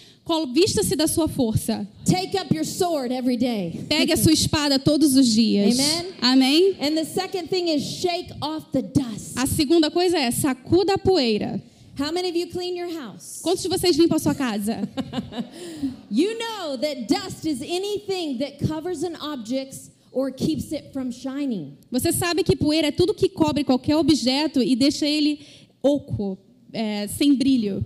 vista-se 0.54 0.96
da 0.96 1.08
sua 1.08 1.28
força. 1.28 1.88
Take 2.06 2.38
up 2.38 2.54
your 2.54 2.66
sword 2.66 3.14
every 3.14 3.38
day. 3.38 3.86
Pegue 3.88 4.12
a 4.12 4.18
sua 4.18 4.34
espada 4.34 4.80
todos 4.80 5.16
os 5.16 5.28
dias. 5.28 5.80
Amen. 5.80 6.14
Amém? 6.22 6.76
And 6.82 6.96
the 6.96 7.06
second 7.06 7.48
thing 7.48 7.70
is 7.70 7.84
shake 7.84 8.34
off 8.42 8.66
the 8.72 8.82
dust. 8.82 9.38
A 9.38 9.46
segunda 9.46 9.92
coisa 9.92 10.18
é 10.18 10.32
sacuda 10.32 10.96
a 10.96 10.98
poeira. 10.98 11.62
How 11.98 12.12
many 12.12 12.30
of 12.30 12.38
you 12.38 12.48
clean 12.48 12.76
your 12.76 12.90
house? 12.90 13.40
Quantos 13.42 13.64
de 13.64 13.70
vocês 13.70 13.96
limpam 13.96 14.16
a 14.16 14.20
sua 14.20 14.36
casa? 14.36 14.82
You 16.12 16.38
know 16.38 16.78
that 16.78 17.08
dust 17.08 17.46
is 17.46 17.62
anything 17.62 18.38
that 18.40 18.66
covers 18.68 19.04
an 19.04 19.16
object 19.18 19.76
or 20.12 20.32
keeps 20.32 20.72
it 20.72 20.94
from 20.94 21.12
shining. 21.12 21.78
Você 21.92 22.12
sabe 22.12 22.44
que 22.44 22.56
poeira 22.56 22.88
é 22.88 22.92
tudo 22.92 23.14
que 23.14 23.30
cobre 23.30 23.64
qualquer 23.64 23.96
objeto 23.96 24.62
e 24.62 24.76
deixa 24.76 25.06
ele 25.06 25.40
oco, 25.84 26.38
é, 26.76 27.08
sem 27.08 27.34
brilho. 27.34 27.86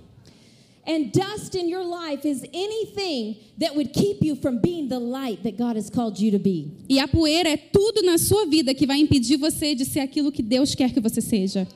And 0.88 1.12
dust 1.12 1.54
in 1.54 1.70
your 1.70 1.84
life 1.84 2.26
is 2.26 2.44
anything 2.52 3.38
that 3.60 3.76
would 3.76 3.94
keep 3.94 4.24
you 4.24 4.36
from 4.36 4.60
being 4.60 4.90
the 4.90 4.98
light 4.98 5.44
that 5.44 5.56
God 5.56 5.76
has 5.76 5.88
called 5.90 6.20
you 6.20 6.32
to 6.32 6.40
be. 6.40 6.72
E 6.90 7.00
a 7.00 7.08
poeira 7.08 7.50
é 7.50 7.58
tudo 7.58 8.02
na 8.02 8.18
sua 8.18 8.48
vida 8.48 8.74
que 8.74 8.88
vai 8.88 8.98
impedir 8.98 9.38
você 9.38 9.76
de 9.76 9.86
ser 9.86 10.00
aquilo 10.00 10.32
que 10.32 10.42
Deus 10.42 10.74
quer 10.74 10.92
que 10.92 11.00
você 11.00 11.22
seja. 11.22 11.68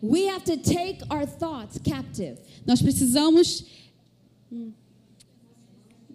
We 0.00 0.28
have 0.28 0.44
to 0.44 0.56
take 0.56 1.02
our 1.10 1.26
thoughts 1.26 1.78
captive. 1.78 2.38
Nós 2.64 2.80
precisamos 2.80 3.64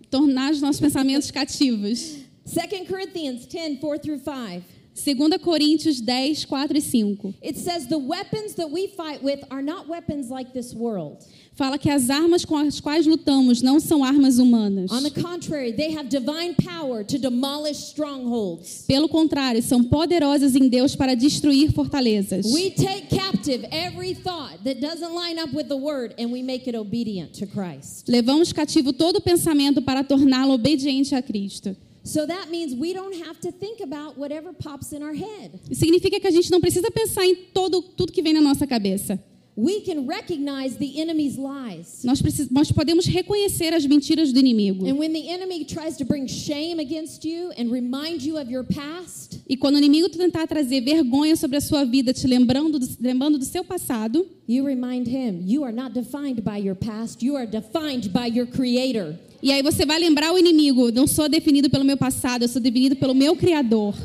tornar 0.10 0.54
os 0.54 0.62
nossos 0.62 0.80
pensamentos 0.80 1.30
cativos. 1.30 2.20
2 2.46 2.88
Corinthians 2.88 3.46
10 3.48 3.80
4 3.80 4.00
through 4.00 4.20
5. 4.20 4.75
2 4.96 5.38
Coríntios 5.40 6.00
10, 6.00 6.46
4 6.46 6.78
e 6.78 6.82
5. 6.82 7.36
It 7.44 7.58
says, 7.58 7.86
The 7.86 7.98
weapons 7.98 8.56
that 8.56 8.72
we 8.72 8.88
fight 8.88 9.22
with 9.22 9.44
are 9.52 9.62
not 9.62 9.90
weapons 9.90 10.30
like 10.30 10.54
this 10.54 10.74
world. 10.74 11.26
Fala 11.54 11.78
que 11.78 11.90
as 11.90 12.10
armas 12.10 12.44
com 12.44 12.58
as 12.58 12.80
quais 12.80 13.06
lutamos 13.06 13.62
não 13.62 13.80
são 13.80 14.04
armas 14.04 14.40
humanas. 14.40 14.92
On 14.92 15.02
the 15.02 15.10
contrary, 15.10 15.74
they 15.74 15.94
have 15.94 16.10
divine 16.10 16.54
power 16.56 17.04
to 17.04 17.18
demolish 17.18 17.78
strongholds. 17.78 18.86
Pelo 18.88 19.08
contrário, 19.10 19.62
são 19.62 19.84
poderosas 19.84 20.56
em 20.56 20.70
Deus 20.70 20.96
para 20.96 21.14
destruir 21.14 21.72
fortalezas. 21.74 22.46
We 22.46 22.72
take 22.72 23.08
captive 23.10 23.68
every 23.72 24.14
thought 24.14 24.64
that 24.64 24.80
doesn't 24.80 25.14
line 25.14 25.40
up 25.40 25.54
with 25.54 25.68
the 25.68 25.78
word 25.78 26.14
and 26.18 26.32
we 26.32 26.42
make 26.42 26.70
it 26.70 26.76
obedient 26.76 27.34
to 27.40 27.46
Christ. 27.48 28.08
Levamos 28.08 28.54
cativo 28.54 28.94
todo 28.94 29.22
pensamento 29.22 29.82
para 29.82 30.04
torná-lo 30.04 30.54
obediente 30.54 31.16
a 31.16 31.22
Cristo. 31.22 31.76
So 32.06 32.28
that 32.28 32.50
means 32.52 32.76
we 32.76 32.94
don't 32.94 33.16
have 33.26 33.40
to 33.42 33.52
think 33.52 33.82
about 33.82 34.16
whatever 34.16 34.54
pops 34.54 34.94
in 34.94 35.02
our 35.02 35.14
head. 35.14 35.60
Significa 35.72 36.20
que 36.20 36.28
a 36.28 36.32
gente 36.32 36.52
não 36.52 36.62
precisa 36.62 36.92
pensar 36.92 37.26
em 37.26 37.36
todo, 37.52 37.82
tudo 37.82 38.12
que 38.12 38.22
vem 38.22 38.32
na 38.32 38.42
nossa 38.42 38.68
cabeça. 38.68 39.20
We 39.58 39.82
can 39.82 40.06
recognize 40.06 40.76
the 40.76 41.00
enemy's 41.00 41.38
lies. 41.38 42.04
Nós, 42.04 42.22
precis, 42.22 42.50
nós 42.50 42.72
podemos 42.74 43.06
reconhecer 43.06 43.74
as 43.74 43.86
mentiras 43.86 44.34
do 44.34 44.40
inimigo. 44.40 44.86
And 44.86 44.98
when 44.98 45.14
the 45.14 45.30
enemy 45.30 45.64
tries 45.64 45.96
to 45.98 46.04
bring 46.06 46.28
shame 46.28 46.82
against 46.82 47.24
you 47.24 47.52
and 47.58 47.72
remind 47.72 48.22
you 48.22 48.38
of 48.38 48.52
your 48.52 48.66
past, 48.66 49.40
E 49.48 49.56
quando 49.56 49.76
o 49.76 49.78
inimigo 49.78 50.10
tentar 50.10 50.46
trazer 50.46 50.82
vergonha 50.82 51.38
sobre 51.38 51.56
a 51.56 51.62
sua 51.62 51.86
vida, 51.86 52.12
te 52.12 52.28
lembrando 52.28 52.78
do, 52.80 52.88
lembrando 53.00 53.38
do 53.38 53.46
seu 53.46 53.64
passado, 53.64 54.28
you 54.46 54.66
remind 54.66 55.08
him 55.08 55.44
you 55.46 55.64
are 55.64 55.74
not 55.74 55.94
defined 55.94 56.42
by 56.42 56.58
your 56.58 56.76
past, 56.76 57.26
you 57.26 57.38
are 57.38 57.48
defined 57.48 58.10
by 58.10 58.28
your 58.28 58.48
creator. 58.48 59.16
e 59.42 59.54
aí 59.54 59.62
você 59.64 59.86
vai 59.86 60.00
lembrar 60.00 60.34
o 60.34 60.38
inimigo: 60.38 60.92
não 60.92 61.08
sou 61.08 61.30
definido 61.30 61.70
pelo 61.70 61.86
meu 61.86 61.96
passado, 61.96 62.42
eu 62.44 62.50
sou 62.50 62.62
definido 62.62 62.98
pelo 62.98 63.14
meu 63.16 63.38
Criador. 63.38 63.96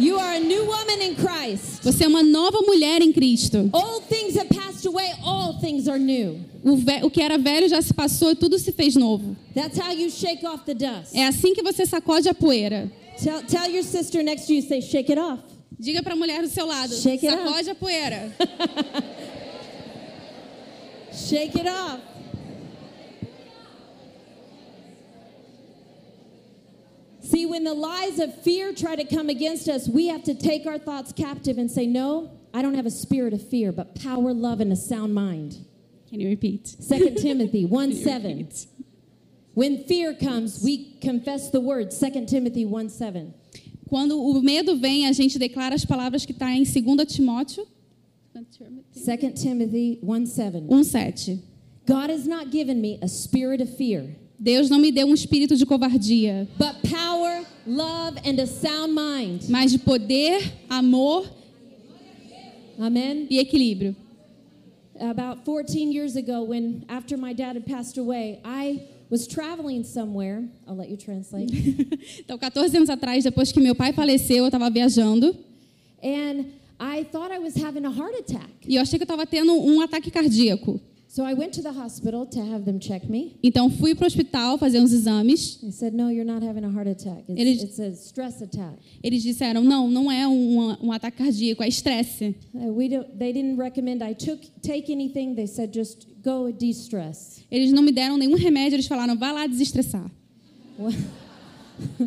You 0.00 0.18
are 0.18 0.38
a 0.38 0.40
new 0.40 0.64
woman 0.64 1.02
in 1.02 1.14
Christ. 1.14 1.82
Você 1.82 2.04
é 2.04 2.08
uma 2.08 2.22
nova 2.22 2.62
mulher 2.62 3.02
em 3.02 3.12
Cristo. 3.12 3.68
Old 3.70 4.06
things 4.08 4.34
have 4.34 4.48
passed 4.80 4.86
away, 4.86 5.12
all 5.22 5.60
things 5.60 5.88
are 5.88 5.98
new. 5.98 6.40
O, 6.64 7.10
que 7.10 7.22
era 7.22 7.38
velho 7.38 7.68
já 7.68 7.80
se 7.82 7.92
passou 7.92 8.32
e 8.32 8.34
tudo 8.34 8.58
se 8.58 8.72
fez 8.72 8.96
novo. 8.96 9.36
That's 9.54 9.78
how 9.78 9.92
you 9.92 10.10
shake 10.10 10.44
off 10.46 10.64
the 10.64 10.74
dust. 10.74 11.14
É 11.14 11.26
assim 11.26 11.54
que 11.54 11.62
você 11.62 11.86
sacode 11.86 12.28
a 12.28 12.34
poeira. 12.34 12.90
Tell, 13.22 13.42
tell 13.42 13.70
your 13.70 13.82
sister 13.82 14.22
next 14.22 14.46
to 14.46 14.54
you, 14.54 14.62
say, 14.62 14.80
shake 14.80 15.10
it 15.12 15.18
off. 15.18 15.42
Diga 15.78 16.02
para 16.02 16.14
a 16.14 16.16
mulher 16.16 16.42
do 16.42 16.48
seu 16.48 16.66
lado: 16.66 16.94
Shake 16.94 17.26
it 17.26 17.32
sacode 17.32 17.68
a 17.68 17.74
poeira. 17.74 18.32
Shake 21.12 21.56
it 21.56 21.66
off. 21.66 22.00
See, 27.22 27.46
when 27.46 27.64
the 27.64 27.74
lies 27.74 28.18
of 28.20 28.34
fear 28.42 28.72
try 28.72 28.94
to 28.96 29.04
come 29.04 29.28
against 29.28 29.68
us, 29.68 29.88
we 29.88 30.06
have 30.06 30.22
to 30.24 30.34
take 30.34 30.66
our 30.66 30.78
thoughts 30.78 31.12
captive 31.12 31.58
and 31.58 31.70
say, 31.70 31.86
No, 31.86 32.30
I 32.52 32.62
don't 32.62 32.74
have 32.74 32.86
a 32.86 32.90
spirit 32.90 33.32
of 33.32 33.46
fear, 33.48 33.72
but 33.72 33.94
power, 33.94 34.32
love, 34.32 34.60
and 34.60 34.72
a 34.72 34.76
sound 34.76 35.14
mind. 35.14 35.64
Can 36.08 36.20
you 36.20 36.28
repeat? 36.28 36.76
2 36.88 37.14
Timothy 37.14 37.64
1 37.66 37.92
7. 37.94 38.48
When 39.54 39.84
fear 39.84 40.14
comes, 40.14 40.62
we 40.62 40.98
confess 41.00 41.50
the 41.50 41.60
word. 41.60 41.90
2 41.90 42.26
Timothy 42.26 42.64
1 42.64 42.88
7. 42.88 43.34
Quando 43.88 44.20
o 44.20 44.40
medo 44.40 44.76
vem, 44.76 45.06
a 45.06 45.12
gente 45.12 45.38
declara 45.38 45.74
as 45.74 45.84
palavras 45.84 46.24
que 46.24 46.32
está 46.32 46.50
em 46.52 46.62
2 46.62 47.12
Timóteo 47.12 47.66
2 48.32 49.32
Timothy 49.34 49.98
1 50.02 50.26
7. 50.26 50.60
1,7. 50.68 51.42
God 51.86 52.10
has 52.10 52.26
not 52.26 52.50
given 52.50 52.80
me 52.80 52.98
a 53.02 53.08
spirit 53.08 53.60
of 53.60 53.76
fear, 53.76 54.06
Deus 54.38 54.70
não 54.70 54.78
me 54.78 54.90
deu 54.92 55.06
um 55.06 55.14
espírito 55.14 55.56
de 55.56 55.66
covardia, 55.66 56.48
but 56.56 56.74
power, 56.88 57.44
love, 57.66 58.18
and 58.24 58.40
a 58.40 58.46
sound 58.46 58.94
mind. 58.94 59.48
mas 59.48 59.72
de 59.72 59.78
poder, 59.78 60.52
amor 60.68 61.28
Amen. 62.80 63.26
e 63.30 63.38
equilíbrio. 63.38 63.94
About 64.98 65.44
14 65.44 65.92
years 65.92 66.16
ago, 66.16 66.42
when 66.42 66.84
after 66.88 67.16
my 67.16 67.32
dad 67.32 67.56
had 67.56 67.64
passed 67.66 67.98
away, 67.98 68.40
I 68.44 68.82
was 69.10 69.26
traveling 69.26 69.82
somewhere. 69.84 70.44
I'll 70.68 70.76
let 70.76 70.88
you 70.90 70.96
translate. 70.96 71.50
Então, 72.20 72.38
14 72.38 72.76
anos 72.76 72.90
atrás, 72.90 73.24
depois 73.24 73.50
que 73.52 73.60
meu 73.60 73.74
pai 73.74 73.92
faleceu, 73.92 74.38
eu 74.44 74.46
estava 74.46 74.68
viajando 74.70 75.34
and 76.02 76.46
I 76.78 77.04
thought 77.04 77.30
I 77.30 77.38
was 77.38 77.54
having 77.56 77.84
a 77.84 77.90
heart 77.90 78.14
attack. 78.18 78.50
e 78.66 78.76
eu 78.76 78.82
achei 78.82 78.98
que 78.98 79.02
eu 79.02 79.04
estava 79.04 79.26
tendo 79.26 79.52
um 79.52 79.80
ataque 79.82 80.10
cardíaco. 80.10 80.80
So 81.12 81.24
I 81.24 81.34
went 81.34 81.52
to 81.54 81.60
the 81.62 81.72
hospital 81.72 82.24
to 82.26 82.38
have 82.38 82.64
them 82.64 82.78
check 82.78 83.02
me. 83.10 83.36
Então, 83.42 83.68
fui 83.68 83.96
para 83.96 84.04
o 84.04 84.06
hospital 84.06 84.56
fazer 84.58 84.78
uns 84.80 84.92
exames. 84.92 85.56
They 85.56 85.72
said, 85.72 85.92
No, 85.92 86.08
you're 86.08 86.24
not 86.24 86.40
having 86.40 86.64
a 86.64 86.70
heart 86.70 86.86
attack. 86.86 87.24
It's, 87.28 87.40
It 87.40 87.48
is- 87.48 87.62
it's 87.64 87.78
a 87.80 87.90
stress 87.96 88.40
attack. 88.40 88.78
Eles 89.02 89.24
disseram: 89.24 89.64
não, 89.64 89.90
não 89.90 90.08
é 90.08 90.28
um, 90.28 90.76
um 90.80 90.92
ataque 90.92 91.16
cardíaco, 91.16 91.64
é 91.64 91.68
estresse. 91.68 92.36
Uh, 92.54 92.72
we 92.72 92.88
don't, 92.88 93.08
they 93.18 93.32
didn't 93.32 93.56
recommend 93.58 94.04
I 94.04 94.14
took, 94.14 94.40
take 94.62 94.88
anything. 94.92 95.34
They 95.34 95.48
said, 95.48 95.72
Just 95.74 96.06
go 96.22 96.52
de 96.52 96.70
stress. 96.70 97.42
Eles 97.50 97.72
não 97.72 97.82
me 97.82 97.90
deram 97.90 98.16
nenhum 98.16 98.36
remédio, 98.36 98.76
eles 98.76 98.86
falaram: 98.86 99.16
vá 99.18 99.32
lá 99.32 99.48
desestressar. 99.48 100.08
Well- 100.78 100.92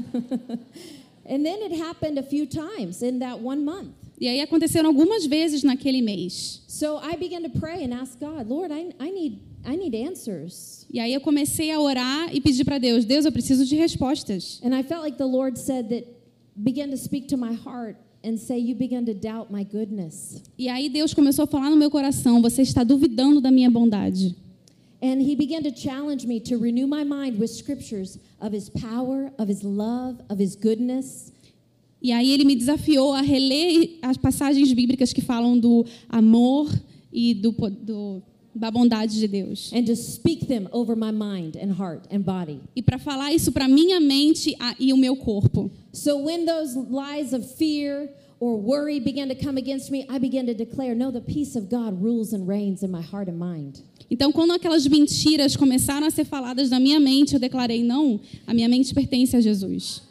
and 1.25 1.43
then 1.43 1.61
it 1.63 1.73
happened 1.77 2.17
a 2.17 2.23
few 2.23 2.45
times 2.47 3.01
in 3.03 3.19
that 3.19 3.41
one 3.43 3.65
month. 3.65 4.02
E 4.19 4.28
aí 4.28 4.41
aconteceram 4.41 4.89
algumas 4.89 5.26
vezes 5.26 5.63
naquele 5.63 6.02
mês. 6.02 6.62
So 6.67 6.99
I 6.99 7.17
began 7.17 7.41
to 7.43 7.49
pray 7.49 7.84
and 7.84 7.93
ask 7.93 8.19
God, 8.19 8.47
Lord, 8.47 8.73
I, 8.73 8.93
I 8.99 9.12
need 9.12 9.39
I 9.65 9.78
need 9.78 9.95
answers. 9.95 10.86
E 10.91 10.99
aí 10.99 11.13
eu 11.13 11.21
comecei 11.21 11.71
a 11.71 11.80
orar 11.80 12.34
e 12.36 12.41
pedir 12.41 12.66
para 12.66 12.78
Deus: 12.78 13.05
Deus, 13.05 13.26
eu 13.26 13.32
preciso 13.32 13.66
de 13.66 13.76
respostas. 13.76 14.59
And 14.64 14.78
I 14.78 14.84
felt 14.84 15.03
like 15.03 15.18
the 15.18 15.26
Lord 15.26 15.57
said 15.57 15.89
that 15.89 16.05
began 16.55 16.89
to 16.89 16.97
speak 16.97 17.28
to 17.30 17.38
my 17.38 17.53
heart 17.53 17.97
and 18.24 18.38
say, 18.38 18.57
You 18.57 18.76
began 18.76 19.05
to 19.05 19.14
doubt 19.14 19.51
my 19.51 19.64
goodness. 19.64 20.41
E 20.57 20.70
aí 20.70 20.89
Deus 20.89 21.14
começou 21.14 21.43
a 21.43 21.47
falar 21.47 21.70
no 21.70 21.76
meu 21.78 21.89
coração: 21.89 22.41
Você 22.41 22.61
está 22.61 22.84
duvidando 22.84 23.41
da 23.41 23.51
minha 23.51 23.70
bondade. 23.70 24.36
And 25.01 25.22
he 25.22 25.36
began 25.36 25.64
to 25.64 25.72
challenge 25.76 26.26
me 26.26 26.39
to 26.41 26.57
renew 26.57 26.88
my 26.88 27.03
mind 27.03 27.38
with 27.38 27.49
scriptures 27.49 28.18
of 28.39 28.55
his 28.55 28.70
power, 28.70 29.34
of 29.38 29.49
his 29.51 29.61
love, 29.61 30.24
of 30.30 30.41
his 30.41 30.55
goodness. 30.55 31.32
E 32.04 32.12
aí 32.12 32.32
ele 32.32 32.43
me 32.43 32.54
desafiou 32.56 33.14
a 33.14 33.22
reler 33.22 33.97
as 34.01 34.18
passagens 34.18 34.72
bíblicas 34.74 35.14
que 35.14 35.22
falam 35.22 35.58
do 35.58 35.86
amor 36.10 36.70
e 37.14 37.34
do, 37.34 37.51
do- 37.51 38.22
da 38.54 38.70
bondade 38.70 39.18
de 39.20 39.28
Deus. 39.28 39.72
and 39.74 39.86
to 39.86 39.95
speak 39.95 40.45
them 40.47 40.68
over 40.72 40.95
my 40.95 41.12
mind 41.12 41.56
and 41.56 41.72
heart 41.80 42.04
and 42.12 42.22
body. 42.24 42.60
E 42.76 42.82
para 42.82 42.99
falar 42.99 43.34
isso 43.34 43.51
para 43.51 43.68
minha 43.68 43.99
mente 43.99 44.56
e 44.80 44.91
o 44.93 44.97
meu 44.97 45.16
corpo. 45.16 45.72
So 45.93 46.18
when 46.18 46.45
those 46.45 46.76
lies 46.91 47.34
of 47.34 47.45
fear 47.58 48.10
or 48.39 48.58
worry 48.60 48.99
began 48.99 49.30
to 49.30 49.36
come 49.36 49.58
against 49.58 49.89
me, 49.89 50.06
I 50.10 50.20
began 50.20 50.45
to 50.47 50.54
declare, 50.54 50.93
no, 50.93 51.10
the 51.12 51.22
peace 51.22 51.56
of 51.58 51.68
God 51.70 51.99
rules 52.04 52.34
and 52.34 52.45
reigns 52.47 52.84
in 52.84 52.91
my 52.91 53.01
heart 53.01 53.30
and 53.30 53.38
mind. 53.39 53.82
Então, 54.12 54.32
quando 54.32 54.51
aquelas 54.51 54.86
mentiras 54.86 55.56
começaram 55.56 56.06
a 56.06 56.12
ser 56.12 56.26
faladas 56.26 56.70
na 56.70 56.80
minha 56.80 56.99
mente, 56.99 57.34
eu 57.36 57.39
declarei: 57.39 57.82
não, 57.82 58.20
a 58.45 58.54
minha 58.54 58.68
mente 58.68 58.93
pertence 58.93 59.36
a 59.36 59.41
Jesus. 59.41 60.01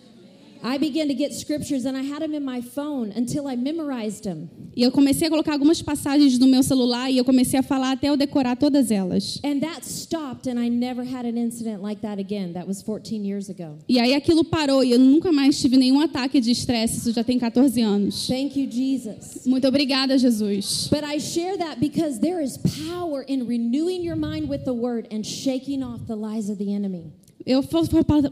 I 0.64 0.78
began 0.78 1.08
to 1.08 1.14
get 1.14 1.34
scriptures 1.34 1.86
and 1.86 1.96
I 1.96 2.02
had 2.02 2.22
them 2.22 2.34
in 2.34 2.44
my 2.44 2.60
phone 2.60 3.12
until 3.16 3.48
I 3.48 3.56
memorized 3.56 4.22
them. 4.22 4.48
E 4.76 4.82
eu 4.82 4.92
comecei 4.92 5.26
a 5.26 5.30
colocar 5.30 5.52
algumas 5.52 5.82
passagens 5.82 6.38
no 6.38 6.46
meu 6.46 6.62
celular 6.62 7.10
e 7.10 7.18
eu 7.18 7.24
comecei 7.24 7.58
a 7.58 7.62
falar 7.62 7.92
até 7.92 8.08
eu 8.08 8.16
decorar 8.16 8.56
todas 8.56 8.90
elas. 8.90 9.40
And 9.44 9.60
that 9.60 9.84
stopped, 9.84 10.48
and 10.48 10.58
I 10.58 10.68
never 10.70 11.04
had 11.04 11.26
an 11.26 11.36
incident 11.36 11.82
like 11.82 12.00
that 12.02 12.20
again. 12.20 12.52
That 12.52 12.68
was 12.68 12.80
14 12.80 13.24
years 13.24 13.50
ago. 13.50 13.78
E 13.88 13.98
aí 13.98 14.14
aquilo 14.14 14.44
parou 14.44 14.84
e 14.84 14.92
eu 14.92 14.98
nunca 14.98 15.32
mais 15.32 15.60
tive 15.60 15.76
nenhum 15.76 16.00
ataque 16.00 16.40
de 16.40 16.52
estresse, 16.52 16.98
isso 16.98 17.12
já 17.12 17.24
tem 17.24 17.38
14 17.38 17.80
anos. 17.82 18.28
Thank 18.28 18.58
you, 18.58 18.70
Jesus. 18.70 19.44
Muito 19.44 19.66
obrigada, 19.66 20.16
Jesus. 20.16 20.88
But 20.90 21.02
I 21.04 21.18
share 21.18 21.58
that 21.58 21.80
because 21.80 22.20
there 22.20 22.42
is 22.42 22.56
power 22.56 23.24
in 23.26 23.46
renewing 23.46 24.04
your 24.04 24.16
mind 24.16 24.48
with 24.48 24.64
the 24.64 24.72
word 24.72 25.08
and 25.12 25.24
shaking 25.24 25.82
off 25.82 26.06
the 26.06 26.16
lies 26.16 26.48
of 26.48 26.58
the 26.58 26.72
enemy. 26.72 27.12
Eu 27.44 27.60
estou 27.60 27.82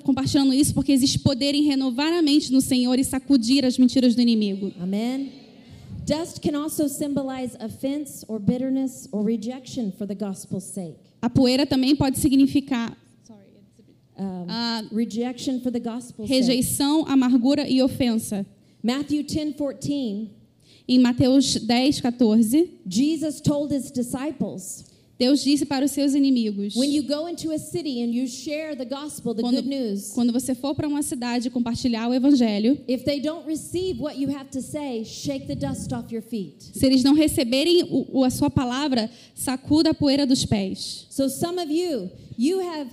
compartilhando 0.03 0.53
isso 0.53 0.73
porque 0.75 0.93
existe 0.93 1.19
poder 1.19 1.55
em 1.55 1.65
renovar 1.65 2.13
a 2.13 2.23
mente 2.23 2.53
no 2.53 2.61
Senhor 2.61 2.99
e 2.99 3.05
sacudir 3.05 3.65
as 3.65 3.77
mentiras 3.79 4.15
do 4.15 4.21
inimigo. 4.23 4.73
Amen. 4.81 5.33
Dust 6.07 6.41
can 6.41 6.57
also 6.61 6.89
symbolize 6.89 7.57
offense 7.61 8.25
or 8.29 8.39
bitterness 8.41 9.09
or 9.13 9.25
rejection 9.25 9.93
for 9.93 10.07
the 10.07 10.15
gospel's 10.15 10.65
sake. 10.65 10.97
A 11.23 11.29
poeira 11.29 11.67
também 11.67 11.95
pode 11.97 12.19
significar 12.19 12.97
Um, 14.19 14.45
Ah, 14.49 14.83
rejection 14.93 15.61
for 15.61 15.73
the 15.73 15.81
gospel's 15.81 16.29
sake. 16.29 16.41
rejeição, 16.41 17.07
amargura 17.09 17.67
e 17.67 17.81
ofensa. 17.83 18.45
Matthew 18.83 19.23
10 19.23 19.55
14, 19.57 20.29
Em 20.87 20.99
Mateus 20.99 21.55
10, 21.55 22.01
14, 22.03 22.69
Jesus 22.87 23.41
told 23.41 23.73
his 23.75 23.91
disciples, 23.91 24.85
Deus 25.21 25.45
disse 25.45 25.66
para 25.66 25.85
os 25.85 25.91
seus 25.91 26.14
inimigos: 26.14 26.75
gospel, 28.87 29.35
quando, 29.35 29.62
news, 29.62 30.12
quando 30.14 30.33
você 30.33 30.55
for 30.55 30.75
para 30.75 30.89
uma 30.89 31.03
cidade 31.03 31.51
compartilhar 31.51 32.09
o 32.09 32.14
evangelho, 32.14 32.79
say, 34.62 35.05
se 36.73 36.87
eles 36.87 37.05
não 37.05 37.12
receberem 37.14 37.85
o- 37.91 38.25
a 38.25 38.31
sua 38.31 38.49
palavra, 38.49 39.11
sacuda 39.35 39.91
a 39.91 39.95
poeira 39.95 40.27
dos 40.27 40.47
pés. 40.47 41.07
So 41.11 41.29
some 41.29 41.61
of 41.61 41.71
you, 41.71 42.11
you 42.39 42.61
have 42.61 42.89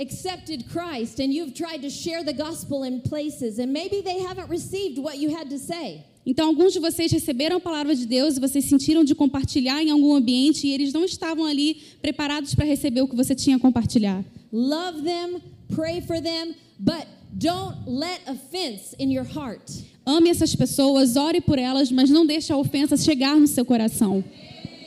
accepted 0.00 0.64
Christ 0.72 1.18
and 1.20 1.32
you've 1.32 1.52
tried 1.52 1.82
to 1.82 1.90
share 1.90 2.24
the 2.24 2.32
gospel 2.32 2.84
in 2.84 3.00
places 3.00 3.58
and 3.58 3.72
maybe 3.72 4.02
they 4.02 4.20
haven't 4.20 4.48
received 4.48 4.98
what 4.98 5.18
you 5.18 5.30
had 5.36 5.48
to 5.50 5.58
say. 5.58 6.04
Então, 6.24 6.46
alguns 6.46 6.72
de 6.72 6.78
vocês 6.78 7.10
receberam 7.10 7.56
a 7.56 7.60
palavra 7.60 7.94
de 7.94 8.06
Deus 8.06 8.36
e 8.36 8.40
vocês 8.40 8.64
sentiram 8.64 9.02
de 9.02 9.14
compartilhar 9.14 9.82
em 9.82 9.90
algum 9.90 10.14
ambiente 10.14 10.66
e 10.66 10.72
eles 10.72 10.92
não 10.92 11.04
estavam 11.04 11.44
ali 11.44 11.78
preparados 12.00 12.54
para 12.54 12.64
receber 12.64 13.02
o 13.02 13.08
que 13.08 13.16
você 13.16 13.34
tinha 13.34 13.56
a 13.56 13.58
compartilhar. 13.58 14.24
Love 14.52 15.02
them, 15.02 15.42
pray 15.74 16.00
for 16.00 16.20
them, 16.22 16.54
but 16.78 17.06
don't 17.32 17.76
let 17.86 18.20
offense 18.28 18.94
in 19.00 19.12
your 19.12 19.26
heart. 19.26 19.62
Ame 20.06 20.30
essas 20.30 20.54
pessoas, 20.54 21.16
ore 21.16 21.40
por 21.40 21.58
elas, 21.58 21.90
mas 21.90 22.08
não 22.08 22.24
deixe 22.24 22.52
a 22.52 22.56
ofensa 22.56 22.96
chegar 22.96 23.36
no 23.36 23.46
seu 23.46 23.64
coração. 23.64 24.22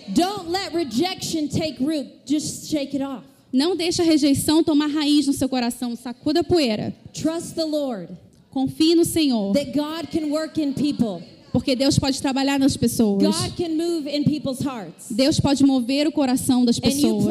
Don't 0.09 0.49
let 0.49 0.73
rejection 0.73 1.47
take 1.47 1.83
root. 1.83 2.09
Just 2.25 2.69
shake 2.69 2.95
it 2.95 3.03
off. 3.03 3.25
Não 3.51 3.75
deixe 3.75 4.01
a 4.01 4.05
rejeição 4.05 4.63
tomar 4.63 4.87
raiz 4.87 5.27
no 5.27 5.33
seu 5.33 5.49
coração. 5.49 5.95
Sacuda 5.95 6.41
a 6.41 6.43
poeira. 6.43 6.93
Trust 7.13 7.55
the 7.55 7.63
Lord 7.63 8.09
Confie 8.55 8.95
no 8.95 9.03
Senhor, 9.03 9.53
that 9.53 9.73
God 9.73 10.09
can 10.09 10.31
work 10.31 10.57
in 10.57 10.73
people. 10.73 11.21
porque 11.51 11.75
Deus 11.75 11.99
pode 11.99 12.21
trabalhar 12.21 12.57
nas 12.57 12.77
pessoas. 12.77 13.21
God 13.21 13.55
can 13.57 13.75
move 13.75 14.07
in 14.07 14.23
people's 14.23 14.59
hearts. 14.59 15.09
Deus 15.09 15.41
pode 15.41 15.61
mover 15.63 16.07
o 16.07 16.11
coração 16.11 16.63
das 16.63 16.79
pessoas. 16.79 17.25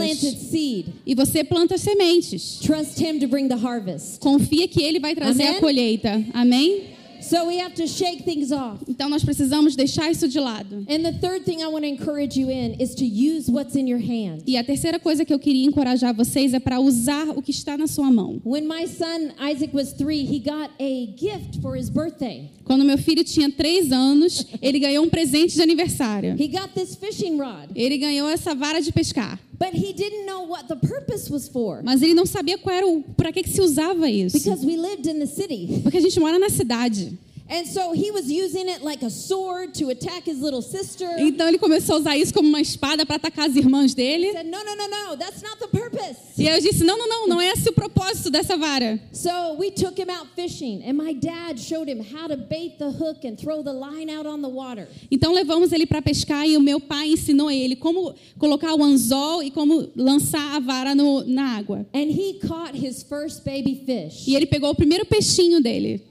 E 0.53 1.15
você 1.15 1.43
planta 1.43 1.79
sementes. 1.79 2.59
Trust 2.61 3.03
him 3.03 3.19
to 3.21 3.27
bring 3.27 3.49
the 3.49 3.57
harvest. 3.57 4.21
Confia 4.21 4.69
que 4.69 4.83
Ele 4.83 5.01
vai 5.01 5.15
trazer 5.15 5.45
Amém? 5.45 5.57
a 5.57 5.61
colheita. 5.61 6.25
Amém? 6.35 6.94
So 7.25 7.47
we 7.47 7.59
have 7.59 7.75
to 7.77 7.87
shake 7.87 8.23
things 8.25 8.53
off. 8.53 8.85
Então 8.87 9.09
nós 9.09 9.25
precisamos 9.25 9.75
deixar 9.75 10.11
isso 10.11 10.29
de 10.29 10.39
lado. 10.39 10.85
And 10.89 11.03
the 11.03 11.13
third 11.13 11.45
thing 11.45 11.63
I 11.63 11.69
want 11.69 11.85
to 11.85 11.89
encourage 11.89 12.39
you 12.39 12.51
in 12.51 12.75
is 12.79 12.95
to 12.97 13.05
use 13.05 13.51
what's 13.51 13.75
in 13.75 13.89
your 13.89 13.99
hand. 13.99 14.43
E 14.47 14.59
a 14.59 14.63
terceira 14.63 14.99
coisa 14.99 15.25
que 15.25 15.33
eu 15.33 15.39
queria 15.39 15.67
encorajar 15.67 16.15
vocês 16.15 16.53
é 16.53 16.61
para 16.61 16.79
usar 16.81 17.29
o 17.31 17.41
que 17.41 17.51
está 17.51 17.79
na 17.79 17.87
sua 17.87 18.11
mão. 18.11 18.43
When 18.45 18.67
my 18.69 18.87
son 18.87 19.33
Isaac 19.41 19.75
was 19.75 19.95
three, 19.95 20.25
he 20.25 20.39
got 20.39 20.71
a 20.79 21.15
gift 21.17 21.63
for 21.63 21.77
his 21.77 21.89
birthday. 21.89 22.51
Quando 22.65 22.85
meu 22.85 22.99
filho 22.99 23.25
tinha 23.25 23.51
três 23.51 23.91
anos, 23.91 24.47
ele 24.61 24.79
ganhou 24.79 25.05
um 25.05 25.09
presente 25.09 25.55
de 25.55 25.63
aniversário. 25.63 26.35
He 26.39 26.49
got 26.49 26.75
this 26.75 26.95
fishing 26.95 27.39
rod, 27.39 27.71
Ele 27.75 27.99
ganhou 27.99 28.29
essa 28.29 28.55
vara 28.55 28.81
de 28.81 28.93
pescar. 28.93 29.39
But 29.59 29.73
he 29.73 29.93
didn't 29.93 30.27
know 30.27 30.43
what 30.49 30.67
the 30.69 30.77
purpose 30.77 31.31
was 31.33 31.49
for 31.49 31.83
Mas 31.83 32.03
ele 32.03 32.15
não 32.15 32.27
sabia 32.27 32.59
qual 32.59 32.75
era 32.75 32.87
o 32.87 33.03
para 33.17 33.33
que, 33.33 33.43
que 33.43 33.51
se 33.51 33.61
usava 33.61 34.09
isso. 34.11 34.37
because 34.39 34.65
we 34.67 34.77
lived 34.77 35.07
in 35.09 35.19
the 35.19 35.27
city. 35.27 35.81
Porque 35.83 35.99
a 35.99 36.01
gente 36.01 36.19
mora 36.21 36.39
na 36.39 36.49
cidade. 36.51 37.17
And 37.47 37.67
so 37.67 37.93
he 37.93 38.11
was 38.11 38.31
using 38.31 38.71
it 38.71 38.83
like 38.83 39.03
a 39.03 39.11
sword 39.11 39.75
to 39.75 39.91
attack 39.91 40.25
his 40.25 40.41
little 40.41 40.63
sister. 40.63 41.07
He 41.19 41.29
Então 41.29 41.47
ele 41.47 41.59
começou 41.59 41.97
a 41.97 41.99
usar 41.99 42.17
isso 42.17 42.33
como 42.33 42.49
uma 42.49 42.61
espada 42.61 43.05
para 43.05 43.17
atacar 43.17 43.51
as 43.51 43.55
irmãs 43.55 43.93
dele. 43.95 44.33
said, 44.33 44.47
No, 44.47 44.65
no, 44.65 44.75
no, 44.75 44.89
no, 44.89 45.17
that's 45.19 45.43
not 45.43 45.59
the 45.59 45.67
purpose. 45.67 46.17
E 46.39 46.49
eu 46.49 46.59
disse: 46.61 46.83
não, 46.85 46.97
não, 46.97 47.07
não, 47.07 47.29
não 47.29 47.41
é 47.41 47.49
esse 47.51 47.69
o 47.69 47.73
propósito 47.73 48.31
dessa 48.31 48.57
vara. 48.57 48.99
So 49.13 49.57
we 49.59 49.71
took 49.71 50.01
him 50.01 50.09
out 50.11 50.29
fishing, 50.35 50.83
and 50.87 50.95
my 50.95 51.13
dad 51.13 51.59
showed 51.61 51.91
him 51.91 52.01
how 52.01 52.29
to 52.29 52.37
bait 52.37 52.79
the 52.79 52.89
hook 52.89 53.27
and 53.27 53.37
throw 53.37 53.63
the 53.63 53.73
line 53.73 54.11
out 54.11 54.27
on 54.27 54.41
the 54.41 54.49
water. 54.49 54.89
Então 55.11 55.35
levamos 55.35 55.71
ele 55.71 55.85
para 55.85 56.01
pescar 56.01 56.49
e 56.49 56.57
o 56.57 56.61
meu 56.63 56.81
pai 56.81 57.11
ensinou 57.11 57.51
ele 57.51 57.77
como 57.77 58.15
colocar 58.39 58.75
o 58.75 58.83
anzol 58.83 59.43
e 59.43 59.51
como 59.51 59.91
lançar 59.95 60.57
a 60.57 60.61
vara 60.61 60.95
no, 60.95 61.23
na 61.25 61.59
água. 61.59 61.85
And 61.93 62.11
he 62.11 62.39
caught 62.41 62.75
his 62.75 63.03
first 63.03 63.45
baby 63.45 63.83
fish. 63.85 64.27
E 64.27 64.35
ele 64.35 64.47
pegou 64.47 64.71
o 64.71 64.75
primeiro 64.75 65.05
peixinho 65.05 65.61
dele. 65.61 66.03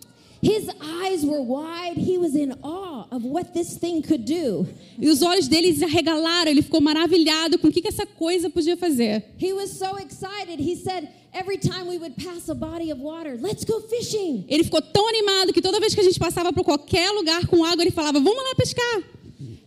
His 0.43 0.69
eyes 0.81 1.25
were 1.25 1.41
wide. 1.41 1.95
He 1.95 2.17
was 2.17 2.35
in 2.35 2.53
awe 2.61 3.07
of 3.09 3.23
what 3.23 3.53
this 3.53 3.77
thing 3.77 4.01
could 4.01 4.25
do. 4.25 4.67
E 4.99 5.07
os 5.07 5.21
olhos 5.21 5.47
dele 5.47 5.73
se 5.73 5.85
arregalaram, 5.85 6.51
ele 6.51 6.61
ficou 6.61 6.81
maravilhado 6.81 7.57
com 7.57 7.69
o 7.69 7.71
que, 7.71 7.81
que 7.81 7.87
essa 7.87 8.05
coisa 8.05 8.49
podia 8.49 8.75
fazer. 8.75 9.23
He 9.39 9.53
was 9.53 9.71
so 9.71 9.97
excited. 9.97 10.59
He 10.59 10.75
said, 10.75 11.07
Every 11.33 11.57
time 11.57 11.87
we 11.87 11.97
would 11.97 12.15
pass 12.15 12.47
a 12.49 12.53
body 12.53 12.91
of 12.91 13.01
water, 13.01 13.39
let's 13.41 13.63
go 13.63 13.79
fishing. 13.81 14.45
Ele 14.49 14.63
ficou 14.65 14.81
tão 14.81 15.07
animado 15.07 15.53
que 15.53 15.61
toda 15.61 15.79
vez 15.79 15.95
que 15.95 16.01
a 16.01 16.03
gente 16.03 16.19
passava 16.19 16.51
por 16.51 16.63
qualquer 16.63 17.09
lugar 17.11 17.47
com 17.47 17.63
água, 17.63 17.81
ele 17.81 17.91
falava: 17.91 18.19
Vamos 18.19 18.43
lá 18.43 18.53
pescar. 18.55 19.03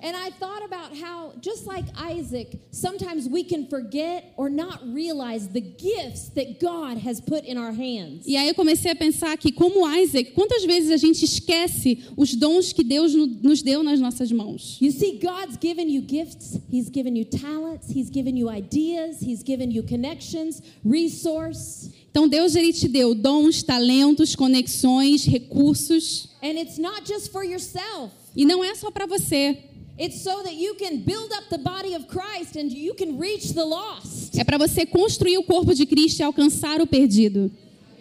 And 0.07 0.15
I 0.17 0.31
thought 0.31 0.63
about 0.65 0.97
how, 0.97 1.33
just 1.41 1.67
like 1.67 1.85
Isaac, 1.97 2.61
sometimes 2.71 3.29
we 3.29 3.43
can 3.43 3.67
forget 3.67 4.33
or 4.37 4.49
not 4.49 4.79
realize 4.95 5.49
the 5.49 5.61
gifts 5.61 6.29
that 6.37 6.61
God 6.61 6.99
has 6.99 7.21
put 7.21 7.45
in 7.45 7.59
our 7.59 7.73
hands. 7.73 8.25
E 8.25 8.37
aí 8.37 8.47
eu 8.47 8.55
comecei 8.55 8.93
a 8.93 8.95
pensar 8.95 9.37
que, 9.37 9.51
como 9.51 9.85
Isaac, 9.85 10.31
quantas 10.33 10.65
vezes 10.65 10.93
a 10.93 10.97
gente 10.97 11.25
esquece 11.25 12.05
os 12.17 12.37
dons 12.37 12.73
que 12.73 12.85
Deus 12.85 13.13
no- 13.17 13.27
nos 13.27 13.63
deu 13.63 13.83
nas 13.83 13.99
nossas 13.99 14.31
mãos? 14.31 14.79
You 14.81 14.93
see, 14.93 15.19
God's 15.19 15.59
given 15.61 15.91
you 15.91 16.03
gifts, 16.07 16.57
He's 16.73 16.89
given 16.89 17.17
you 17.19 17.25
talents, 17.25 17.89
He's 17.91 18.09
given 18.09 18.37
you 18.39 18.49
ideas, 18.49 19.21
He's 19.21 19.43
given 19.43 19.73
you 19.73 19.83
connections, 19.83 20.63
resource. 20.85 21.91
Então 22.13 22.29
Deus 22.29 22.55
ele 22.55 22.73
te 22.73 22.87
deu 22.89 23.13
dons, 23.13 23.63
talentos, 23.65 24.37
conexões, 24.37 25.25
recursos. 25.27 26.29
And 26.43 26.59
it's 26.59 26.79
not 26.79 27.05
just 27.05 27.33
for 27.33 27.43
yourself. 27.45 28.13
E 28.37 28.45
não 28.45 28.63
é 28.63 28.75
só 28.75 28.91
para 28.91 29.07
você. 29.07 29.59
It's 29.99 30.23
so 30.23 30.43
that 30.43 30.55
you 30.55 30.75
can 30.75 30.99
build 30.99 31.33
up 31.33 31.49
the 31.49 31.59
body 31.59 31.95
of 31.95 32.07
Christ 32.07 32.57
and 32.57 32.71
you 32.71 32.95
can 32.95 33.19
reach 33.19 33.55
the 33.55 33.65
lost. 33.65 34.39
É 34.39 34.45
para 34.45 34.59
você 34.59 34.85
construir 34.85 35.39
o 35.39 35.43
corpo 35.43 35.75
de 35.75 35.87
Cristo 35.87 36.21
e 36.21 36.23
alcançar 36.23 36.83
o 36.83 36.87
perdido. 36.87 37.51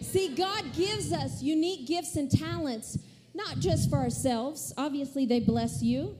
See, 0.02 0.28
God 0.28 0.74
gives 0.74 1.10
us 1.10 1.40
unique 1.40 1.86
gifts 1.86 2.16
and 2.16 2.28
talents, 2.28 2.98
not 3.34 3.60
just 3.60 3.88
for 3.88 3.98
ourselves. 3.98 4.74
Obviously, 4.76 5.26
they 5.26 5.40
bless 5.40 5.82
you. 5.82 6.14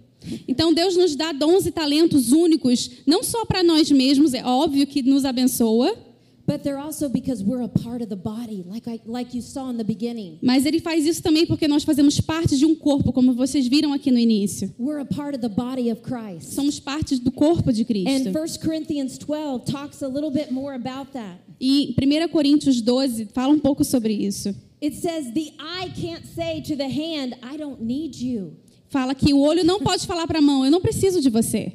Então 0.49 0.73
Deus 0.73 0.97
nos 0.97 1.15
dá 1.15 1.33
dons 1.33 1.67
e 1.67 1.71
talentos 1.71 2.33
únicos, 2.33 2.91
não 3.07 3.23
só 3.23 3.45
para 3.45 3.63
nós 3.63 3.91
mesmos, 3.91 4.35
é 4.35 4.45
óbvio 4.45 4.87
que 4.87 5.03
nos 5.03 5.25
abençoa, 5.25 5.97
But 6.47 6.63
they're 6.63 6.79
also 6.79 7.09
because 7.09 7.43
we're 7.43 7.63
a 7.63 7.69
part 7.69 8.03
of 8.03 8.09
the 8.09 8.17
body, 8.17 8.63
like 8.65 8.87
I, 8.87 9.01
like 9.05 9.35
you 9.35 9.43
saw 9.43 9.69
in 9.69 9.77
the 9.79 9.85
beginning. 9.85 10.39
Mas 10.41 10.65
ele 10.65 10.79
faz 10.81 11.05
isso 11.05 11.21
também 11.21 11.45
porque 11.45 11.67
nós 11.67 11.83
fazemos 11.83 12.21
parte 12.21 12.57
de 12.57 12.65
um 12.65 12.75
corpo, 12.75 13.13
como 13.13 13.35
vocês 13.35 13.67
viram 13.67 13.93
aqui 13.93 14.13
no 14.13 14.19
início. 14.19 14.73
We're 14.79 15.01
a 15.01 15.05
part 15.05 15.35
of 15.35 15.41
the 15.41 15.49
body 15.49 15.91
of 15.91 16.03
Christ. 16.03 16.55
Somos 16.55 16.79
parte 16.79 17.19
do 17.19 17.33
corpo 17.33 17.73
de 17.73 17.83
And 17.83 17.87
Cristo. 17.87 18.31
1 18.31 18.65
Corinthians 18.65 19.19
12 19.19 19.65
talks 19.65 20.03
a 20.03 20.09
little 20.09 20.31
bit 20.31 20.53
more 20.53 20.77
about 20.77 21.13
that. 21.13 21.41
E 21.61 21.97
1 21.99 22.29
Coríntios 22.29 22.81
12 22.81 23.29
fala 23.33 23.53
um 23.53 23.59
pouco 23.59 23.85
sobre 23.85 24.13
isso. 24.13 24.55
It 24.81 24.95
says, 24.97 25.33
The 25.33 25.53
eye 25.59 25.91
can't 26.01 26.25
say 26.27 26.63
to 26.63 26.77
the 26.77 26.89
hand, 26.89 27.35
I 27.43 27.57
don't 27.57 27.83
need 27.83 28.23
you. 28.25 28.53
Fala 28.89 29.15
que 29.17 29.35
o 29.35 29.41
olho 29.41 29.65
não 29.65 29.81
pode 29.81 30.07
falar 30.07 30.27
para 30.29 30.39
a 30.39 30.43
mão, 30.43 30.65
eu 30.65 30.71
não 30.71 30.81
preciso 30.81 31.21
de 31.21 31.29
você. 31.29 31.73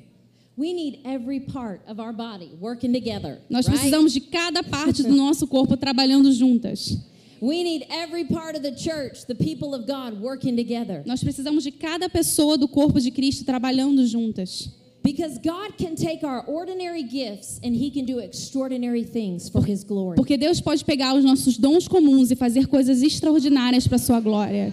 We 0.57 0.73
need 0.73 0.99
every 1.05 1.39
part 1.39 1.81
of 1.87 1.99
our 1.99 2.11
body 2.11 2.51
working 2.59 2.91
together. 2.93 3.39
Nós 3.49 3.65
precisamos 3.65 4.13
de 4.13 4.19
cada 4.19 4.61
parte 4.63 5.01
do 5.01 5.13
nosso 5.15 5.47
corpo 5.47 5.77
trabalhando 5.77 6.31
juntas. 6.31 6.97
We 7.41 7.63
need 7.63 7.87
every 7.89 8.25
part 8.25 8.55
of 8.55 8.61
the 8.61 8.75
church, 8.75 9.25
the 9.25 9.33
people 9.33 9.73
of 9.73 9.87
God, 9.87 10.21
working 10.21 10.55
together. 10.55 11.03
Nós 11.07 11.23
precisamos 11.23 11.63
de 11.63 11.71
cada 11.71 12.07
pessoa 12.07 12.57
do 12.57 12.67
corpo 12.67 12.99
de 12.99 13.09
Cristo 13.09 13.43
trabalhando 13.43 14.05
juntas. 14.05 14.69
Because 15.03 15.39
God 15.39 15.77
can 15.79 15.95
take 15.95 16.23
our 16.23 16.43
ordinary 16.45 17.01
gifts 17.01 17.59
and 17.63 17.75
He 17.75 17.89
can 17.89 18.05
do 18.05 18.19
extraordinary 18.19 19.03
things 19.03 19.49
for 19.49 19.65
His 19.65 19.83
glory. 19.83 20.15
Porque 20.17 20.37
Deus 20.37 20.61
pode 20.61 20.85
pegar 20.85 21.15
os 21.15 21.23
nossos 21.23 21.57
dons 21.57 21.87
comuns 21.87 22.29
e 22.29 22.35
fazer 22.35 22.67
coisas 22.67 23.01
extraordinárias 23.01 23.87
para 23.87 23.97
sua 23.97 24.19
glória. 24.19 24.71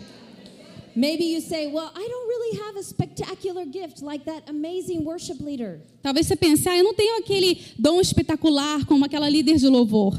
Maybe 0.98 1.26
you 1.26 1.40
say, 1.40 1.68
Well, 1.68 1.92
I 1.94 2.08
don't 2.08 2.28
really 2.28 2.58
have 2.58 2.76
a 2.76 2.82
spectacular 2.82 3.64
gift 3.64 4.02
like 4.02 4.24
that 4.24 4.42
amazing 4.48 5.04
worship 5.04 5.38
leader. 5.38 5.80
Talvez 6.02 6.26
você 6.26 6.34
pense, 6.34 6.68
ah, 6.68 6.76
eu 6.76 6.82
não 6.82 6.92
tenho 6.92 7.18
aquele 7.18 7.56
dom 7.78 8.00
espetacular 8.00 8.84
como 8.84 9.04
aquela 9.04 9.28
líder 9.28 9.58
de 9.58 9.68
louvor. 9.68 10.18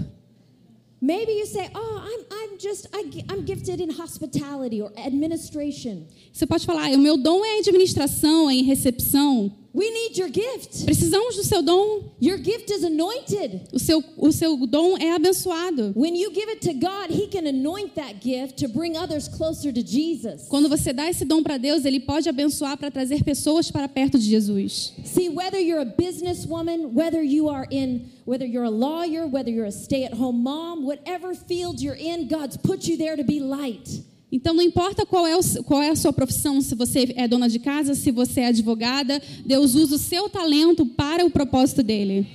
Maybe 1.01 1.34
you 1.34 1.45
say, 1.45 1.69
Oh, 1.75 2.01
I'm, 2.01 2.25
I'm 2.32 2.57
just, 2.57 2.88
I, 2.93 3.25
I'm 3.30 3.45
gifted 3.45 3.82
in 3.82 3.89
hospitality 3.89 4.82
or 4.82 4.93
administration. 4.95 6.07
Você 6.32 6.45
pode 6.47 6.65
falar, 6.65 6.88
ah, 6.88 6.95
o 6.95 6.97
meu 6.97 7.17
dom 7.17 7.43
é 7.43 7.59
administração, 7.59 8.49
é 8.49 8.53
em 8.53 8.63
recepção. 8.63 9.51
We 9.72 9.91
need 9.91 10.17
your 10.17 10.30
gift. 10.30 10.86
Precisamos 10.86 11.36
do 11.36 11.43
seu 11.43 11.61
dom. 11.61 12.11
Your 12.20 12.38
gift 12.38 12.72
is 12.72 12.84
anointed. 12.84 13.67
O 13.72 13.78
seu, 13.78 14.03
o 14.17 14.32
seu 14.32 14.57
dom 14.65 14.97
é 14.97 15.13
abençoado. 15.13 15.93
When 15.95 16.15
you 16.15 16.32
give 16.34 16.49
it 16.49 16.61
to 16.61 16.74
God, 16.74 17.11
He 17.11 17.28
can 17.28 17.45
anoint 17.45 17.93
that 17.95 18.20
gift 18.20 18.57
to 18.59 18.67
bring 18.67 18.97
others 18.97 19.28
closer 19.28 19.72
to 19.72 19.84
Jesus. 19.84 20.47
Quando 20.49 20.67
você 20.67 20.91
dá 20.91 21.07
esse 21.07 21.24
dom 21.24 21.43
para 21.43 21.57
Deus, 21.57 21.86
Ele 21.86 21.99
pode 21.99 22.28
abençoar 22.28 22.78
para 22.78 22.89
trazer 22.89 23.24
pessoas 23.24 23.70
para 23.70 23.88
perto 23.88 24.17
de 24.17 24.26
Jesus. 24.26 24.93
See, 25.05 25.30
whether 25.30 25.59
you're 25.59 25.82
a 25.82 25.86
businesswoman, 25.86 26.93
whether 26.93 27.22
you 27.22 27.47
are 27.47 27.67
in, 27.70 28.09
whether 28.26 28.45
you're 28.45 28.65
a 28.65 28.72
lawyer, 28.72 29.28
whether 29.28 29.51
you're 29.51 29.67
a 29.67 29.72
stay 29.72 30.03
at 30.03 30.13
home 30.13 30.41
mom, 30.41 30.84
whatever 30.84 31.36
field 31.36 31.80
you're 31.80 31.95
in, 31.95 32.28
God's 32.28 32.57
put 32.57 32.88
you 32.88 32.97
there 32.97 33.15
to 33.15 33.24
be 33.24 33.39
light. 33.39 33.88
Então, 34.32 34.53
não 34.53 34.61
importa 34.61 35.05
qual 35.05 35.25
é, 35.25 35.36
o- 35.36 35.63
qual 35.63 35.82
é 35.82 35.89
a 35.89 35.95
sua 35.95 36.13
profissão, 36.13 36.61
se 36.61 36.75
você 36.75 37.13
é 37.15 37.27
dona 37.27 37.49
de 37.49 37.57
casa, 37.59 37.95
se 37.95 38.11
você 38.11 38.41
é 38.41 38.47
advogada, 38.47 39.21
Deus 39.45 39.73
usa 39.75 39.95
o 39.95 39.99
seu 39.99 40.30
talento 40.30 40.86
para 40.86 41.25
o 41.25 41.30
propósito 41.32 41.82
dele. 41.82 42.27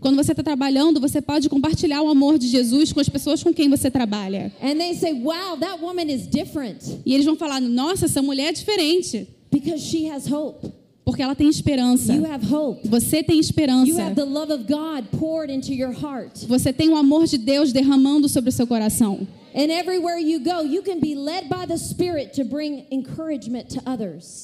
Quando 0.00 0.16
você 0.16 0.32
está 0.32 0.42
trabalhando, 0.42 0.98
você 1.00 1.20
pode 1.20 1.48
compartilhar 1.48 2.02
o 2.02 2.08
amor 2.08 2.38
de 2.38 2.48
Jesus 2.48 2.92
com 2.92 3.00
as 3.00 3.08
pessoas 3.08 3.42
com 3.42 3.52
quem 3.52 3.68
você 3.68 3.90
trabalha. 3.90 4.50
And 4.62 4.76
they 4.78 4.94
say, 4.94 5.12
wow, 5.12 5.56
that 5.60 5.80
woman 5.82 6.10
is 6.10 6.26
different 6.26 6.78
E 7.04 7.12
eles 7.14 7.26
vão 7.26 7.36
falar: 7.36 7.60
Nossa, 7.60 8.06
essa 8.06 8.22
mulher 8.22 8.48
é 8.48 8.52
diferente, 8.52 9.28
because 9.50 9.84
she 9.84 10.08
has 10.10 10.26
hope. 10.30 10.66
Porque 11.08 11.22
ela 11.22 11.34
tem 11.34 11.48
esperança. 11.48 12.12
You 12.12 12.30
have 12.30 12.54
hope. 12.54 12.86
Você 12.86 13.22
tem 13.22 13.36
You 13.36 13.40
esperança. 13.40 14.02
have 14.02 14.14
the 14.14 14.24
love 14.26 14.52
of 14.52 14.64
God 14.64 15.06
poured 15.18 15.50
into 15.50 15.72
your 15.72 15.90
heart. 15.90 16.44
Você 16.46 16.70
tem 16.70 16.90
o 16.90 16.96
amor 16.98 17.24
de 17.24 17.38
Deus 17.38 17.72
derramando 17.72 18.28
sobre 18.28 18.50
o 18.50 18.52
seu 18.52 18.66
coração. 18.66 19.26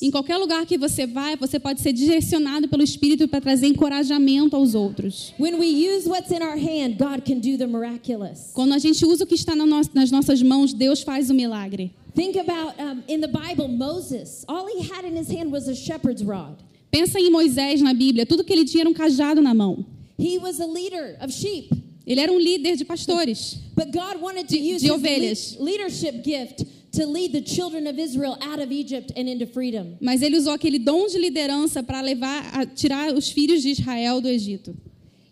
Em 0.01 0.11
qualquer 0.11 0.39
lugar 0.39 0.65
que 0.65 0.79
você 0.79 1.07
vai, 1.07 1.37
você 1.37 1.61
pode 1.61 1.83
ser 1.83 1.93
direcionado 1.93 2.67
pelo 2.67 2.83
Espírito 2.83 3.29
para 3.29 3.43
trazer 3.43 3.67
encorajamento 3.67 4.57
aos 4.57 4.75
outros. 4.75 5.35
Quando 8.55 8.73
a 8.73 8.79
gente 8.79 9.05
usa 9.05 9.25
o 9.25 9.27
que 9.27 9.35
está 9.35 9.55
nas 9.55 10.11
nossas 10.11 10.41
mãos, 10.43 10.73
Deus 10.73 11.03
faz 11.03 11.29
o 11.29 11.35
milagre. 11.35 11.93
Think 12.15 12.37
about 12.37 12.79
um, 12.79 13.03
in 13.09 13.21
the 13.21 13.29
Bible, 13.29 13.67
Moses, 13.69 14.45
all 14.49 14.67
he 14.69 14.83
had 14.89 15.05
in 15.05 15.17
his 15.17 15.29
hand 15.29 15.51
was 15.51 15.67
a 15.69 15.75
shepherd's 15.75 16.23
rod. 16.25 16.63
Pensa 16.93 17.19
em 17.19 17.31
Moisés 17.31 17.81
na 17.81 17.93
Bíblia, 17.93 18.25
tudo 18.25 18.45
que 18.45 18.53
ele 18.53 18.65
tinha 18.65 18.83
era 18.83 18.89
um 18.91 18.95
cajado 18.95 19.43
na 19.43 19.53
mão. 19.53 19.85
He 20.17 20.39
was 20.39 20.61
a 20.61 20.67
leader 20.67 21.17
of 21.21 21.33
sheep, 21.33 21.71
Ele 22.07 22.21
era 22.21 22.31
um 22.33 22.39
líder 22.39 22.77
de 22.77 22.85
pastores. 22.85 23.59
but 23.75 23.91
God 23.91 24.21
wanted 24.21 24.47
to 24.49 24.55
De- 24.57 24.75
use 24.75 24.83
de 24.83 24.91
ovelhas. 24.93 25.57
le- 25.59 25.65
leadership 25.65 26.23
gift 26.23 26.65
to 26.93 27.05
lead 27.05 27.33
the 27.33 27.43
children 27.43 27.89
of 27.89 27.99
Israel 27.99 28.39
out 28.41 28.61
of 28.61 28.71
Egypt 28.71 29.11
and 29.17 29.29
into 29.29 29.45
freedom. 29.47 29.97
Mas 30.01 30.23
ele 30.23 30.37
usou 30.39 30.53
aquele 30.53 30.79
dom 30.79 31.09
de 31.09 31.19
liderança 31.19 31.83
para 31.83 32.01
levar 32.01 32.49
a 32.55 32.65
tirar 32.65 33.13
os 33.13 33.29
filhos 33.29 33.61
de 33.63 33.71
Israel 33.71 34.21
do 34.21 34.29
Egito. 34.29 34.77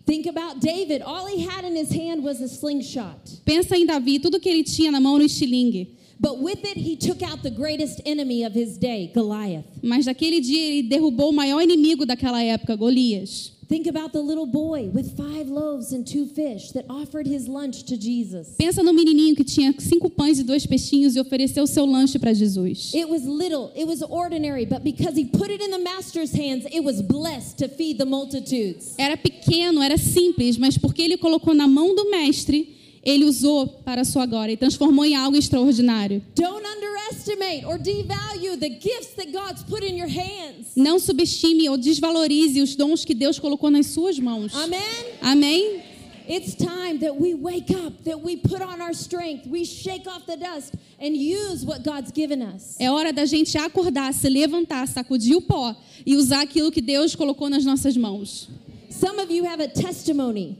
Think 0.05 0.27
about 0.27 0.59
David. 0.59 1.01
All 1.01 1.25
he 1.27 1.47
had 1.47 1.63
in 1.63 1.77
his 1.77 1.89
hand 1.95 2.21
was 2.23 2.41
a 2.41 2.49
slingshot. 2.49 3.39
Pensa 3.45 3.77
em 3.77 3.85
Davi, 3.85 4.19
tudo 4.19 4.37
que 4.37 4.49
ele 4.49 4.63
tinha 4.65 4.91
na 4.91 4.99
mão 4.99 5.15
era 5.15 5.23
um 5.23 5.25
estilingue. 5.25 5.95
But 6.23 6.39
with 6.39 6.63
it, 6.63 6.77
he 6.77 6.95
took 6.95 7.21
out 7.21 7.43
the 7.43 7.51
greatest 7.51 7.99
enemy 8.05 8.45
of 8.45 8.53
his 8.53 8.77
day, 8.77 9.11
Goliath. 9.13 9.65
Mas 9.83 10.05
naquele 10.05 10.39
dia 10.39 10.57
ele 10.57 10.83
derrubou 10.83 11.31
o 11.31 11.33
maior 11.33 11.61
inimigo 11.61 12.05
daquela 12.05 12.41
época, 12.41 12.77
Golias. 12.77 13.51
Think 13.67 13.87
about 13.87 14.13
the 14.13 14.21
little 14.21 14.45
boy 14.45 14.89
with 14.93 15.17
five 15.17 15.49
loaves 15.49 15.91
and 15.91 16.07
two 16.07 16.25
fish 16.25 16.71
that 16.71 16.85
offered 16.89 17.27
his 17.27 17.49
lunch 17.49 17.83
to 17.87 17.97
Jesus. 17.97 18.55
Pensa 18.57 18.81
no 18.81 18.93
menininho 18.93 19.35
que 19.35 19.43
tinha 19.43 19.73
cinco 19.77 20.09
pães 20.09 20.39
e 20.39 20.43
dois 20.43 20.65
peixinhos 20.65 21.17
e 21.17 21.19
ofereceu 21.19 21.63
o 21.63 21.67
seu 21.67 21.85
lanche 21.85 22.17
para 22.17 22.33
Jesus. 22.33 22.93
It 22.93 23.09
was 23.09 23.25
little, 23.25 23.73
it 23.75 23.85
was 23.85 24.01
ordinary, 24.01 24.65
but 24.65 24.81
because 24.81 25.17
he 25.17 25.25
put 25.25 25.49
it 25.49 25.61
in 25.61 25.71
the 25.71 25.79
master's 25.79 26.31
hands, 26.31 26.65
it 26.71 26.85
was 26.85 27.01
blessed 27.01 27.57
to 27.57 27.67
feed 27.67 27.97
the 27.97 28.05
multitudes. 28.05 28.95
Era 28.97 29.17
pequeno, 29.17 29.81
era 29.81 29.97
simples, 29.97 30.57
mas 30.57 30.77
porque 30.77 31.01
ele 31.01 31.17
colocou 31.17 31.53
na 31.53 31.67
mão 31.67 31.93
do 31.93 32.09
mestre, 32.09 32.82
ele 33.03 33.25
usou 33.25 33.67
para 33.67 34.01
a 34.01 34.05
sua 34.05 34.25
glória 34.25 34.53
e 34.53 34.57
transformou 34.57 35.03
em 35.03 35.15
algo 35.15 35.35
extraordinário. 35.35 36.21
Don't 36.35 36.65
underestimate 36.65 37.65
or 37.65 37.77
devalue 37.77 38.57
the 38.57 38.69
gifts 38.69 39.13
that 39.15 39.31
God's 39.31 39.61
put 39.63 39.83
in 39.83 39.97
your 39.97 40.07
hands. 40.07 40.67
Não 40.75 40.97
subestime 40.99 41.67
ou 41.69 41.77
desvalorize 41.77 42.61
os 42.61 42.75
dons 42.75 43.03
que 43.03 43.13
Deus 43.13 43.37
colocou 43.37 43.69
nas 43.69 43.87
suas 43.87 44.17
mãos. 44.17 44.55
Amen. 44.55 44.79
Amém? 45.21 45.83
It's 46.25 46.55
time 46.55 46.99
that 46.99 47.19
we 47.19 47.33
wake 47.33 47.69
up, 47.69 48.01
that 48.05 48.23
we 48.23 48.37
put 48.37 48.61
on 48.61 48.81
our 48.81 48.93
strength, 48.93 49.45
we 49.45 49.65
shake 49.65 50.07
off 50.07 50.25
the 50.25 50.37
dust 50.37 50.73
and 50.97 51.17
use 51.17 51.65
what 51.65 51.83
God's 51.83 52.13
given 52.13 52.41
us. 52.41 52.77
É 52.79 52.89
hora 52.89 53.11
da 53.11 53.25
gente 53.25 53.57
acordar, 53.57 54.13
se 54.13 54.29
levantar, 54.29 54.87
sacudir 54.87 55.35
o 55.35 55.41
pó 55.41 55.75
e 56.05 56.15
usar 56.15 56.41
aquilo 56.41 56.71
que 56.71 56.81
Deus 56.81 57.13
colocou 57.13 57.49
nas 57.49 57.65
nossas 57.65 57.97
mãos. 57.97 58.47
Some 58.89 59.19
of 59.19 59.33
you 59.33 59.45
have 59.45 59.61
a 59.61 59.67
testimony, 59.67 60.57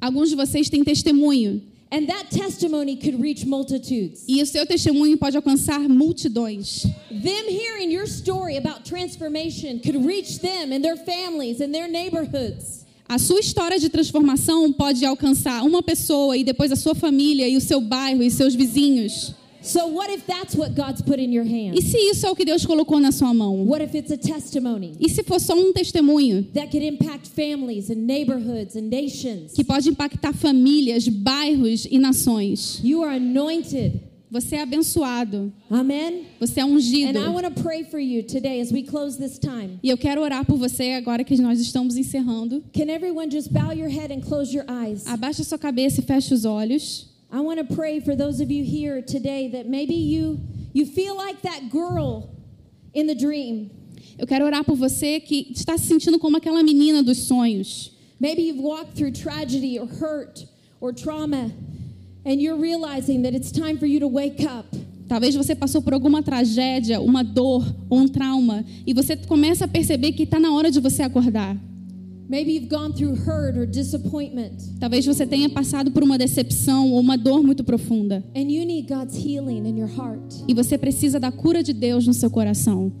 Alguns 0.00 0.30
de 0.30 0.36
vocês 0.36 0.68
têm 0.68 0.82
testemunho 0.82 1.62
and 1.90 2.06
that 2.06 2.30
testimony 2.30 2.96
could 2.96 3.20
reach 3.20 3.46
multitudes. 3.46 4.24
e 4.28 4.42
o 4.42 4.46
seu 4.46 4.66
testemunho 4.66 5.16
pode 5.16 5.36
alcançar 5.36 5.80
multidões. 5.88 6.84
Them 7.10 7.48
hearing 7.48 7.92
your 7.92 8.06
story 8.06 8.56
about 8.56 8.84
transformation 8.84 9.78
could 9.78 10.04
reach 10.04 10.40
them 10.40 10.72
and 10.72 10.82
their 10.82 10.96
families 10.96 11.60
and 11.60 11.72
their 11.72 11.88
neighborhoods. 11.88 12.84
A 13.08 13.18
sua 13.18 13.38
história 13.40 13.78
de 13.78 13.88
transformação 13.90 14.72
pode 14.72 15.04
alcançar 15.04 15.62
uma 15.62 15.82
pessoa 15.82 16.36
e 16.36 16.42
depois 16.42 16.72
a 16.72 16.76
sua 16.76 16.94
família 16.94 17.46
e 17.46 17.56
o 17.56 17.60
seu 17.60 17.80
bairro 17.80 18.22
e 18.22 18.30
seus 18.30 18.54
vizinhos. 18.54 19.34
So, 19.64 19.86
what 19.86 20.10
if 20.12 20.26
that's 20.26 20.54
what 20.54 20.74
God's 20.74 21.00
put 21.00 21.18
in 21.18 21.32
your 21.32 21.44
E 21.46 21.48
hand? 21.70 21.80
se 21.82 21.96
isso 21.96 22.26
é 22.26 22.30
o 22.30 22.36
que 22.36 22.44
Deus 22.44 22.66
colocou 22.66 23.00
na 23.00 23.10
sua 23.10 23.32
mão? 23.32 23.64
What 23.66 23.82
if 23.82 23.94
it's 23.94 24.12
a 24.12 24.16
testimony 24.18 24.92
E 25.00 25.08
se 25.08 25.22
for 25.22 25.40
só 25.40 25.54
um 25.54 25.72
testemunho 25.72 26.42
that 26.52 26.70
could 26.70 26.84
impact 26.86 27.28
families 27.28 27.88
and 27.90 27.96
neighborhoods 28.06 28.76
and 28.76 28.90
nations? 28.90 29.52
que 29.54 29.64
pode 29.64 29.88
impactar 29.88 30.34
famílias, 30.34 31.08
bairros 31.08 31.86
e 31.90 31.98
nações? 31.98 32.80
You 32.84 33.02
are 33.02 33.16
anointed. 33.16 34.00
Você 34.30 34.56
é 34.56 34.62
abençoado, 34.62 35.52
Amen. 35.70 36.22
você 36.40 36.58
é 36.58 36.62
And 36.64 36.66
ungido. 36.66 37.18
I 37.20 37.28
want 37.28 37.44
to 37.44 37.62
pray 37.62 37.84
for 37.84 38.00
you 38.00 38.22
today 38.24 38.60
as 38.60 38.72
we 38.72 38.82
close 38.82 39.16
this 39.16 39.38
time. 39.38 39.78
E 39.82 39.88
eu 39.88 39.96
quero 39.96 40.20
orar 40.20 40.44
por 40.44 40.56
você 40.58 40.90
agora 40.92 41.22
que 41.24 41.36
nós 41.40 41.60
estamos 41.60 41.96
encerrando. 41.96 42.62
Can 42.72 42.90
everyone 42.90 43.30
just 43.30 43.50
bow 43.52 43.72
your 43.72 43.88
head 43.88 44.12
and 44.12 44.20
close 44.20 44.52
your 44.54 44.66
eyes? 44.68 45.06
Abaixa 45.06 45.44
sua 45.44 45.56
cabeça 45.56 46.00
e 46.00 46.04
feche 46.04 46.34
os 46.34 46.44
olhos. 46.44 47.13
I 47.34 47.40
want 47.40 47.58
to 47.58 47.74
pray 47.74 47.98
for 47.98 48.14
those 48.14 48.40
of 48.40 48.48
you 48.48 48.62
here 48.62 49.02
today 49.02 49.48
that 49.48 49.66
maybe 49.66 49.94
you 49.94 50.38
you 50.72 50.86
feel 50.86 51.16
like 51.16 51.42
that 51.42 51.68
girl 51.68 52.30
in 52.92 53.08
the 53.08 53.14
dream. 53.16 53.72
Eu 54.16 54.24
quero 54.24 54.44
orar 54.44 54.62
por 54.62 54.76
você 54.76 55.18
que 55.18 55.52
está 55.52 55.76
se 55.76 55.88
sentindo 55.88 56.20
como 56.20 56.36
aquela 56.36 56.62
menina 56.62 57.02
dos 57.02 57.26
sonhos. 57.26 57.90
Maybe 58.20 58.42
you've 58.42 58.62
walked 58.62 58.94
through 58.94 59.14
tragedy 59.14 59.80
or 59.80 59.86
hurt 59.86 60.46
or 60.80 60.92
trauma 60.92 61.50
and 62.24 62.40
you're 62.40 62.56
realizing 62.56 63.22
that 63.22 63.34
it's 63.34 63.50
time 63.50 63.78
for 63.78 63.86
you 63.86 63.98
to 63.98 64.06
wake 64.06 64.46
up. 64.46 64.68
Talvez 65.08 65.34
você 65.34 65.56
passou 65.56 65.82
por 65.82 65.92
alguma 65.92 66.22
tragédia, 66.22 67.00
uma 67.00 67.24
dor 67.24 67.66
ou 67.90 67.98
um 67.98 68.06
trauma 68.06 68.64
e 68.86 68.94
você 68.94 69.16
começa 69.16 69.64
a 69.64 69.68
perceber 69.68 70.12
que 70.12 70.22
está 70.22 70.38
na 70.38 70.54
hora 70.54 70.70
de 70.70 70.78
você 70.78 71.02
acordar. 71.02 71.56
Talvez 74.80 75.06
você 75.06 75.26
tenha 75.26 75.48
passado 75.50 75.90
por 75.90 76.02
uma 76.02 76.16
decepção 76.18 76.90
ou 76.92 77.00
uma 77.00 77.16
dor 77.16 77.42
muito 77.42 77.62
profunda 77.64 78.24
and 78.34 78.50
you 78.50 78.64
need 78.66 78.88
God's 78.88 79.16
healing 79.16 79.66
in 79.68 79.78
your 79.78 79.88
heart. 79.90 80.34
e 80.48 80.54
você 80.54 80.76
precisa 80.78 81.18
da 81.20 81.30
cura 81.30 81.62
de 81.62 81.72
Deus 81.72 82.06
no 82.06 82.14
seu 82.14 82.30
coração. 82.30 82.92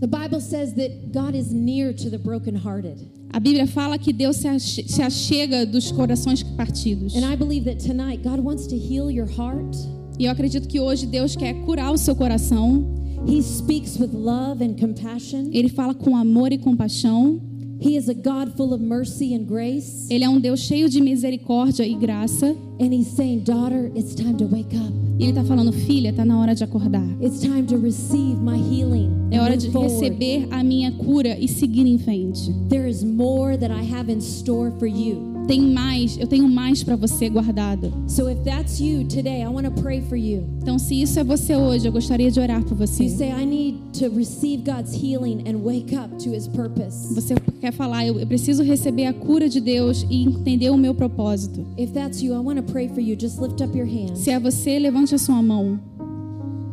The 0.00 0.06
Bible 0.08 0.40
says 0.40 0.72
that 0.74 0.90
God 1.12 1.34
is 1.34 1.50
near 1.52 1.94
to 1.94 2.10
the 2.10 2.18
brokenhearted. 2.18 2.96
A 3.32 3.40
Bíblia 3.40 3.66
fala 3.66 3.96
que 3.98 4.12
Deus 4.12 4.36
se 4.36 4.48
ache- 4.48 4.84
se 4.88 5.00
achega 5.02 5.64
dos 5.64 5.90
corações 5.90 6.42
partidos. 6.42 7.14
And 7.16 7.32
I 7.32 7.36
believe 7.36 7.64
that 7.64 7.84
tonight 7.86 8.22
God 8.22 8.40
wants 8.44 8.66
to 8.66 8.74
heal 8.76 9.10
your 9.10 9.26
heart. 9.28 9.76
E 10.18 10.26
eu 10.26 10.30
acredito 10.30 10.68
que 10.68 10.78
hoje 10.78 11.06
Deus 11.06 11.34
quer 11.34 11.54
curar 11.64 11.92
o 11.92 11.96
seu 11.96 12.14
coração. 12.14 12.84
He 13.26 13.40
speaks 13.42 13.98
with 13.98 14.10
love 14.12 14.62
and 14.62 14.74
compassion. 14.74 15.48
Ele 15.52 15.68
fala 15.68 15.94
com 15.94 16.14
amor 16.16 16.52
e 16.52 16.58
compaixão. 16.58 17.40
He 17.80 17.96
is 17.96 18.08
a 18.08 18.14
God 18.14 18.56
full 18.56 18.72
of 18.72 18.82
mercy 18.82 19.34
and 19.34 19.44
grace. 19.46 20.06
Ele 20.10 20.24
é 20.24 20.28
um 20.28 20.40
Deus 20.40 20.60
cheio 20.60 20.88
de 20.88 21.00
misericórdia 21.00 21.86
e 21.86 21.94
graça. 21.94 22.56
And 22.80 22.92
He's 22.92 23.08
saying, 23.08 23.40
Daughter, 23.40 23.90
it's 23.94 24.14
time 24.14 24.36
to 24.38 24.46
wake 24.46 24.74
up. 24.74 24.92
E 25.18 25.24
Ele 25.24 25.30
está 25.30 25.44
falando, 25.44 25.72
filha, 25.72 26.10
está 26.10 26.24
na 26.24 26.40
hora 26.40 26.54
de 26.54 26.64
acordar. 26.64 27.06
It's 27.20 27.40
time 27.40 27.64
to 27.66 27.76
receive 27.76 28.40
my 28.40 28.56
healing. 28.56 29.10
É 29.30 29.40
hora 29.40 29.56
de 29.56 29.68
receber 29.68 30.48
a 30.50 30.62
minha 30.62 30.92
cura 30.92 31.38
e 31.38 31.46
seguir 31.46 31.86
em 31.86 31.98
frente. 31.98 32.52
There 32.68 32.88
is 32.88 33.04
more 33.04 33.56
that 33.56 33.72
I 33.72 33.82
have 33.94 34.10
in 34.10 34.18
store 34.18 34.72
for 34.78 34.86
you. 34.86 35.33
Tem 35.46 35.60
mais, 35.60 36.18
eu 36.18 36.26
tenho 36.26 36.48
mais 36.48 36.82
para 36.82 36.96
você 36.96 37.28
guardado. 37.28 37.92
So 38.08 38.28
if 38.30 38.38
that's 38.44 38.80
you 38.80 39.04
today, 39.04 39.42
I 39.42 39.48
want 39.48 39.66
to 39.66 39.82
pray 39.82 40.00
for 40.00 40.16
you. 40.16 40.44
Então, 40.62 40.78
se 40.78 41.00
isso 41.00 41.20
é 41.20 41.24
você 41.24 41.54
hoje, 41.54 41.86
eu 41.86 41.92
gostaria 41.92 42.30
de 42.30 42.40
orar 42.40 42.64
por 42.64 42.76
você. 42.76 43.08
say, 43.08 43.30
I 43.30 43.44
need 43.44 43.78
to 43.98 44.08
receive 44.08 44.64
God's 44.64 44.94
healing 44.94 45.44
and 45.46 45.58
wake 45.62 45.94
up 45.94 46.16
to 46.24 46.34
His 46.34 46.48
purpose. 46.48 47.14
Você 47.14 47.34
quer 47.60 47.72
falar, 47.72 48.06
eu 48.06 48.14
eu 48.18 48.26
preciso 48.26 48.62
receber 48.62 49.04
a 49.06 49.12
cura 49.12 49.48
de 49.48 49.60
Deus 49.60 50.06
e 50.08 50.24
entender 50.24 50.70
o 50.70 50.78
meu 50.78 50.94
propósito. 50.94 51.66
If 51.76 51.92
that's 51.92 52.22
you, 52.22 52.32
I 52.34 52.38
want 52.38 52.56
to 52.56 52.62
pray 52.72 52.88
for 52.88 53.00
you. 53.00 53.14
Just 53.18 53.38
lift 53.38 53.62
up 53.62 53.76
your 53.76 53.86
hands. 53.86 54.20
Se 54.20 54.30
é 54.30 54.40
você, 54.40 54.78
levante 54.78 55.14
a 55.14 55.18
sua 55.18 55.42
mão. 55.42 55.78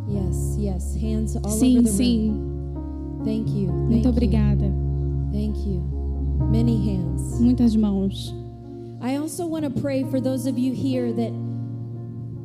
Yes, 0.10 0.58
yes. 0.58 0.96
Hands 0.96 1.36
all 1.36 1.46
over 1.46 1.58
Sim, 1.60 1.84
the 1.84 1.90
sim. 1.90 2.30
room. 2.30 3.24
Thank 3.26 3.50
you. 3.52 3.68
Thank 3.68 3.90
Muito 3.90 4.06
you. 4.06 4.12
obrigada. 4.12 4.72
Thank 5.32 5.58
you. 5.68 5.82
Many 6.50 6.76
hands. 6.78 7.40
Muitas 7.40 7.76
mãos. 7.76 8.34
I 9.02 9.18
also 9.18 9.48
want 9.48 9.64
to 9.64 9.82
pray 9.82 10.04
for 10.04 10.22
those 10.22 10.48
of 10.48 10.58
you 10.60 10.74
here 10.74 11.12
that 11.14 11.32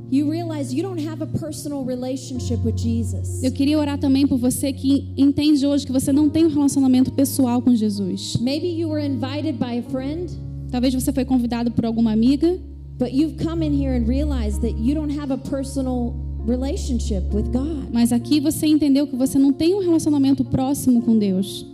you 0.08 0.30
realize 0.30 0.72
you 0.72 0.82
don't 0.82 1.00
have 1.04 1.20
a 1.20 1.26
personal 1.26 1.84
relationship 1.84 2.58
with 2.64 2.76
Jesus. 2.76 3.42
Eu 3.42 3.50
queria 3.52 3.78
orar 3.78 3.98
também 3.98 4.26
por 4.26 4.38
você 4.38 4.72
que 4.72 5.12
entende 5.16 5.66
hoje 5.66 5.84
que 5.84 5.92
você 5.92 6.12
não 6.12 6.30
tem 6.30 6.46
um 6.46 6.48
relacionamento 6.48 7.12
pessoal 7.12 7.60
com 7.60 7.74
Jesus. 7.74 8.36
Maybe 8.40 8.68
you 8.68 8.88
were 8.88 9.04
invited 9.04 9.58
by 9.58 9.78
a 9.78 9.82
friend, 9.90 10.30
Talvez 10.70 10.94
você 10.94 11.12
foi 11.12 11.24
convidado 11.24 11.70
por 11.70 11.84
alguma 11.84 12.12
amiga, 12.12 12.58
but 12.98 13.12
you've 13.12 13.36
come 13.42 13.64
in 13.64 13.72
here 13.72 13.94
and 13.94 14.06
realized 14.06 14.60
that 14.62 14.76
you 14.78 14.94
don't 14.94 15.10
have 15.16 15.32
a 15.32 15.38
personal 15.38 16.14
relationship 16.46 17.22
with 17.34 17.50
God. 17.52 17.88
mas 17.92 18.12
aqui 18.12 18.40
você 18.40 18.66
entendeu 18.66 19.06
que 19.06 19.16
você 19.16 19.38
não 19.38 19.52
tem 19.52 19.74
um 19.74 19.80
relacionamento 19.80 20.44
próximo 20.44 21.02
com 21.02 21.18
Deus. 21.18 21.66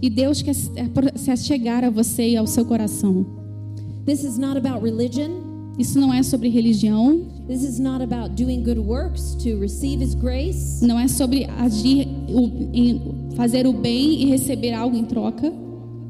E 0.00 0.08
Deus 0.08 0.42
quer 0.42 0.54
se 0.54 0.70
se 1.16 1.30
achegar 1.30 1.82
a 1.82 1.90
você 1.90 2.28
e 2.28 2.36
ao 2.36 2.46
seu 2.46 2.64
coração. 2.64 3.26
This 4.06 4.22
is 4.22 4.38
not 4.38 4.56
about 4.56 4.84
religion. 4.84 5.44
Isso 5.76 5.98
não 5.98 6.14
é 6.14 6.22
sobre 6.22 6.48
religião, 6.48 7.26
This 7.46 7.62
is 7.62 7.78
not 7.78 8.02
about 8.02 8.34
doing 8.34 8.62
good 8.62 8.78
works 8.78 9.34
to 9.42 9.58
receive 9.60 10.02
His 10.02 10.14
grace. 10.14 10.84
não 10.84 10.98
é 10.98 11.06
sobre 11.06 11.44
agir, 11.44 12.08
fazer 13.36 13.66
o 13.66 13.72
bem 13.72 14.22
e 14.22 14.26
receber 14.26 14.72
algo 14.72 14.96
em 14.96 15.04
troca. 15.04 15.52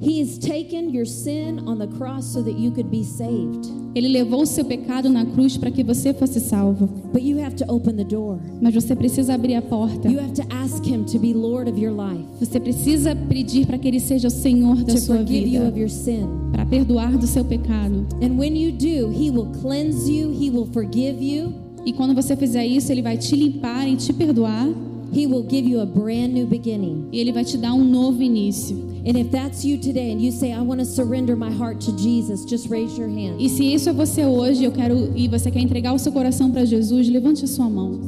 He 0.01 0.21
has 0.21 0.39
taken 0.39 0.91
your 0.93 1.07
sin 1.07 1.61
on 1.67 1.79
the 1.79 1.87
cross 1.87 2.31
so 2.33 2.43
that 2.43 2.59
you 2.59 2.71
could 2.71 2.91
be 2.91 3.03
saved. 3.03 3.67
Ele 3.95 4.09
levou 4.09 4.43
o 4.43 4.47
seu 4.47 4.63
pecado 4.65 5.09
na 5.09 5.25
cruz 5.25 5.57
para 5.57 5.71
que 5.71 5.83
você 5.83 6.13
fosse 6.13 6.39
salvo. 6.39 6.87
But 7.15 7.23
you 7.23 7.39
have 7.43 7.57
to 7.57 7.65
open 7.73 7.97
the 7.97 8.05
door. 8.05 8.39
Mas 8.61 8.75
você 8.75 8.95
precisa 8.95 9.33
abrir 9.35 9.55
a 9.55 9.63
porta. 9.63 10.09
You 10.11 10.21
have 10.21 10.35
to 10.35 10.43
ask 10.51 10.85
Him 10.85 11.05
to 11.05 11.19
be 11.19 11.33
Lord 11.33 11.71
of 11.71 11.81
your 11.81 11.93
life, 11.95 12.25
Você 12.39 12.61
precisa 12.61 13.17
pedir 13.17 13.67
para 13.67 13.79
que 13.79 13.89
Ele 13.89 13.99
seja 14.01 14.29
o 14.29 14.31
Senhor 14.31 14.77
da 14.85 14.93
to 14.93 15.01
sua 15.01 15.17
forgive 15.17 15.47
you 15.49 15.61
vida, 15.61 15.69
of 15.71 15.79
your 15.81 15.89
sin. 15.89 16.27
para 16.53 16.67
perdoar 16.67 17.17
do 17.17 17.27
seu 17.27 17.45
pecado. 17.45 18.07
And 18.21 18.37
when 18.39 18.55
you 18.55 18.73
do, 18.73 19.11
He 19.11 19.31
will 19.31 19.51
cleanse 19.63 20.11
you, 20.11 20.31
He 20.31 20.51
will 20.51 20.67
forgive 20.73 21.23
you, 21.23 21.55
E 21.87 21.93
quando 21.93 22.15
você 22.15 22.37
fizer 22.37 22.67
isso, 22.67 22.91
Ele 22.93 23.01
vai 23.01 23.17
te 23.17 23.35
limpar 23.37 23.89
e 23.89 23.97
te 23.97 24.13
perdoar. 24.13 24.69
He 25.15 25.25
will 25.27 25.47
give 25.49 25.67
you 25.71 25.81
a 25.81 25.87
brand 25.87 26.33
new 26.35 26.47
beginning. 26.47 27.07
E 27.13 27.19
Ele 27.21 27.33
vai 27.33 27.45
te 27.45 27.57
dar 27.57 27.73
um 27.73 27.85
novo 27.85 28.21
início. 28.23 28.77
And 29.07 29.17
if 29.17 29.31
that's 29.31 29.65
you 29.65 29.79
today 29.79 30.11
and 30.11 30.21
you 30.21 30.33
say, 30.33 30.53
I 30.53 30.61
want 30.63 30.81
to 30.81 30.85
surrender 30.85 31.37
my 31.37 31.53
heart 31.53 31.81
to 31.83 31.97
Jesus, 31.97 32.45
just 32.45 32.69
raise 32.69 32.99
your 32.99 33.09
hand. 33.09 33.41
E 33.41 33.49
se 33.49 33.73
isso 33.73 33.89
é 33.89 33.93
você 33.93 34.27
hoje, 34.27 34.65
eu 34.65 34.73
quero 34.73 35.13
e 35.17 35.29
você 35.29 35.49
quer 35.49 35.61
entregar 35.61 35.95
o 35.95 35.99
seu 35.99 36.11
coração 36.11 36.51
para 36.51 36.65
Jesus, 36.65 37.09
levante 37.09 37.45
a 37.45 37.47
sua 37.47 37.71
mão. 37.71 38.01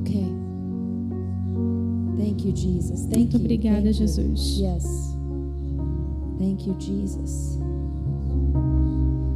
Okay. 0.00 0.24
Thank 2.16 2.46
you, 2.46 2.56
Jesus. 2.56 3.02
Thank 3.02 3.18
Muito 3.18 3.36
you. 3.36 3.40
obrigada, 3.40 3.82
Thank 3.82 4.00
you. 4.00 4.06
Jesus. 4.06 4.58
Yes. 4.58 4.84
Thank 6.38 6.66
you, 6.66 6.74
Jesus. 6.78 7.58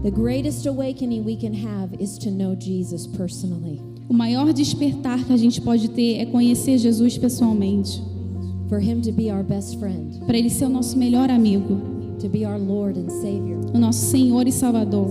The 0.02 0.10
greatest 0.10 0.66
awakening 0.66 1.24
we 1.24 1.36
can 1.36 1.52
have 1.52 1.94
is 2.00 2.16
to 2.18 2.30
know 2.30 2.54
Jesus 2.54 3.06
personally, 3.06 3.80
O 4.08 4.14
maior 4.14 4.52
despertar 4.52 5.22
que 5.24 5.32
a 5.32 5.36
gente 5.36 5.60
pode 5.60 5.88
ter 5.88 6.18
é 6.18 6.26
conhecer 6.26 6.78
Jesus 6.78 7.16
pessoalmente, 7.18 8.02
para 10.26 10.38
Ele 10.38 10.50
ser 10.50 10.66
o 10.66 10.68
nosso 10.68 10.98
melhor 10.98 11.30
amigo, 11.30 11.80
to 12.20 12.28
be 12.28 12.44
our 12.44 12.58
Lord 12.58 12.98
and 12.98 13.10
Savior. 13.10 13.58
o 13.74 13.78
nosso 13.78 14.06
Senhor 14.06 14.46
e 14.46 14.52
Salvador. 14.52 15.10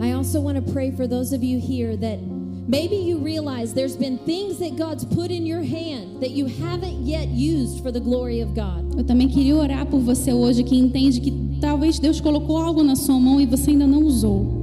I 0.00 0.12
also 0.12 0.40
want 0.40 0.56
to 0.56 0.72
pray 0.72 0.90
for 0.90 1.06
those 1.06 1.32
of 1.32 1.44
you 1.44 1.58
here 1.60 1.96
that 1.96 2.18
maybe 2.66 2.96
you 2.96 3.18
realize 3.18 3.72
there's 3.74 3.96
been 3.96 4.18
things 4.18 4.58
that 4.58 4.76
God's 4.76 5.04
put 5.04 5.30
in 5.30 5.46
your 5.46 5.62
hand 5.62 6.20
that 6.20 6.30
you 6.30 6.46
haven't 6.46 7.06
yet 7.06 7.28
used 7.28 7.82
for 7.82 7.92
the 7.92 8.00
glory 8.00 8.40
of 8.40 8.54
God. 8.54 8.82
Eu 8.96 9.04
também 9.04 9.28
queria 9.28 9.56
orar 9.56 9.86
por 9.86 10.00
você 10.00 10.32
hoje 10.32 10.62
que 10.64 10.76
entende 10.76 11.20
que 11.20 11.32
talvez 11.60 11.98
Deus 11.98 12.20
colocou 12.20 12.56
algo 12.56 12.82
na 12.82 12.96
sua 12.96 13.18
mão 13.18 13.40
e 13.40 13.46
você 13.46 13.70
ainda 13.70 13.86
não 13.86 14.02
usou. 14.02 14.60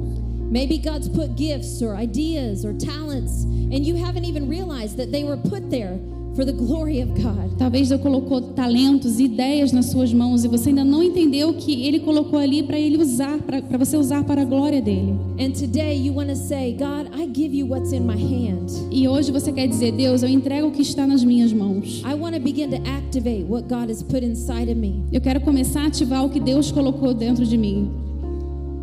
Maybe 0.52 0.78
God's 0.80 1.08
put 1.08 1.38
gifts 1.38 1.82
or 1.82 1.96
ideas 1.96 2.66
or 2.66 2.74
talents 2.74 3.44
and 3.72 3.86
you 3.86 3.96
haven't 3.96 4.26
even 4.26 4.50
realized 4.50 4.98
that 4.98 5.12
they 5.12 5.24
were 5.24 5.38
put 5.38 5.70
there 5.70 6.00
for 6.36 6.46
the 6.46 6.54
glory 6.54 7.02
of 7.02 7.10
God. 7.22 7.58
Talvez 7.58 7.90
Deus 7.90 8.02
colocou 8.02 8.42
talentos 8.54 9.20
e 9.20 9.26
ideias 9.26 9.72
nas 9.72 9.88
suas 9.88 10.14
mãos 10.14 10.44
e 10.44 10.48
você 10.48 10.70
ainda 10.70 10.84
não 10.84 11.04
entendeu 11.04 11.54
que 11.54 11.86
Ele 11.86 12.00
colocou 12.00 12.40
ali 12.40 12.64
para 12.64 12.80
Ele 12.80 12.98
usar, 12.98 13.38
para 13.40 13.78
você 13.78 13.98
usar 13.98 14.24
para 14.24 14.42
a 14.42 14.46
glória 14.46 14.82
dele. 14.82 15.14
And 15.40 15.52
today 15.52 15.96
you 15.96 16.14
want 16.14 16.30
to 16.30 16.36
say, 16.36 16.74
God, 16.74 17.10
I 17.14 17.28
give 17.28 17.54
you 17.54 17.68
what's 17.68 17.92
in 17.92 18.02
my 18.02 18.18
hand. 18.18 18.72
E 18.92 19.08
hoje 19.08 19.32
você 19.32 19.52
quer 19.52 19.68
dizer, 19.68 19.92
Deus, 19.92 20.24
eu 20.24 20.30
entrego 20.30 20.68
o 20.68 20.72
que 20.72 20.82
está 20.82 21.06
nas 21.06 21.24
minhas 21.24 21.52
mãos. 21.52 22.02
I 22.06 22.14
want 22.14 22.36
to 22.36 22.42
begin 22.42 22.70
to 22.70 22.82
activate 22.90 23.44
what 23.44 23.68
God 23.68 23.90
has 23.90 24.02
put 24.02 24.24
inside 24.24 24.72
of 24.72 24.76
me. 24.76 25.04
Eu 25.12 25.22
quero 25.22 25.42
começar 25.42 25.82
a 25.82 25.88
ativar 25.88 26.26
o 26.26 26.30
que 26.30 26.40
Deus 26.40 26.72
colocou 26.72 27.14
dentro 27.14 27.46
de 27.46 27.58
mim. 27.58 27.90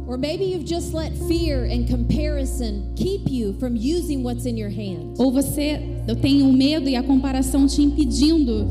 Or 0.06 0.16
maybe 0.16 0.44
you've 0.44 0.64
just 0.64 0.94
let 0.94 1.12
fear 1.26 1.64
and 1.64 1.88
comparison 1.88 2.94
keep 2.94 3.28
you 3.28 3.54
from 3.54 3.74
using 3.74 4.22
what's 4.22 4.46
in 4.46 4.56
your 4.56 4.70
hand. 4.70 5.14
Ou 5.18 5.32
você 5.32 5.95
tem 6.14 6.42
o 6.42 6.52
medo 6.52 6.88
e 6.88 6.94
a 6.94 7.02
comparação 7.02 7.66
te 7.66 7.82
impedindo 7.82 8.66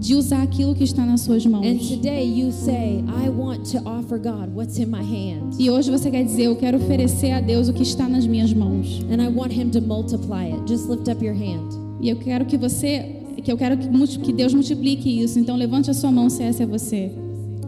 de 0.00 0.14
usar 0.14 0.42
aquilo 0.42 0.74
que 0.74 0.82
está 0.82 1.04
nas 1.04 1.20
suas 1.20 1.44
And 1.44 1.50
mãos. 1.50 1.88
today 1.88 2.24
you 2.26 2.50
say, 2.50 3.04
I 3.06 3.28
want 3.28 3.70
to 3.72 3.78
offer 3.86 4.18
God 4.18 4.48
what's 4.54 4.78
in 4.78 4.86
my 4.86 5.02
hand. 5.02 5.56
E 5.58 5.70
hoje 5.70 5.90
você 5.90 6.10
quer 6.10 6.24
dizer, 6.24 6.44
eu 6.44 6.56
quero 6.56 6.78
oferecer 6.78 7.32
a 7.32 7.40
Deus 7.40 7.68
o 7.68 7.72
que 7.74 7.82
está 7.82 8.08
nas 8.08 8.26
minhas 8.26 8.52
mãos. 8.52 9.04
And 9.10 9.22
I 9.22 9.28
want 9.28 9.52
him 9.52 9.68
to 9.70 9.80
multiply 9.82 10.50
it. 10.52 10.66
Just 10.66 10.88
lift 10.88 11.08
up 11.10 11.22
your 11.22 11.34
hand. 11.34 11.68
E 12.00 12.08
eu 12.08 12.16
quero 12.16 12.46
que 12.46 12.56
você, 12.56 13.16
que 13.44 13.52
eu 13.52 13.58
quero 13.58 13.76
que, 13.76 14.18
que 14.20 14.32
Deus 14.32 14.54
multiplique 14.54 15.20
isso. 15.22 15.38
Então 15.38 15.54
levante 15.54 15.90
a 15.90 15.94
sua 15.94 16.10
mão 16.10 16.30
se 16.30 16.42
essa 16.42 16.62
é 16.62 16.66
você. 16.66 17.12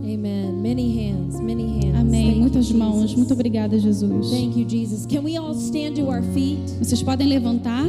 Amen. 0.03 0.53
Many 0.61 1.11
hands, 1.11 1.39
many 1.39 1.64
hands. 1.64 2.01
Amém. 2.01 2.23
Thank 2.23 2.35
you, 2.35 2.41
Muitas 2.41 2.73
mãos. 2.73 3.01
Jesus. 3.03 3.14
Muito 3.16 3.35
obrigada, 3.35 3.79
Jesus. 3.79 4.31
Thank 4.31 4.59
you, 4.59 4.68
Jesus. 4.68 5.07
Can 5.07 5.20
we 5.23 5.37
all 5.37 5.53
stand 5.55 5.95
to 5.97 6.07
our 6.07 6.23
feet? 6.33 6.62
Vocês 6.81 7.03
podem 7.03 7.29
levantar. 7.29 7.85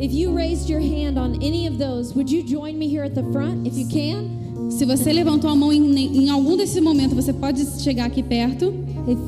If 0.00 0.14
you 0.14 0.34
raised 0.34 0.70
your 0.70 0.80
hand 0.80 1.18
on 1.18 1.42
any 1.42 1.66
of 1.66 1.76
those, 1.76 2.14
would 2.14 2.30
you 2.30 2.42
join 2.42 2.78
me 2.78 2.88
here 2.88 3.04
at 3.04 3.14
the 3.14 3.22
front 3.32 3.66
if 3.66 3.74
you 3.74 3.86
can? 3.86 4.70
Se 4.70 4.86
você 4.86 5.12
levantou 5.12 5.50
a 5.50 5.54
mão 5.54 5.70
em, 5.70 5.82
em 6.24 6.30
algum 6.30 6.56
desse 6.56 6.80
momento, 6.80 7.14
você 7.14 7.34
pode 7.34 7.66
chegar 7.82 8.06
aqui 8.06 8.22
perto. 8.22 8.72
If 9.06 9.18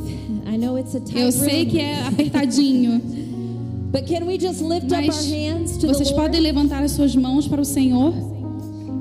I 0.48 0.56
know 0.56 0.78
it's 0.78 0.94
a 0.94 1.00
tight 1.00 1.20
Eu 1.20 1.30
sei 1.30 1.64
room, 1.64 1.70
que 1.70 1.78
é 1.78 2.06
apertadinho, 2.06 3.02
but 3.92 4.06
can 4.06 4.24
we 4.24 4.38
just 4.38 4.62
lift 4.62 4.86
up 4.86 4.94
our 4.94 5.06
mas 5.08 5.30
hands 5.30 5.76
to 5.76 5.88
vocês 5.88 6.08
the 6.08 6.14
Lord? 6.14 6.30
podem 6.30 6.40
levantar 6.40 6.82
as 6.82 6.92
suas 6.92 7.14
mãos 7.14 7.46
para 7.46 7.60
o 7.60 7.64
Senhor. 7.66 8.14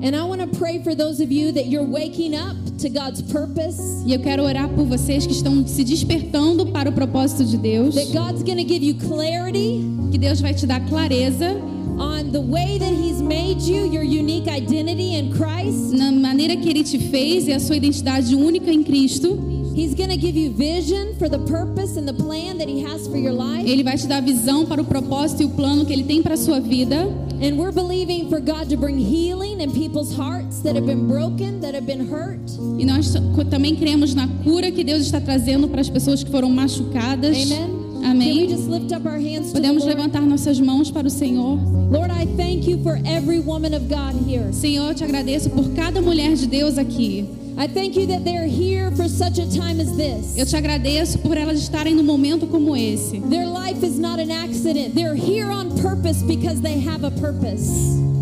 And 0.02 0.14
I 0.14 0.24
want 0.24 0.42
to 0.42 0.48
pray 0.58 0.82
for 0.82 0.94
those 0.94 1.22
of 1.22 1.32
you 1.32 1.52
that 1.52 1.68
you're 1.68 1.88
waking 1.88 2.34
up 2.34 2.56
to 2.80 2.90
God's 2.90 3.22
purpose. 3.22 4.02
E 4.04 4.12
eu 4.12 4.20
quero 4.20 4.42
orar 4.42 4.68
por 4.68 4.84
vocês 4.84 5.24
que 5.24 5.32
estão 5.32 5.66
se 5.66 5.84
despertando 5.84 6.66
para 6.66 6.90
o 6.90 6.92
propósito 6.92 7.44
de 7.44 7.56
Deus. 7.56 7.94
That 7.94 8.12
God's 8.12 8.42
going 8.42 8.58
to 8.58 8.68
give 8.68 8.84
you 8.84 8.94
clarity 8.94 9.91
Que 10.12 10.18
Deus 10.18 10.42
vai 10.42 10.52
te 10.52 10.66
dar 10.66 10.86
clareza 10.86 11.56
on 11.98 12.30
the 12.32 12.40
way 12.40 12.78
that 12.78 12.92
He's 12.92 13.22
made 13.22 13.62
you, 13.62 13.90
your 13.90 14.02
unique 14.02 14.46
identity 14.46 15.14
in 15.14 15.32
Christ. 15.32 15.94
na 15.96 16.12
maneira 16.12 16.54
que 16.54 16.68
Ele 16.68 16.84
te 16.84 16.98
fez 16.98 17.48
e 17.48 17.52
a 17.52 17.58
sua 17.58 17.76
identidade 17.76 18.36
única 18.36 18.70
em 18.70 18.82
Cristo. 18.82 19.38
He's 19.74 19.94
going 19.94 20.10
to 20.10 20.18
give 20.18 20.36
you 20.36 20.52
vision 20.52 21.14
for 21.18 21.30
the 21.30 21.38
purpose 21.38 21.96
and 21.96 22.06
the 22.06 22.12
plan 22.12 22.58
that 22.58 22.68
He 22.68 22.84
has 22.84 23.08
for 23.08 23.16
your 23.16 23.32
life. 23.32 23.66
Ele 23.66 23.82
vai 23.82 23.96
te 23.96 24.06
dar 24.06 24.20
visão 24.20 24.66
para 24.66 24.82
o 24.82 24.84
propósito 24.84 25.44
e 25.44 25.46
o 25.46 25.48
plano 25.48 25.86
que 25.86 25.94
Ele 25.94 26.04
tem 26.04 26.22
para 26.22 26.34
a 26.34 26.36
sua 26.36 26.60
vida. 26.60 27.08
And 27.40 27.56
we're 27.56 27.72
believing 27.72 28.28
for 28.28 28.38
God 28.38 28.68
to 28.68 28.76
bring 28.76 28.98
healing 28.98 29.62
in 29.62 29.72
people's 29.72 30.14
hearts 30.14 30.60
that 30.60 30.76
have 30.76 30.86
been 30.86 31.08
broken, 31.08 31.60
that 31.60 31.74
have 31.74 31.86
been 31.86 32.06
hurt. 32.06 32.38
E 32.78 32.84
nós 32.84 33.14
também 33.50 33.74
cremos 33.74 34.14
na 34.14 34.28
cura 34.44 34.70
que 34.70 34.84
Deus 34.84 35.00
está 35.00 35.22
trazendo 35.22 35.68
para 35.68 35.80
as 35.80 35.88
pessoas 35.88 36.22
que 36.22 36.30
foram 36.30 36.50
machucadas. 36.50 37.50
Amen. 37.50 37.81
Can 38.02 38.18
we 38.18 38.24
Amém. 38.26 38.48
just 38.48 38.68
lift 38.68 38.92
up 38.92 39.06
our 39.06 39.18
hands 39.18 39.52
to 39.52 39.54
the 39.54 39.60
Podemos 39.60 39.84
Lord? 39.84 39.96
levantar 39.96 40.22
nossas 40.26 40.60
mãos 40.60 40.90
para 40.90 41.06
o 41.06 41.10
Senhor. 41.10 41.58
Lord, 41.90 42.10
I 42.10 42.26
thank 42.36 42.66
you 42.68 42.82
for 42.82 42.98
every 43.04 43.38
woman 43.40 43.74
of 43.74 43.88
God 43.88 44.14
here. 44.26 44.52
Senhor, 44.52 44.88
eu 44.88 44.94
te 44.94 45.04
agradeço 45.04 45.50
por 45.50 45.68
cada 45.74 46.00
mulher 46.02 46.34
de 46.34 46.46
Deus 46.46 46.78
aqui. 46.78 47.24
I 47.58 47.66
thank 47.68 47.98
you 47.98 48.06
that 48.06 48.24
they're 48.24 48.46
here 48.48 48.90
for 48.96 49.08
such 49.08 49.38
a 49.38 49.46
time 49.46 49.78
as 49.80 49.92
this. 49.96 50.36
Eu 50.36 50.46
te 50.46 50.56
agradeço 50.56 51.18
por 51.18 51.36
elas 51.36 51.60
estarem 51.60 51.94
num 51.94 52.02
momento 52.02 52.46
como 52.46 52.74
esse. 52.76 53.20
Their 53.20 53.46
life 53.46 53.84
is 53.84 53.98
not 53.98 54.18
an 54.20 54.30
accident. 54.30 54.94
They're 54.94 55.14
here 55.14 55.50
on 55.50 55.70
purpose 55.80 56.22
because 56.24 56.60
they 56.62 56.78
have 56.80 57.04
a 57.04 57.10
purpose. 57.10 57.70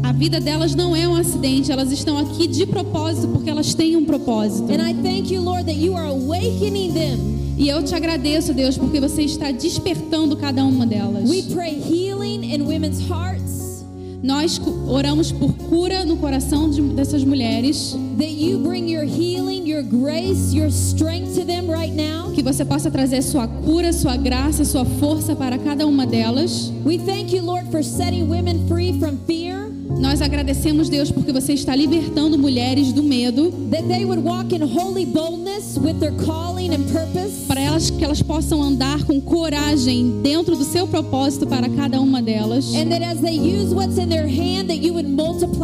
A 0.02 0.12
vida 0.12 0.40
delas 0.40 0.74
não 0.74 0.94
é 0.96 1.06
um 1.06 1.14
acidente, 1.14 1.70
elas 1.70 1.92
estão 1.92 2.18
aqui 2.18 2.48
de 2.48 2.66
propósito 2.66 3.28
porque 3.28 3.48
elas 3.48 3.72
têm 3.72 3.96
um 3.96 4.04
propósito. 4.04 4.70
And 4.72 4.82
I 4.82 4.92
thank 4.94 5.32
you, 5.32 5.40
Lord, 5.40 5.64
that 5.66 5.78
you 5.78 5.94
are 5.96 6.06
awakening 6.08 6.92
them. 6.92 7.39
E 7.60 7.68
eu 7.68 7.82
te 7.82 7.94
agradeço, 7.94 8.54
Deus, 8.54 8.78
porque 8.78 8.98
você 8.98 9.22
está 9.22 9.50
despertando 9.50 10.34
cada 10.36 10.64
uma 10.64 10.86
delas. 10.86 11.28
We 11.28 11.42
pray 11.54 11.74
healing 11.78 12.54
in 12.54 12.62
women's 12.62 13.00
hearts, 13.06 13.84
Nós 14.22 14.60
oramos 14.88 15.30
por 15.32 15.52
cura 15.54 16.04
no 16.04 16.16
coração 16.16 16.70
de- 16.70 16.80
dessas 16.94 17.22
mulheres, 17.24 17.94
that 18.18 18.30
you 18.32 18.58
bring 18.60 18.90
your 18.90 19.04
healing, 19.04 19.66
your 19.68 19.82
grace, 19.82 20.54
your 20.56 20.68
strength 20.68 21.34
to 21.38 21.44
them 21.44 21.70
right 21.70 21.94
now. 21.94 22.30
que 22.32 22.42
você 22.42 22.64
possa 22.64 22.90
trazer 22.90 23.20
sua 23.22 23.46
cura, 23.46 23.92
sua 23.92 24.16
graça, 24.16 24.64
sua 24.64 24.84
força 24.86 25.36
para 25.36 25.58
cada 25.58 25.86
uma 25.86 26.06
delas. 26.06 26.72
We 26.86 26.96
thank 26.98 27.34
you, 27.36 27.42
Lord, 27.44 27.70
for 27.70 27.82
setting 27.84 28.22
women 28.28 28.66
free 28.68 28.94
from 28.98 29.16
fear, 29.26 29.59
Nós 29.98 30.22
agradecemos, 30.22 30.88
Deus, 30.88 31.10
porque 31.10 31.32
você 31.32 31.52
está 31.52 31.74
libertando 31.74 32.38
mulheres 32.38 32.92
do 32.92 33.02
medo, 33.02 33.50
that 33.70 33.86
they 33.86 34.04
would 34.04 34.22
walk 34.22 34.54
in 34.54 34.62
holy 34.62 35.04
boldness 35.04 35.76
with 35.76 35.94
their 36.00 36.12
calling 36.24 36.70
and 36.74 36.84
purpose. 36.90 37.46
para 37.46 37.60
elas 37.60 37.90
que 37.90 38.02
elas 38.04 38.22
possam 38.22 38.62
andar 38.62 39.04
com 39.04 39.20
coragem 39.20 40.20
dentro 40.22 40.56
do 40.56 40.64
seu 40.64 40.86
propósito 40.86 41.46
para 41.46 41.68
cada 41.68 42.00
uma 42.00 42.22
delas. 42.22 42.72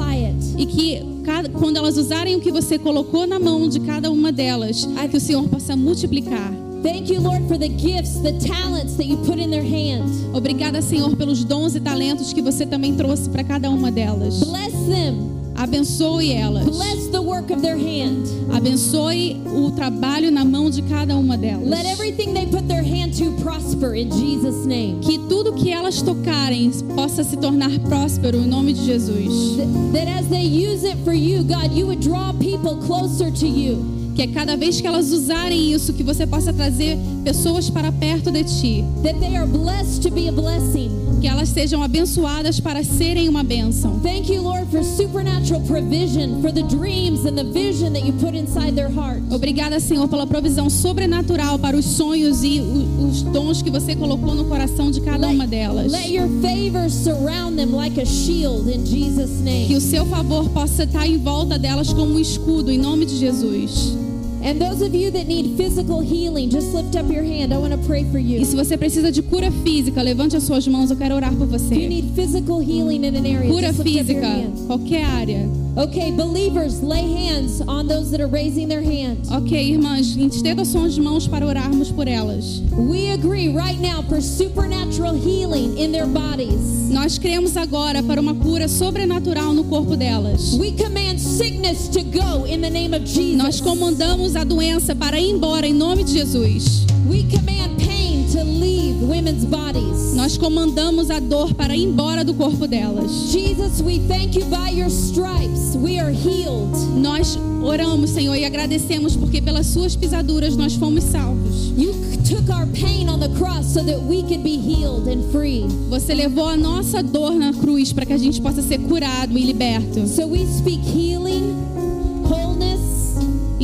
Hand. 0.06 0.54
E 0.58 0.66
que 0.66 1.02
cada- 1.24 1.48
quando 1.48 1.76
elas 1.76 1.96
usarem 1.96 2.36
o 2.36 2.40
que 2.40 2.52
você 2.52 2.78
colocou 2.78 3.26
na 3.26 3.38
mão 3.38 3.68
de 3.68 3.80
cada 3.80 4.10
uma 4.10 4.30
delas, 4.30 4.86
que 5.10 5.16
o 5.16 5.20
Senhor 5.20 5.48
possa 5.48 5.74
multiplicar. 5.76 6.52
Thank 6.86 7.10
you, 7.10 7.18
Lord, 7.20 7.48
for 7.48 7.58
the 7.58 7.68
gifts, 7.68 8.20
the 8.20 8.38
talents 8.38 8.96
that 8.96 9.06
you 9.06 9.16
put 9.16 9.38
in 9.40 9.50
their 9.50 9.64
hand. 9.64 10.08
Obrigada, 10.32 10.80
Senhor, 10.80 11.16
pelos 11.16 11.42
dons 11.42 11.74
e 11.74 11.80
talentos 11.80 12.32
que 12.32 12.40
você 12.40 12.64
também 12.64 12.94
trouxe 12.94 13.28
para 13.28 13.42
cada 13.42 13.68
uma 13.70 13.90
delas. 13.90 14.38
Bless 14.38 14.72
them. 14.88 15.34
Abençoe 15.56 16.30
elas. 16.32 16.64
Bless 16.64 17.08
the 17.10 17.18
work 17.20 17.52
of 17.52 17.60
their 17.60 17.76
hand. 17.76 18.26
Abençoe 18.52 19.40
o 19.46 19.70
trabalho 19.72 20.30
na 20.30 20.44
mão 20.44 20.70
de 20.70 20.80
cada 20.82 21.16
uma 21.16 21.36
delas. 21.36 21.68
Let 21.68 21.86
everything 21.86 22.32
they 22.34 22.46
put 22.46 22.68
their 22.68 22.84
hand 22.84 23.14
to 23.18 23.32
prosper 23.42 23.94
in 23.96 24.10
Jesus' 24.12 24.64
name. 24.64 25.00
Que 25.00 25.18
tudo 25.28 25.54
que 25.54 25.72
elas 25.72 26.00
tocarem 26.02 26.70
possa 26.94 27.24
se 27.24 27.36
tornar 27.36 27.70
próspero 27.80 28.36
em 28.38 28.46
nome 28.46 28.72
de 28.74 28.84
Jesus. 28.84 29.56
Th- 29.56 29.66
That 29.92 30.08
as 30.20 30.26
they 30.28 30.44
use 30.44 30.84
it 30.86 30.98
for 31.04 31.14
you, 31.14 31.42
God, 31.42 31.72
you 31.74 31.86
would 31.86 32.00
draw 32.00 32.32
people 32.34 32.76
closer 32.86 33.30
to 33.32 33.46
you. 33.46 34.05
Que 34.16 34.22
é 34.22 34.26
cada 34.28 34.56
vez 34.56 34.80
que 34.80 34.86
elas 34.86 35.12
usarem 35.12 35.72
isso, 35.72 35.92
que 35.92 36.02
você 36.02 36.26
possa 36.26 36.50
trazer 36.50 36.96
pessoas 37.22 37.68
para 37.68 37.92
perto 37.92 38.30
de 38.30 38.42
ti. 38.44 38.82
That 39.02 39.20
they 39.20 39.36
are 39.36 39.46
blessed 39.46 40.00
to 40.08 40.10
be 40.10 40.26
a 40.26 40.32
blessing. 40.32 40.90
Que 41.20 41.28
elas 41.28 41.50
sejam 41.50 41.82
abençoadas 41.82 42.58
para 42.58 42.82
serem 42.82 43.28
uma 43.28 43.42
bênção. 43.42 44.00
Thank 44.00 44.32
you, 44.32 44.42
Lord, 44.42 44.70
for 44.70 44.82
supernatural 44.82 45.60
provision 45.62 46.40
for 46.40 46.50
the 46.50 46.62
dreams 46.62 47.26
and 47.26 47.34
the 47.34 47.44
vision 47.44 47.92
that 47.92 48.06
you 48.06 48.14
put 48.14 48.34
inside 48.34 48.74
their 48.74 48.88
heart. 48.90 49.22
Obrigada, 49.30 49.78
Senhor, 49.80 50.08
pela 50.08 50.26
provisão 50.26 50.70
sobrenatural 50.70 51.58
para 51.58 51.76
os 51.76 51.84
sonhos 51.84 52.42
e 52.42 52.60
os 52.60 53.20
dons 53.22 53.60
que 53.60 53.70
você 53.70 53.94
colocou 53.94 54.34
no 54.34 54.46
coração 54.46 54.90
de 54.90 55.02
cada 55.02 55.28
uma 55.28 55.46
delas. 55.46 55.92
Let 55.92 56.08
your 56.08 56.28
favor 56.40 56.88
surround 56.90 57.56
them 57.56 57.74
like 57.74 58.00
a 58.00 58.06
shield 58.06 58.70
in 58.70 58.84
Jesus' 58.86 59.38
Que 59.38 59.44
name. 59.44 59.76
o 59.76 59.80
seu 59.80 60.06
favor 60.06 60.48
possa 60.50 60.84
estar 60.84 61.06
em 61.06 61.18
volta 61.18 61.58
delas 61.58 61.92
como 61.92 62.14
um 62.14 62.20
escudo, 62.20 62.70
em 62.72 62.78
nome 62.78 63.04
de 63.04 63.18
Jesus. 63.18 64.05
And 64.46 64.60
those 64.60 64.80
of 64.80 64.94
you 64.94 65.10
that 65.10 65.26
need 65.26 65.56
physical 65.56 66.00
healing, 66.00 66.50
just 66.50 66.72
lift 66.72 66.94
up 66.94 67.10
your 67.10 67.24
hand. 67.24 67.52
I 67.52 67.58
want 67.58 67.72
to 67.72 67.78
pray 67.84 68.04
for 68.12 68.18
E 68.18 68.38
you. 68.38 68.44
se 68.44 68.54
você 68.54 68.76
precisa 68.78 69.10
de 69.10 69.20
cura 69.20 69.50
física, 69.50 70.00
levante 70.00 70.36
as 70.36 70.44
suas 70.44 70.66
mãos, 70.68 70.88
eu 70.88 70.96
quero 70.96 71.16
orar 71.16 71.34
por 71.34 71.48
If 71.48 71.52
you 71.52 71.58
você. 71.58 71.88
need 71.88 72.14
physical 72.14 72.60
healing 72.62 73.04
in 73.04 73.16
an 73.16 73.26
area, 73.26 73.50
Cura 73.50 73.72
física, 73.72 74.28
qualquer 74.68 75.04
área. 75.04 75.48
Okay, 75.78 76.10
believers, 76.10 76.82
lay 76.82 77.02
hands 77.02 77.60
on 77.60 77.86
those 77.86 78.10
that 78.10 78.18
are 78.18 78.26
raising 78.26 78.66
their 78.66 78.80
hand. 78.80 79.26
Ok, 79.30 79.52
irmãs, 79.52 80.16
estenda 80.16 80.64
suas 80.64 80.98
mãos 80.98 81.28
para 81.28 81.44
orarmos 81.44 81.94
por 81.94 82.08
elas. 82.08 82.62
We 82.72 83.10
agree 83.10 83.48
right 83.54 83.78
now 83.78 84.00
for 84.08 84.22
supernatural 84.22 85.14
healing 85.14 85.76
in 85.76 85.92
their 85.92 86.06
bodies. 86.06 86.88
Nós 86.90 87.18
cremos 87.18 87.58
agora 87.58 88.02
para 88.02 88.18
uma 88.18 88.34
cura 88.34 88.68
sobrenatural 88.68 89.52
no 89.52 89.64
corpo 89.64 89.96
delas. 89.96 90.54
We 90.58 90.72
command 90.72 91.20
sickness 91.20 91.88
to 91.88 92.02
go 92.04 92.46
in 92.46 92.62
the 92.62 92.70
name 92.70 92.94
of 92.94 93.02
Nós 93.02 93.14
Jesus. 93.56 93.60
comandamos 93.60 94.34
a 94.34 94.44
doença 94.44 94.94
para 94.94 95.20
ir 95.20 95.28
embora 95.30 95.66
em 95.66 95.74
nome 95.74 96.04
de 96.04 96.12
Jesus. 96.12 96.86
We 97.06 97.24
command 97.24 97.76
pain 97.78 98.26
to 98.32 98.42
leave 98.42 98.65
women's 99.02 99.44
bodies. 99.44 100.14
Nós 100.14 100.36
comandamos 100.36 101.10
a 101.10 101.18
dor 101.18 101.54
para 101.54 101.76
ir 101.76 101.84
embora 101.84 102.24
do 102.24 102.34
corpo 102.34 102.66
delas. 102.66 103.10
Jesus, 103.30 103.80
we 103.80 103.98
thank 104.08 104.38
you 104.38 104.44
by 104.46 104.70
your 104.70 104.88
stripes. 104.88 105.76
We 105.76 105.98
are 105.98 106.12
healed. 106.12 106.74
Nós 106.96 107.38
oramos, 107.62 108.10
Senhor, 108.10 108.36
e 108.36 108.44
agradecemos 108.44 109.16
porque 109.16 109.40
pelas 109.40 109.66
suas 109.66 109.96
pisaduras 109.96 110.56
nós 110.56 110.74
fomos 110.74 111.04
salvos. 111.04 111.72
You 111.76 111.92
took 112.28 112.50
our 112.50 112.66
pain 112.66 113.08
on 113.08 113.20
the 113.20 113.28
cross 113.38 113.66
so 113.66 113.82
that 113.84 114.00
we 114.00 114.22
could 114.22 114.42
be 114.42 114.56
healed 114.56 115.08
and 115.08 115.22
free. 115.30 115.66
Você 115.88 116.14
levou 116.14 116.46
a 116.48 116.56
nossa 116.56 117.02
dor 117.02 117.34
na 117.34 117.52
cruz 117.52 117.92
para 117.92 118.04
que 118.04 118.12
a 118.12 118.18
gente 118.18 118.40
possa 118.40 118.62
ser 118.62 118.78
curado 118.78 119.36
e 119.38 119.42
liberto. 119.42 120.06
So 120.08 120.26
we 120.26 120.44
speak 120.46 120.80
healing, 120.80 121.54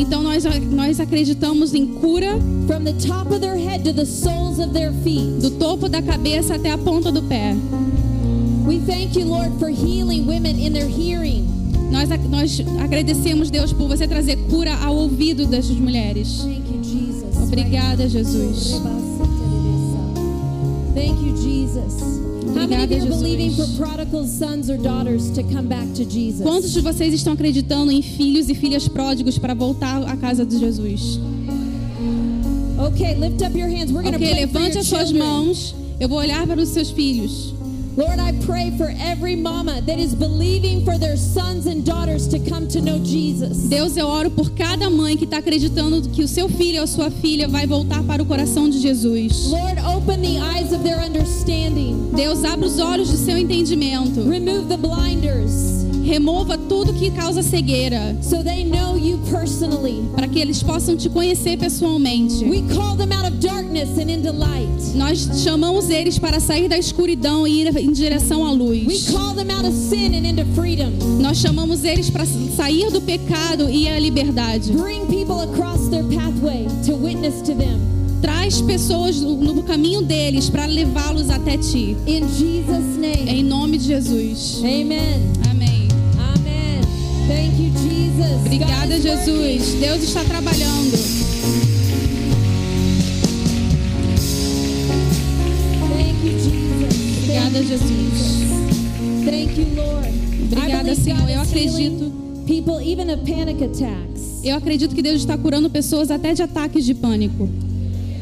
Então 0.03 0.21
nós, 0.21 0.45
nós 0.73 0.99
acreditamos 0.99 1.75
em 1.75 1.87
cura 1.87 2.37
do 5.41 5.51
topo 5.53 5.89
da 5.89 6.03
cabeça 6.03 6.57
até 6.57 6.73
a 6.73 6.79
ponta 6.79 7.13
do 7.13 7.23
pé. 7.23 7.55
We 8.67 8.81
thank 8.81 9.17
you, 9.17 9.29
Lord, 9.29 9.59
for 9.61 9.69
healing 9.69 10.27
women 10.27 10.67
in 10.67 10.73
their 10.73 10.89
hearing. 10.89 11.47
Nós, 11.93 12.09
nós 12.29 12.61
agradecemos, 12.83 13.49
Deus, 13.49 13.73
por 13.73 13.87
você 13.87 14.09
trazer 14.09 14.37
cura 14.51 14.75
ao 14.75 14.97
ouvido 14.97 15.47
dessas 15.47 15.77
mulheres. 15.77 16.39
Thank 16.39 16.73
you, 16.73 16.83
Jesus. 16.83 17.37
Obrigada, 17.45 18.09
Jesus. 18.09 18.81
Thank 20.95 21.25
you, 21.25 21.37
Jesus. 21.37 22.22
Obrigada, 22.53 22.95
Jesus. 23.01 23.23
Quantos 26.43 26.73
de 26.73 26.81
vocês 26.81 27.15
estão 27.15 27.33
acreditando 27.33 27.91
em 27.91 28.03
filhos 28.03 28.49
e 28.49 28.55
filhas 28.55 28.89
pródigos 28.89 29.39
para 29.39 29.55
voltar 29.55 30.03
à 30.05 30.17
casa 30.17 30.45
de 30.45 30.59
Jesus? 30.59 31.19
Okay, 32.87 33.15
lift 33.15 33.43
up 33.43 33.57
your 33.57 33.69
hands. 33.69 33.93
We're 33.93 34.03
going 34.03 34.13
to 34.13 34.19
Ok, 34.19 34.29
for 34.29 34.37
levante 34.37 34.79
as 34.79 34.87
suas 34.87 35.13
mãos. 35.13 35.75
Eu 36.01 36.09
vou 36.09 36.19
olhar 36.19 36.47
para 36.47 36.61
os 36.61 36.69
seus 36.71 36.91
filhos. 36.91 37.55
Lord, 37.95 38.19
I 38.19 38.33
pray 38.47 38.73
for 38.79 38.91
every 38.99 39.37
mama 39.37 39.83
that 39.83 39.99
is 39.99 40.15
believing 40.15 40.83
for 40.83 40.97
their 40.97 41.17
sons 41.17 41.67
and 41.67 41.85
daughters 41.85 42.27
to 42.29 42.39
come 42.39 42.67
to 42.69 42.81
know 42.81 42.99
Jesus. 42.99 43.69
Deus, 43.69 43.99
eu 43.99 44.07
oro 44.07 44.31
por 44.31 44.51
cada 44.51 44.89
mãe 44.89 45.15
que 45.15 45.25
está 45.25 45.39
acreditando 45.39 46.09
que 46.09 46.23
o 46.23 46.29
seu 46.29 46.49
filho 46.49 46.81
ou 46.81 46.87
sua 46.87 47.11
filha 47.11 47.47
vai 47.47 47.67
voltar 47.67 48.03
para 48.05 48.23
o 48.23 48.27
coração 48.27 48.71
de 48.71 48.81
Jesus. 48.81 49.51
Lord, 49.51 49.79
open 49.81 50.23
the 50.23 50.39
eyes 50.39 50.73
of 50.73 50.83
their 50.83 51.01
understanding. 51.01 52.11
Deus, 52.15 52.45
abre 52.45 52.65
os 52.65 52.79
olhos 52.79 53.11
do 53.11 53.17
seu 53.19 53.37
entendimento. 53.37 54.23
Remove 54.23 54.69
the 54.69 54.79
blinders. 54.79 55.82
Remova 56.03 56.59
tudo 56.59 56.93
que 56.93 57.11
causa 57.11 57.43
cegueira, 57.43 58.17
so 58.23 58.43
they 58.43 58.65
know 58.65 58.97
you 58.97 59.19
personally. 59.31 60.03
para 60.15 60.29
que 60.29 60.39
eles 60.39 60.63
possam 60.63 60.97
te 60.97 61.09
conhecer 61.09 61.57
pessoalmente. 61.59 62.45
Nós 64.95 65.43
chamamos 65.43 65.91
eles 65.91 66.19
para 66.19 66.39
sair 66.41 66.69
da 66.69 66.79
escuridão 66.79 67.47
e 67.47 67.63
ir 67.63 67.77
em 67.77 67.91
direção 67.91 68.45
à 68.45 68.53
luz. 68.53 69.09
Nós 71.21 71.39
chamamos 71.39 71.85
eles 71.85 72.11
para 72.11 72.25
sair 72.25 72.91
do 72.91 73.01
pecado 73.01 73.69
e 73.69 73.89
à 73.89 73.99
liberdade. 73.99 74.73
Bring 74.73 75.07
people 75.07 75.41
across 75.41 75.89
their 75.89 76.05
pathway 76.05 76.67
to 76.87 76.95
witness 76.95 77.41
to 77.43 77.55
them. 77.55 77.81
Traz 78.21 78.61
pessoas 78.61 79.21
no 79.21 79.63
caminho 79.65 80.03
deles 80.03 80.49
para 80.49 80.67
levá-los 80.67 81.29
até 81.29 81.57
ti. 81.57 81.97
Em 82.07 83.43
nome 83.43 83.79
de 83.79 83.87
Jesus. 83.87 84.59
Amen. 84.63 85.33
Amém. 85.45 85.52
Obrigada. 88.45 89.01
Jesus. 89.01 89.75
Deus 89.81 90.03
está 90.03 90.25
trabalhando. 90.25 90.95
Obrigada, 97.23 97.63
Jesus. 97.63 98.43
Obrigada, 100.53 100.95
Senhor. 100.95 101.29
Eu 101.29 101.41
acredito. 101.41 102.13
Eu 104.45 104.57
acredito 104.57 104.95
que 104.95 105.03
Deus 105.03 105.17
está 105.17 105.39
curando 105.39 105.71
pessoas 105.71 106.11
até 106.11 106.35
de 106.35 106.43
ataques 106.43 106.85
de 106.85 106.95
pânico. 106.95 107.49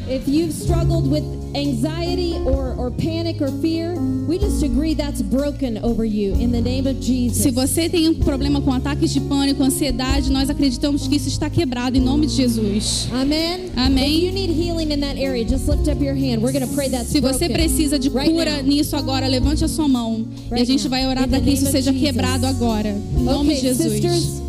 If 0.09 0.29
you've 0.29 0.53
struggled 0.53 1.09
with 1.09 1.40
anxiety 1.55 2.35
or, 2.45 2.75
or 2.79 2.91
panic 2.91 3.41
or 3.41 3.51
fear, 3.61 3.95
we 4.29 4.39
just 4.39 4.63
agree 4.63 4.95
that's 4.95 5.21
broken 5.23 5.79
over 5.83 6.05
you 6.05 6.33
in 6.35 6.51
the 6.53 6.61
name 6.61 6.87
of 6.87 7.01
Jesus. 7.01 7.43
Se 7.43 7.51
você 7.51 7.89
tem 7.89 8.09
um 8.09 8.15
problema 8.15 8.61
com 8.61 8.73
ataques 8.73 9.11
de 9.13 9.21
pânico, 9.21 9.63
ansiedade, 9.63 10.31
nós 10.31 10.49
acreditamos 10.51 11.07
que 11.09 11.17
isso 11.17 11.29
está 11.29 11.51
quebrado 11.51 11.97
em 11.97 12.01
nome 12.01 12.27
de 12.27 12.35
Jesus. 12.35 13.09
Amen. 13.13 13.71
Amém. 13.77 14.17
If 14.19 14.25
you 14.27 14.33
need 14.33 14.51
healing 14.53 14.93
in 14.93 15.01
that 15.01 15.19
area, 15.19 15.45
just 15.47 15.67
lift 15.69 15.89
up 15.91 16.03
your 16.03 16.15
hand. 16.15 16.43
We're 16.43 16.53
going 16.53 16.67
to 16.69 16.75
pray 16.75 16.89
that's 16.89 17.09
Se 17.11 17.21
você 17.21 17.49
precisa 17.49 17.99
de 17.99 18.09
right 18.09 18.31
cura 18.31 18.57
now. 18.57 18.63
nisso 18.63 18.97
agora, 18.97 19.27
levante 19.27 19.65
a 19.65 19.69
sua 19.69 19.89
mão. 19.89 20.25
e 20.51 20.55
a 20.55 20.57
Right 20.57 20.67
gente 20.67 20.83
now. 20.85 20.91
vai 20.91 21.07
orar 21.07 21.29
para 21.29 21.41
que 21.41 21.51
isso 21.51 21.67
seja 21.67 21.93
Jesus. 21.93 22.01
quebrado 22.01 22.47
agora. 22.47 22.89
Em 23.19 23.23
nome 23.23 23.51
Okay, 23.51 23.55
de 23.57 23.61
Jesus. 23.69 23.93
sisters, 23.93 24.43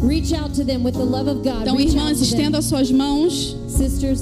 reach 0.00 0.34
out 0.34 0.54
to 0.54 0.64
them 0.64 0.82
with 0.84 0.92
the 0.92 1.04
love 1.04 1.28
of 1.28 1.42
God. 1.42 1.62
Então, 1.62 1.76
reach 1.76 1.94
irmãs, 1.94 2.20
estenda 2.20 2.58
as 2.58 2.64
suas 2.66 2.90
mãos. 2.90 3.56
Sisters, 3.68 4.20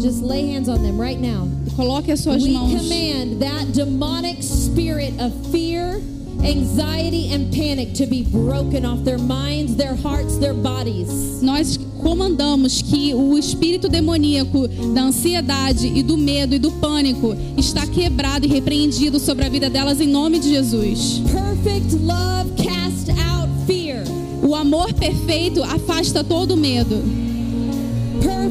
just 0.00 0.22
lay 0.22 0.46
hands 0.46 0.68
on 0.68 0.82
them 0.82 1.00
right 1.00 1.18
now. 1.18 1.48
Coloque 1.76 2.10
as 2.10 2.20
suas 2.20 2.42
we 2.42 2.54
mãos. 2.54 2.76
command 2.82 3.40
that 3.40 3.72
demonic 3.72 4.42
spirit 4.42 5.12
of 5.20 5.32
fear, 5.50 6.00
anxiety, 6.44 7.32
and 7.32 7.52
panic 7.52 7.94
to 7.94 8.06
be 8.06 8.22
broken 8.22 8.84
off 8.84 9.02
their 9.04 9.18
minds, 9.18 9.76
their 9.76 9.94
hearts, 9.94 10.38
their 10.38 10.54
bodies. 10.54 11.40
Nós 11.42 11.78
comandamos 12.02 12.82
que 12.82 13.14
o 13.14 13.36
espírito 13.38 13.88
demoníaco 13.88 14.68
da 14.94 15.02
ansiedade 15.02 15.86
e 15.86 16.02
do 16.02 16.16
medo 16.16 16.54
e 16.54 16.58
do 16.58 16.70
pânico 16.72 17.34
está 17.56 17.86
quebrado 17.86 18.46
e 18.46 18.48
repreendido 18.48 19.18
sobre 19.18 19.44
a 19.44 19.48
vida 19.48 19.68
delas 19.68 20.00
em 20.00 20.08
nome 20.08 20.38
de 20.38 20.50
Jesus. 20.50 21.20
Perfect 21.30 21.94
love 21.96 22.50
cast 22.56 23.10
out 23.10 23.48
fear. 23.66 24.02
O 24.42 24.54
amor 24.54 24.92
perfeito 24.94 25.62
afasta 25.62 26.24
todo 26.24 26.56
medo. 26.56 27.29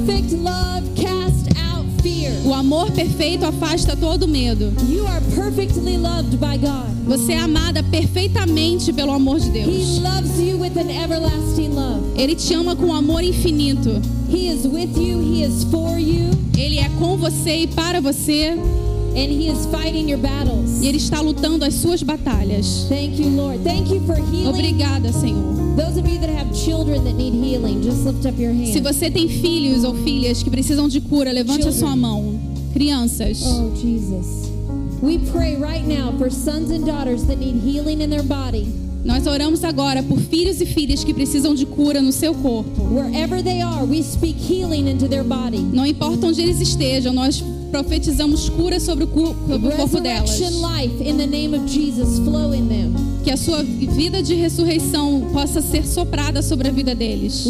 Perfect 0.06 0.34
love 0.34 0.84
cast 0.96 1.50
out 1.58 1.86
fear. 2.02 2.32
O 2.46 2.54
amor 2.54 2.92
perfeito 2.92 3.46
afasta 3.46 3.96
todo 3.96 4.28
medo. 4.28 4.72
You 4.88 5.06
are 5.08 5.22
perfectly 5.36 5.98
loved 5.98 6.38
by 6.38 6.58
God. 6.58 6.90
Você 7.06 7.34
é 7.34 7.40
amada 7.40 7.82
perfeitamente 7.84 8.94
pelo 8.94 9.12
amor 9.12 9.40
de 9.40 9.48
He 9.50 9.52
Deus. 9.64 10.00
loves 10.00 10.40
you 10.40 10.58
with 10.58 10.78
an 10.78 10.90
everlasting 10.90 11.70
love. 11.74 12.02
Ele 12.16 12.36
te 12.36 12.54
ama 12.54 12.76
com 12.76 12.94
amor 12.94 13.24
infinito. 13.24 13.90
He 14.32 14.48
is 14.48 14.66
with 14.66 14.96
you, 14.98 15.20
He 15.22 15.44
is 15.44 15.64
for 15.66 15.98
you, 16.00 16.30
Ele 16.58 16.78
é 16.80 16.88
com 17.00 17.18
você 17.18 17.64
e 17.64 17.68
para 17.68 18.00
você. 18.00 18.58
and 19.16 19.32
He 19.32 19.50
is 19.50 19.66
fighting 19.72 20.08
your 20.10 20.20
battles. 20.20 20.82
E 20.82 20.88
Ele 20.88 20.98
está 20.98 21.20
lutando 21.20 21.66
as 21.66 21.74
suas 21.74 22.04
batalhas. 22.04 22.86
Thank 22.88 23.20
you, 23.22 23.30
Lord. 23.30 23.64
Thank 23.64 23.92
you 23.92 24.02
for 24.06 24.16
healing. 24.16 24.48
Obrigada, 24.48 25.12
Senhor. 25.12 25.59
Those 25.76 25.98
of 25.98 26.08
you 26.08 26.20
that 26.20 26.30
have 26.30 26.54
children 26.54 27.04
that 27.04 27.16
need 27.16 27.34
healing, 27.34 27.82
just 27.82 28.06
lift 28.06 28.26
up 28.26 28.38
your 28.40 28.52
hand. 28.52 28.74
Se 28.74 28.82
você 28.82 29.10
tem 29.10 29.28
filhos 29.28 29.84
ou 29.84 29.96
filhas 29.96 30.44
que 30.44 30.50
precisam 30.50 30.88
de 30.88 31.02
cura, 31.02 31.32
levante 31.32 31.68
a 31.68 31.72
sua 31.72 31.96
mão. 31.96 32.40
Crianças. 32.74 33.42
Oh, 33.44 33.76
Jesus. 33.76 34.50
We 35.02 35.20
pray 35.32 35.56
right 35.56 35.86
now 35.86 36.12
for 36.18 36.30
sons 36.30 36.72
and 36.72 36.86
daughters 36.86 37.24
that 37.26 37.38
need 37.38 37.62
healing 37.64 38.02
in 38.02 38.10
their 38.10 38.24
body. 38.24 38.68
Nós 39.04 39.26
oramos 39.28 39.64
agora 39.64 40.04
por 40.04 40.20
filhos 40.20 40.60
e 40.60 40.66
filhas 40.66 41.06
que 41.06 41.14
precisam 41.14 41.56
de 41.56 41.66
cura 41.66 42.02
no 42.02 42.12
seu 42.12 42.34
corpo. 42.36 42.84
Wherever 42.94 43.42
they 43.42 43.62
are, 43.62 43.86
we 43.86 44.04
speak 44.04 44.38
healing 44.38 44.90
into 44.90 45.08
their 45.08 45.24
body. 45.24 45.60
Não 45.60 45.86
importa 45.86 46.28
onde 46.28 46.42
eles 46.42 46.60
estejam, 46.60 47.14
nós 47.14 47.42
profetizamos 47.70 48.50
cura 48.50 48.80
sobre 48.80 49.04
o, 49.04 49.08
corpo 49.08 50.00
delas. 50.02 50.38
Que 53.24 53.32
a 53.32 53.38
sua 53.38 53.64
vida 53.64 54.24
de 54.24 54.34
ressurreição 54.34 55.30
possa 55.34 55.62
ser 55.62 55.86
soprada 55.86 56.42
sobre 56.42 56.70
a 56.70 56.72
vida 56.72 56.96
deles. 56.96 57.46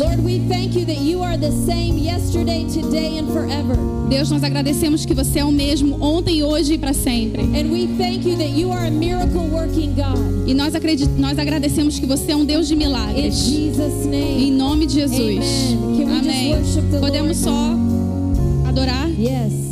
Deus, 4.10 4.32
nós 4.32 4.44
agradecemos 4.44 5.06
que 5.06 5.14
você 5.14 5.40
é 5.40 5.46
o 5.46 5.52
mesmo 5.52 6.04
ontem, 6.04 6.44
hoje 6.44 6.74
e 6.74 6.78
para 6.78 6.94
sempre. 6.94 7.44
E 10.48 10.54
nós, 10.54 10.74
acredit... 10.74 11.08
nós 11.18 11.38
agradecemos 11.38 12.00
que 12.00 12.08
você 12.08 12.32
é 12.32 12.36
um 12.36 12.44
Deus 12.44 12.68
de 12.68 12.76
milagres. 12.76 13.48
Em 14.40 14.52
nome 14.52 14.88
de 14.88 14.96
Jesus. 14.96 15.46
Amém. 16.20 16.56
Podemos 17.00 17.38
só 17.38 17.76
adorar? 18.68 19.08
Yes. 19.10 19.69